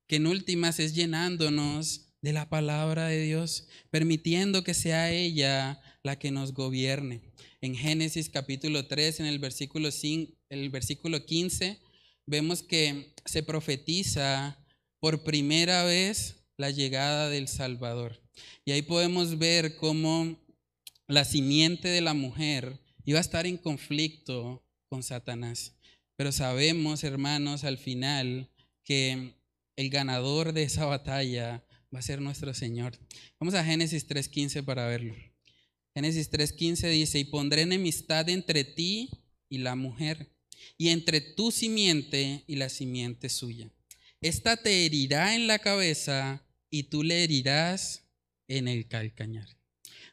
que 0.08 0.16
en 0.16 0.26
últimas 0.26 0.80
es 0.80 0.94
llenándonos 0.94 2.12
de 2.22 2.32
la 2.32 2.48
palabra 2.48 3.06
de 3.06 3.22
Dios, 3.22 3.68
permitiendo 3.90 4.64
que 4.64 4.74
sea 4.74 5.12
ella 5.12 5.80
la 6.02 6.18
que 6.18 6.32
nos 6.32 6.52
gobierne. 6.52 7.22
En 7.60 7.76
Génesis 7.76 8.28
capítulo 8.28 8.86
3, 8.86 9.20
en 9.20 9.26
el 9.26 9.38
versículo, 9.38 9.92
5, 9.92 10.32
el 10.50 10.70
versículo 10.70 11.24
15, 11.24 11.80
vemos 12.26 12.64
que 12.64 13.14
se 13.24 13.44
profetiza 13.44 14.58
por 14.98 15.22
primera 15.22 15.84
vez 15.84 16.36
la 16.56 16.70
llegada 16.70 17.30
del 17.30 17.46
Salvador. 17.46 18.20
Y 18.64 18.72
ahí 18.72 18.82
podemos 18.82 19.38
ver 19.38 19.76
cómo 19.76 20.44
la 21.08 21.24
simiente 21.24 21.88
de 21.88 22.00
la 22.00 22.14
mujer 22.14 22.80
iba 23.04 23.18
a 23.18 23.22
estar 23.22 23.46
en 23.46 23.56
conflicto 23.56 24.64
con 24.88 25.02
Satanás. 25.02 25.74
Pero 26.16 26.32
sabemos, 26.32 27.04
hermanos, 27.04 27.64
al 27.64 27.78
final 27.78 28.50
que 28.82 29.34
el 29.76 29.90
ganador 29.90 30.52
de 30.52 30.62
esa 30.62 30.86
batalla 30.86 31.64
va 31.94 31.98
a 31.98 32.02
ser 32.02 32.20
nuestro 32.20 32.54
Señor. 32.54 32.98
Vamos 33.38 33.54
a 33.54 33.64
Génesis 33.64 34.08
3.15 34.08 34.64
para 34.64 34.86
verlo. 34.86 35.14
Génesis 35.94 36.30
3.15 36.30 36.90
dice, 36.90 37.18
y 37.18 37.24
pondré 37.24 37.62
enemistad 37.62 38.28
entre 38.28 38.64
ti 38.64 39.10
y 39.48 39.58
la 39.58 39.76
mujer, 39.76 40.30
y 40.76 40.88
entre 40.88 41.20
tu 41.20 41.50
simiente 41.50 42.44
y 42.46 42.56
la 42.56 42.68
simiente 42.68 43.28
suya. 43.28 43.70
Esta 44.20 44.56
te 44.56 44.84
herirá 44.84 45.34
en 45.34 45.46
la 45.46 45.58
cabeza 45.58 46.44
y 46.70 46.84
tú 46.84 47.02
le 47.02 47.22
herirás 47.24 48.02
en 48.48 48.68
el 48.68 48.88
calcañar. 48.88 49.48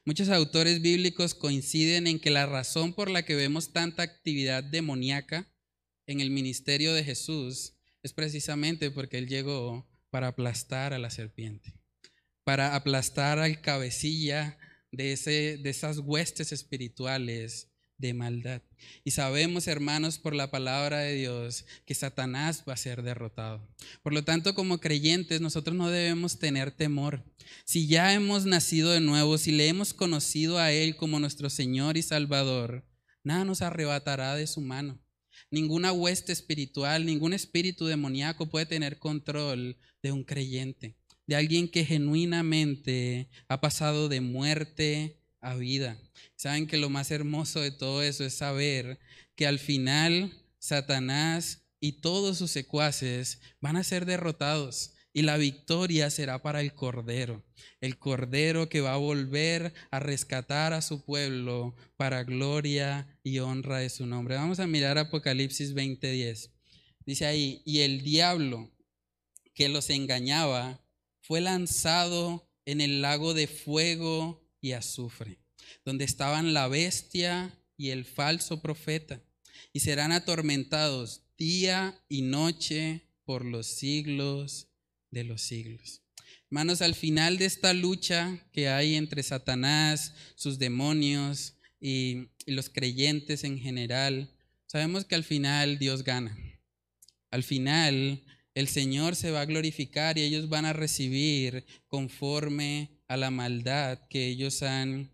Muchos 0.06 0.28
autores 0.28 0.82
bíblicos 0.82 1.34
coinciden 1.34 2.08
en 2.08 2.20
que 2.20 2.30
la 2.30 2.46
razón 2.46 2.94
por 2.94 3.10
la 3.10 3.24
que 3.24 3.36
vemos 3.36 3.72
tanta 3.72 4.04
actividad 4.04 4.62
demoníaca 4.62 5.50
en 6.08 6.20
el 6.20 6.30
ministerio 6.30 6.94
de 6.94 7.06
Jesús 7.06 7.78
es 8.02 8.12
precisamente 8.12 8.92
porque 8.92 9.18
Él 9.18 9.30
llegó 9.30 9.88
para 10.10 10.28
aplastar 10.28 10.94
a 10.94 11.00
la 11.00 11.10
serpiente, 11.10 11.74
para 12.44 12.76
aplastar 12.76 13.40
al 13.40 13.62
cabecilla 13.62 14.58
de, 14.92 15.14
ese, 15.14 15.58
de 15.58 15.70
esas 15.70 16.00
huestes 16.00 16.52
espirituales 16.52 17.73
de 18.08 18.14
maldad. 18.14 18.62
Y 19.04 19.12
sabemos, 19.12 19.68
hermanos, 19.68 20.20
por 20.20 20.36
la 20.36 20.52
palabra 20.52 21.00
de 21.00 21.16
Dios, 21.16 21.66
que 21.86 21.96
Satanás 21.96 22.64
va 22.68 22.74
a 22.74 22.78
ser 22.78 23.02
derrotado. 23.02 23.66
Por 24.02 24.14
lo 24.14 24.24
tanto, 24.24 24.54
como 24.56 24.80
creyentes, 24.80 25.40
nosotros 25.40 25.76
no 25.76 25.90
debemos 25.90 26.38
tener 26.38 26.72
temor. 26.72 27.24
Si 27.66 27.88
ya 27.88 28.14
hemos 28.14 28.46
nacido 28.46 28.92
de 28.92 29.00
nuevo, 29.00 29.38
si 29.38 29.52
le 29.52 29.68
hemos 29.70 29.94
conocido 29.94 30.60
a 30.60 30.72
Él 30.72 30.96
como 30.98 31.20
nuestro 31.20 31.50
Señor 31.50 31.96
y 31.96 32.02
Salvador, 32.02 32.86
nada 33.24 33.46
nos 33.46 33.62
arrebatará 33.62 34.36
de 34.36 34.48
su 34.48 34.60
mano. 34.60 35.00
Ninguna 35.50 35.92
hueste 35.94 36.34
espiritual, 36.34 37.06
ningún 37.06 37.32
espíritu 37.34 37.86
demoníaco 37.86 38.50
puede 38.50 38.66
tener 38.66 39.00
control 39.00 39.78
de 40.02 40.12
un 40.12 40.24
creyente. 40.24 40.98
de 41.26 41.38
alguien 41.38 41.70
que 41.70 41.86
genuinamente 41.86 43.30
ha 43.48 43.62
pasado 43.62 44.10
de 44.10 44.20
muerte 44.20 45.23
a 45.44 45.56
vida. 45.56 46.00
Saben 46.36 46.68
que 46.68 46.78
lo 46.78 46.90
más 46.90 47.12
hermoso 47.12 47.60
de 47.60 47.72
todo 47.72 48.02
eso 48.02 48.26
es 48.26 48.34
saber 48.34 49.00
que 49.36 49.46
al 49.46 49.60
final 49.60 50.34
Satanás 50.60 51.68
y 51.80 52.02
todos 52.02 52.38
sus 52.38 52.52
secuaces 52.52 53.40
van 53.60 53.76
a 53.76 53.84
ser 53.84 54.06
derrotados 54.06 54.94
y 55.14 55.22
la 55.22 55.38
victoria 55.38 56.10
será 56.10 56.42
para 56.42 56.62
el 56.62 56.74
Cordero, 56.74 57.46
el 57.82 58.00
Cordero 58.00 58.68
que 58.68 58.82
va 58.82 58.94
a 58.94 58.98
volver 58.98 59.74
a 59.92 60.00
rescatar 60.00 60.74
a 60.74 60.82
su 60.82 61.06
pueblo 61.06 61.76
para 61.98 62.24
gloria 62.24 63.20
y 63.22 63.38
honra 63.40 63.78
de 63.78 63.90
su 63.90 64.08
nombre. 64.08 64.36
Vamos 64.36 64.60
a 64.60 64.66
mirar 64.66 64.98
Apocalipsis 64.98 65.76
20:10. 65.76 66.50
Dice 67.06 67.26
ahí, 67.26 67.62
y 67.66 67.82
el 67.82 68.02
diablo 68.02 68.72
que 69.54 69.70
los 69.70 69.90
engañaba 69.92 70.84
fue 71.22 71.42
lanzado 71.42 72.50
en 72.66 72.82
el 72.82 73.02
lago 73.02 73.34
de 73.34 73.48
fuego 73.48 74.43
y 74.64 74.72
azufre, 74.72 75.38
donde 75.84 76.06
estaban 76.06 76.54
la 76.54 76.70
bestia 76.70 77.54
y 77.76 77.90
el 77.90 78.06
falso 78.06 78.62
profeta, 78.62 79.22
y 79.74 79.82
serán 79.82 80.14
atormentados 80.14 81.22
día 81.38 82.02
y 82.08 82.22
noche 82.22 83.02
por 83.26 83.44
los 83.44 83.68
siglos 83.68 84.70
de 85.12 85.26
los 85.26 85.42
siglos. 85.42 86.02
Hermanos, 86.46 86.82
al 86.82 86.96
final 86.96 87.38
de 87.38 87.46
esta 87.46 87.74
lucha 87.74 88.40
que 88.54 88.70
hay 88.70 88.96
entre 88.96 89.22
Satanás, 89.22 90.14
sus 90.36 90.60
demonios 90.60 91.56
y, 91.82 92.30
los 92.46 92.70
creyentes 92.70 93.44
en 93.44 93.60
general, 93.60 94.30
sabemos 94.66 95.06
que 95.06 95.16
al 95.16 95.24
final 95.24 95.78
Dios 95.78 96.04
gana. 96.04 96.38
Al 97.32 97.44
final 97.44 98.24
el 98.54 98.68
Señor 98.70 99.16
se 99.16 99.32
va 99.32 99.42
a 99.42 99.46
glorificar 99.46 100.18
y 100.18 100.22
ellos 100.22 100.48
van 100.48 100.66
a 100.66 100.74
recibir 100.74 101.66
conforme 101.88 102.93
a 103.08 103.18
la 103.18 103.32
maldad 103.32 104.00
que 104.10 104.28
ellos 104.28 104.64
han 104.64 105.12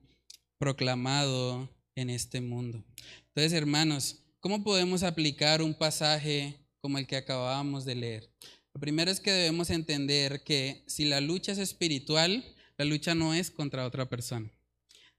proclamado 0.57 1.69
en 1.95 2.09
este 2.09 2.41
mundo. 2.41 2.83
Entonces, 3.27 3.53
hermanos, 3.53 4.23
¿cómo 4.39 4.63
podemos 4.63 5.03
aplicar 5.03 5.61
un 5.61 5.73
pasaje 5.73 6.55
como 6.81 6.97
el 6.97 7.07
que 7.07 7.17
acabábamos 7.17 7.85
de 7.85 7.95
leer? 7.95 8.29
Lo 8.73 8.79
primero 8.79 9.11
es 9.11 9.19
que 9.19 9.31
debemos 9.31 9.69
entender 9.69 10.43
que 10.43 10.83
si 10.87 11.05
la 11.05 11.21
lucha 11.21 11.51
es 11.51 11.57
espiritual, 11.57 12.43
la 12.77 12.85
lucha 12.85 13.15
no 13.15 13.33
es 13.33 13.51
contra 13.51 13.85
otra 13.85 14.07
persona. 14.07 14.51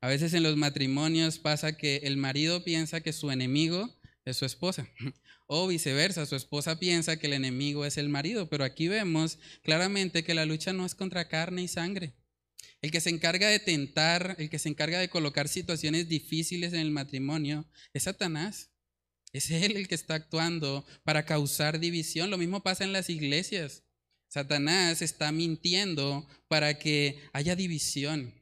A 0.01 0.09
veces 0.09 0.33
en 0.33 0.43
los 0.43 0.57
matrimonios 0.57 1.39
pasa 1.39 1.77
que 1.77 1.97
el 2.05 2.17
marido 2.17 2.65
piensa 2.65 3.03
que 3.03 3.13
su 3.13 3.31
enemigo 3.31 3.95
es 4.25 4.37
su 4.37 4.45
esposa. 4.45 4.89
O 5.53 5.67
viceversa, 5.67 6.27
su 6.27 6.37
esposa 6.37 6.79
piensa 6.79 7.19
que 7.19 7.27
el 7.27 7.33
enemigo 7.33 7.85
es 7.85 7.99
el 7.99 8.09
marido. 8.09 8.49
Pero 8.49 8.63
aquí 8.63 8.87
vemos 8.87 9.41
claramente 9.65 10.23
que 10.23 10.33
la 10.33 10.47
lucha 10.47 10.73
no 10.73 10.87
es 10.87 10.95
contra 10.95 11.27
carne 11.27 11.63
y 11.63 11.67
sangre. 11.67 12.13
El 12.83 12.91
que 12.91 13.01
se 13.01 13.11
encarga 13.11 13.49
de 13.49 13.59
tentar, 13.59 14.37
el 14.39 14.49
que 14.49 14.59
se 14.59 14.69
encarga 14.69 14.99
de 14.99 15.11
colocar 15.11 15.49
situaciones 15.49 16.09
difíciles 16.09 16.73
en 16.73 16.81
el 16.81 16.91
matrimonio, 16.91 17.67
es 17.93 18.05
Satanás. 18.05 18.71
Es 19.33 19.51
Él 19.51 19.77
el 19.77 19.87
que 19.87 19.95
está 19.95 20.15
actuando 20.15 20.85
para 21.05 21.25
causar 21.25 21.79
división. 21.79 22.31
Lo 22.31 22.39
mismo 22.39 22.63
pasa 22.63 22.85
en 22.85 22.93
las 22.93 23.11
iglesias. 23.11 23.85
Satanás 24.29 25.03
está 25.03 25.33
mintiendo 25.33 26.27
para 26.49 26.79
que 26.79 27.21
haya 27.33 27.57
división, 27.57 28.33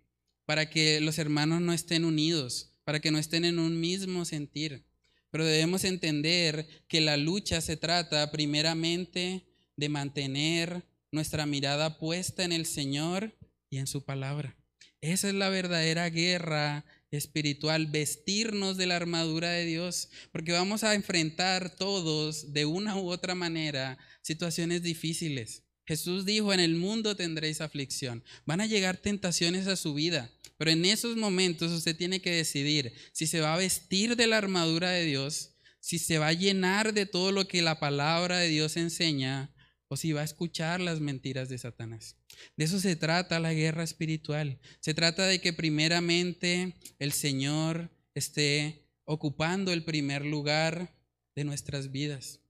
para 0.44 0.68
que 0.70 1.00
los 1.00 1.18
hermanos 1.18 1.60
no 1.60 1.72
estén 1.72 2.04
unidos, 2.04 2.74
para 2.84 3.00
que 3.00 3.10
no 3.10 3.18
estén 3.18 3.44
en 3.44 3.58
un 3.58 3.80
mismo 3.80 4.24
sentir. 4.24 4.84
Pero 5.30 5.44
debemos 5.44 5.84
entender 5.84 6.66
que 6.88 7.00
la 7.00 7.16
lucha 7.16 7.60
se 7.60 7.76
trata 7.76 8.30
primeramente 8.30 9.46
de 9.76 9.88
mantener 9.88 10.84
nuestra 11.10 11.46
mirada 11.46 11.98
puesta 11.98 12.44
en 12.44 12.52
el 12.52 12.66
Señor 12.66 13.37
y 13.70 13.78
en 13.78 13.86
su 13.86 14.04
palabra. 14.04 14.56
Esa 15.00 15.28
es 15.28 15.34
la 15.34 15.48
verdadera 15.48 16.10
guerra 16.10 16.84
espiritual, 17.10 17.86
vestirnos 17.86 18.76
de 18.76 18.86
la 18.86 18.96
armadura 18.96 19.50
de 19.50 19.64
Dios, 19.64 20.08
porque 20.32 20.52
vamos 20.52 20.84
a 20.84 20.94
enfrentar 20.94 21.74
todos 21.76 22.52
de 22.52 22.66
una 22.66 22.96
u 22.96 23.08
otra 23.10 23.34
manera 23.34 23.98
situaciones 24.22 24.82
difíciles. 24.82 25.62
Jesús 25.86 26.26
dijo, 26.26 26.52
en 26.52 26.60
el 26.60 26.74
mundo 26.74 27.16
tendréis 27.16 27.60
aflicción. 27.60 28.22
Van 28.44 28.60
a 28.60 28.66
llegar 28.66 28.98
tentaciones 28.98 29.66
a 29.68 29.76
su 29.76 29.94
vida, 29.94 30.30
pero 30.58 30.70
en 30.70 30.84
esos 30.84 31.16
momentos 31.16 31.72
usted 31.72 31.96
tiene 31.96 32.20
que 32.20 32.30
decidir 32.30 32.92
si 33.12 33.26
se 33.26 33.40
va 33.40 33.54
a 33.54 33.58
vestir 33.58 34.16
de 34.16 34.26
la 34.26 34.36
armadura 34.36 34.90
de 34.90 35.04
Dios, 35.04 35.52
si 35.80 35.98
se 35.98 36.18
va 36.18 36.28
a 36.28 36.32
llenar 36.34 36.92
de 36.92 37.06
todo 37.06 37.32
lo 37.32 37.48
que 37.48 37.62
la 37.62 37.80
palabra 37.80 38.38
de 38.38 38.48
Dios 38.48 38.76
enseña, 38.76 39.50
o 39.88 39.96
si 39.96 40.12
va 40.12 40.20
a 40.20 40.24
escuchar 40.24 40.80
las 40.80 41.00
mentiras 41.00 41.48
de 41.48 41.58
Satanás. 41.58 42.16
De 42.56 42.64
eso 42.64 42.78
se 42.78 42.94
trata 42.94 43.40
la 43.40 43.54
guerra 43.54 43.82
espiritual. 43.82 44.60
Se 44.80 44.94
trata 44.94 45.26
de 45.26 45.40
que 45.40 45.52
primeramente 45.52 46.74
el 46.98 47.12
Señor 47.12 47.90
esté 48.14 48.86
ocupando 49.04 49.72
el 49.72 49.84
primer 49.84 50.24
lugar 50.24 50.94
de 51.34 51.44
nuestras 51.44 51.90
vidas. 51.90 52.40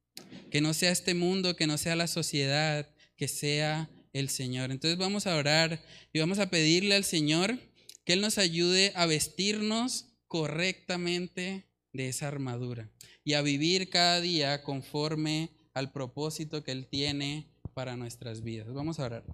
Que 0.51 0.61
no 0.61 0.74
sea 0.74 0.91
este 0.91 1.14
mundo, 1.14 1.55
que 1.55 1.68
no 1.68 1.78
sea 1.78 1.95
la 1.95 2.09
sociedad, 2.09 2.91
que 3.16 3.28
sea 3.28 3.89
el 4.12 4.28
Señor. 4.28 4.70
Entonces 4.70 4.99
vamos 4.99 5.26
a 5.26 5.36
orar 5.36 5.82
y 6.12 6.18
vamos 6.18 6.41
a 6.41 6.51
pedirle 6.51 6.97
al 6.97 7.05
Señor 7.05 7.59
que 8.05 8.14
Él 8.14 8.20
nos 8.20 8.39
ayude 8.39 8.93
a 8.97 9.07
vestirnos 9.07 10.07
correctamente 10.26 11.66
de 11.93 12.09
esa 12.09 12.28
armadura 12.28 12.91
y 13.24 13.34
a 13.34 13.43
vivir 13.43 13.91
cada 13.91 14.20
día 14.20 14.62
conforme 14.62 15.51
al 15.78 15.92
propósito 15.92 16.64
que 16.64 16.72
Él 16.72 16.86
tiene 16.86 17.48
para 17.74 17.96
nuestras 17.96 18.42
vidas. 18.42 18.72
Vamos 18.72 18.98
a 18.98 19.04
orar. 19.04 19.24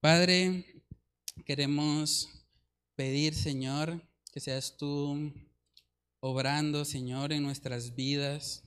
Padre, 0.00 0.64
queremos 1.44 2.28
pedir, 2.96 3.34
Señor, 3.34 4.02
que 4.32 4.40
seas 4.40 4.76
tú 4.76 5.32
obrando, 6.20 6.84
Señor, 6.84 7.32
en 7.32 7.44
nuestras 7.44 7.94
vidas. 7.94 8.64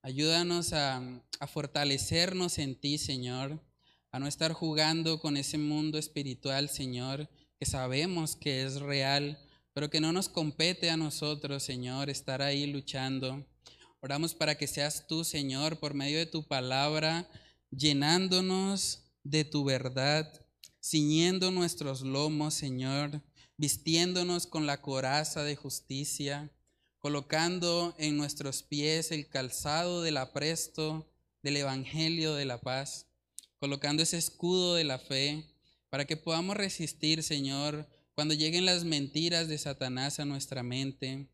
Ayúdanos 0.00 0.72
a, 0.72 1.02
a, 1.38 1.46
fortalecernos 1.46 2.58
en 2.58 2.74
ti, 2.74 2.98
Señor, 2.98 3.60
a 4.10 4.18
no 4.18 4.26
estar 4.26 4.52
jugando 4.52 5.20
con 5.20 5.36
ese 5.36 5.58
mundo 5.58 5.98
espiritual, 5.98 6.68
Señor, 6.70 7.28
que 7.58 7.66
sabemos 7.66 8.34
que 8.36 8.62
es 8.62 8.80
real, 8.80 9.38
pero 9.74 9.90
que 9.90 10.00
no 10.00 10.12
nos 10.12 10.28
compete 10.28 10.90
a 10.90 10.96
nosotros, 10.96 11.62
Señor, 11.62 12.10
estar 12.10 12.42
ahí 12.42 12.66
luchando. 12.66 13.46
Oramos 14.04 14.34
para 14.34 14.58
que 14.58 14.66
seas 14.66 15.06
tú, 15.06 15.22
Señor, 15.22 15.78
por 15.78 15.94
medio 15.94 16.18
de 16.18 16.26
tu 16.26 16.42
palabra, 16.42 17.30
llenándonos 17.70 19.04
de 19.22 19.44
tu 19.44 19.62
verdad, 19.62 20.44
ciñendo 20.82 21.52
nuestros 21.52 22.00
lomos, 22.00 22.54
Señor, 22.54 23.22
vistiéndonos 23.56 24.48
con 24.48 24.66
la 24.66 24.82
coraza 24.82 25.44
de 25.44 25.54
justicia, 25.54 26.50
colocando 26.98 27.94
en 27.96 28.16
nuestros 28.16 28.64
pies 28.64 29.12
el 29.12 29.28
calzado 29.28 30.02
del 30.02 30.16
apresto 30.16 31.08
del 31.44 31.58
Evangelio 31.58 32.34
de 32.34 32.44
la 32.44 32.60
paz, 32.60 33.06
colocando 33.60 34.02
ese 34.02 34.18
escudo 34.18 34.74
de 34.74 34.82
la 34.82 34.98
fe, 34.98 35.46
para 35.90 36.06
que 36.06 36.16
podamos 36.16 36.56
resistir, 36.56 37.22
Señor, 37.22 37.88
cuando 38.16 38.34
lleguen 38.34 38.66
las 38.66 38.82
mentiras 38.82 39.46
de 39.46 39.58
Satanás 39.58 40.18
a 40.18 40.24
nuestra 40.24 40.64
mente. 40.64 41.28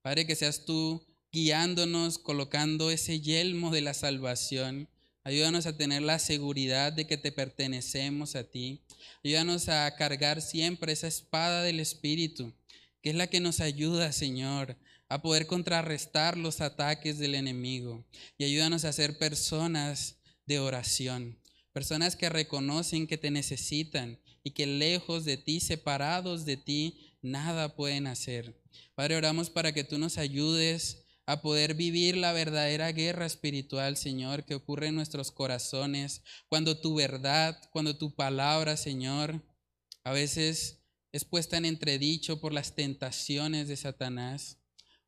Padre, 0.00 0.26
que 0.26 0.36
seas 0.36 0.64
tú 0.64 1.04
guiándonos, 1.34 2.18
colocando 2.18 2.92
ese 2.92 3.20
yelmo 3.20 3.72
de 3.72 3.80
la 3.80 3.92
salvación. 3.92 4.88
Ayúdanos 5.24 5.66
a 5.66 5.76
tener 5.76 6.00
la 6.00 6.20
seguridad 6.20 6.92
de 6.92 7.08
que 7.08 7.16
te 7.16 7.32
pertenecemos 7.32 8.36
a 8.36 8.44
ti. 8.44 8.84
Ayúdanos 9.24 9.68
a 9.68 9.92
cargar 9.96 10.40
siempre 10.40 10.92
esa 10.92 11.08
espada 11.08 11.64
del 11.64 11.80
Espíritu, 11.80 12.54
que 13.02 13.10
es 13.10 13.16
la 13.16 13.26
que 13.26 13.40
nos 13.40 13.58
ayuda, 13.58 14.12
Señor, 14.12 14.76
a 15.08 15.22
poder 15.22 15.48
contrarrestar 15.48 16.38
los 16.38 16.60
ataques 16.60 17.18
del 17.18 17.34
enemigo. 17.34 18.06
Y 18.38 18.44
ayúdanos 18.44 18.84
a 18.84 18.92
ser 18.92 19.18
personas 19.18 20.18
de 20.46 20.60
oración, 20.60 21.40
personas 21.72 22.14
que 22.14 22.28
reconocen 22.28 23.08
que 23.08 23.18
te 23.18 23.32
necesitan 23.32 24.20
y 24.44 24.52
que 24.52 24.68
lejos 24.68 25.24
de 25.24 25.36
ti, 25.36 25.58
separados 25.58 26.44
de 26.44 26.58
ti, 26.58 27.16
nada 27.22 27.74
pueden 27.74 28.06
hacer. 28.06 28.56
Padre, 28.94 29.16
oramos 29.16 29.50
para 29.50 29.72
que 29.72 29.82
tú 29.82 29.98
nos 29.98 30.16
ayudes 30.16 31.03
a 31.26 31.40
poder 31.40 31.74
vivir 31.74 32.16
la 32.16 32.32
verdadera 32.32 32.92
guerra 32.92 33.26
espiritual, 33.26 33.96
Señor, 33.96 34.44
que 34.44 34.54
ocurre 34.54 34.88
en 34.88 34.94
nuestros 34.94 35.30
corazones, 35.30 36.22
cuando 36.48 36.78
tu 36.80 36.94
verdad, 36.94 37.58
cuando 37.72 37.96
tu 37.96 38.14
palabra, 38.14 38.76
Señor, 38.76 39.42
a 40.04 40.12
veces 40.12 40.82
es 41.12 41.24
puesta 41.24 41.56
en 41.56 41.64
entredicho 41.64 42.40
por 42.40 42.52
las 42.52 42.74
tentaciones 42.74 43.68
de 43.68 43.76
Satanás. 43.76 44.58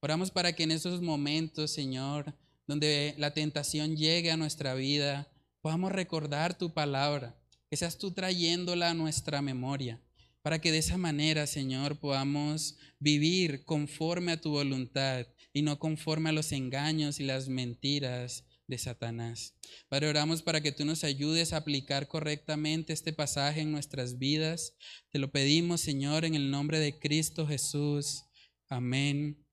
Oramos 0.00 0.30
para 0.30 0.54
que 0.54 0.62
en 0.62 0.70
esos 0.70 1.02
momentos, 1.02 1.70
Señor, 1.72 2.34
donde 2.66 3.14
la 3.18 3.34
tentación 3.34 3.96
llegue 3.96 4.30
a 4.30 4.36
nuestra 4.36 4.74
vida, 4.74 5.28
podamos 5.60 5.92
recordar 5.92 6.56
tu 6.56 6.72
palabra, 6.72 7.38
que 7.68 7.76
seas 7.76 7.98
tú 7.98 8.12
trayéndola 8.12 8.90
a 8.90 8.94
nuestra 8.94 9.42
memoria, 9.42 10.00
para 10.42 10.60
que 10.60 10.72
de 10.72 10.78
esa 10.78 10.96
manera, 10.96 11.46
Señor, 11.46 11.98
podamos 11.98 12.76
vivir 12.98 13.64
conforme 13.64 14.32
a 14.32 14.40
tu 14.40 14.50
voluntad 14.50 15.26
y 15.56 15.62
no 15.62 15.78
conforme 15.78 16.28
a 16.28 16.32
los 16.32 16.52
engaños 16.52 17.18
y 17.18 17.24
las 17.24 17.48
mentiras 17.48 18.44
de 18.66 18.76
Satanás. 18.76 19.54
Padre, 19.88 20.10
oramos 20.10 20.42
para 20.42 20.60
que 20.60 20.70
tú 20.70 20.84
nos 20.84 21.02
ayudes 21.02 21.54
a 21.54 21.56
aplicar 21.56 22.08
correctamente 22.08 22.92
este 22.92 23.14
pasaje 23.14 23.62
en 23.62 23.72
nuestras 23.72 24.18
vidas. 24.18 24.74
Te 25.08 25.18
lo 25.18 25.32
pedimos, 25.32 25.80
Señor, 25.80 26.26
en 26.26 26.34
el 26.34 26.50
nombre 26.50 26.78
de 26.78 26.98
Cristo 26.98 27.46
Jesús. 27.46 28.24
Amén 28.68 29.46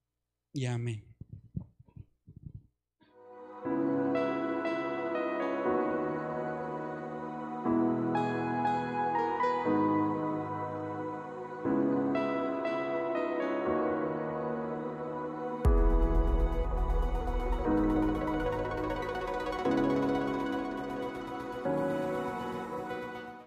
y 0.51 0.66
amén. 0.66 1.12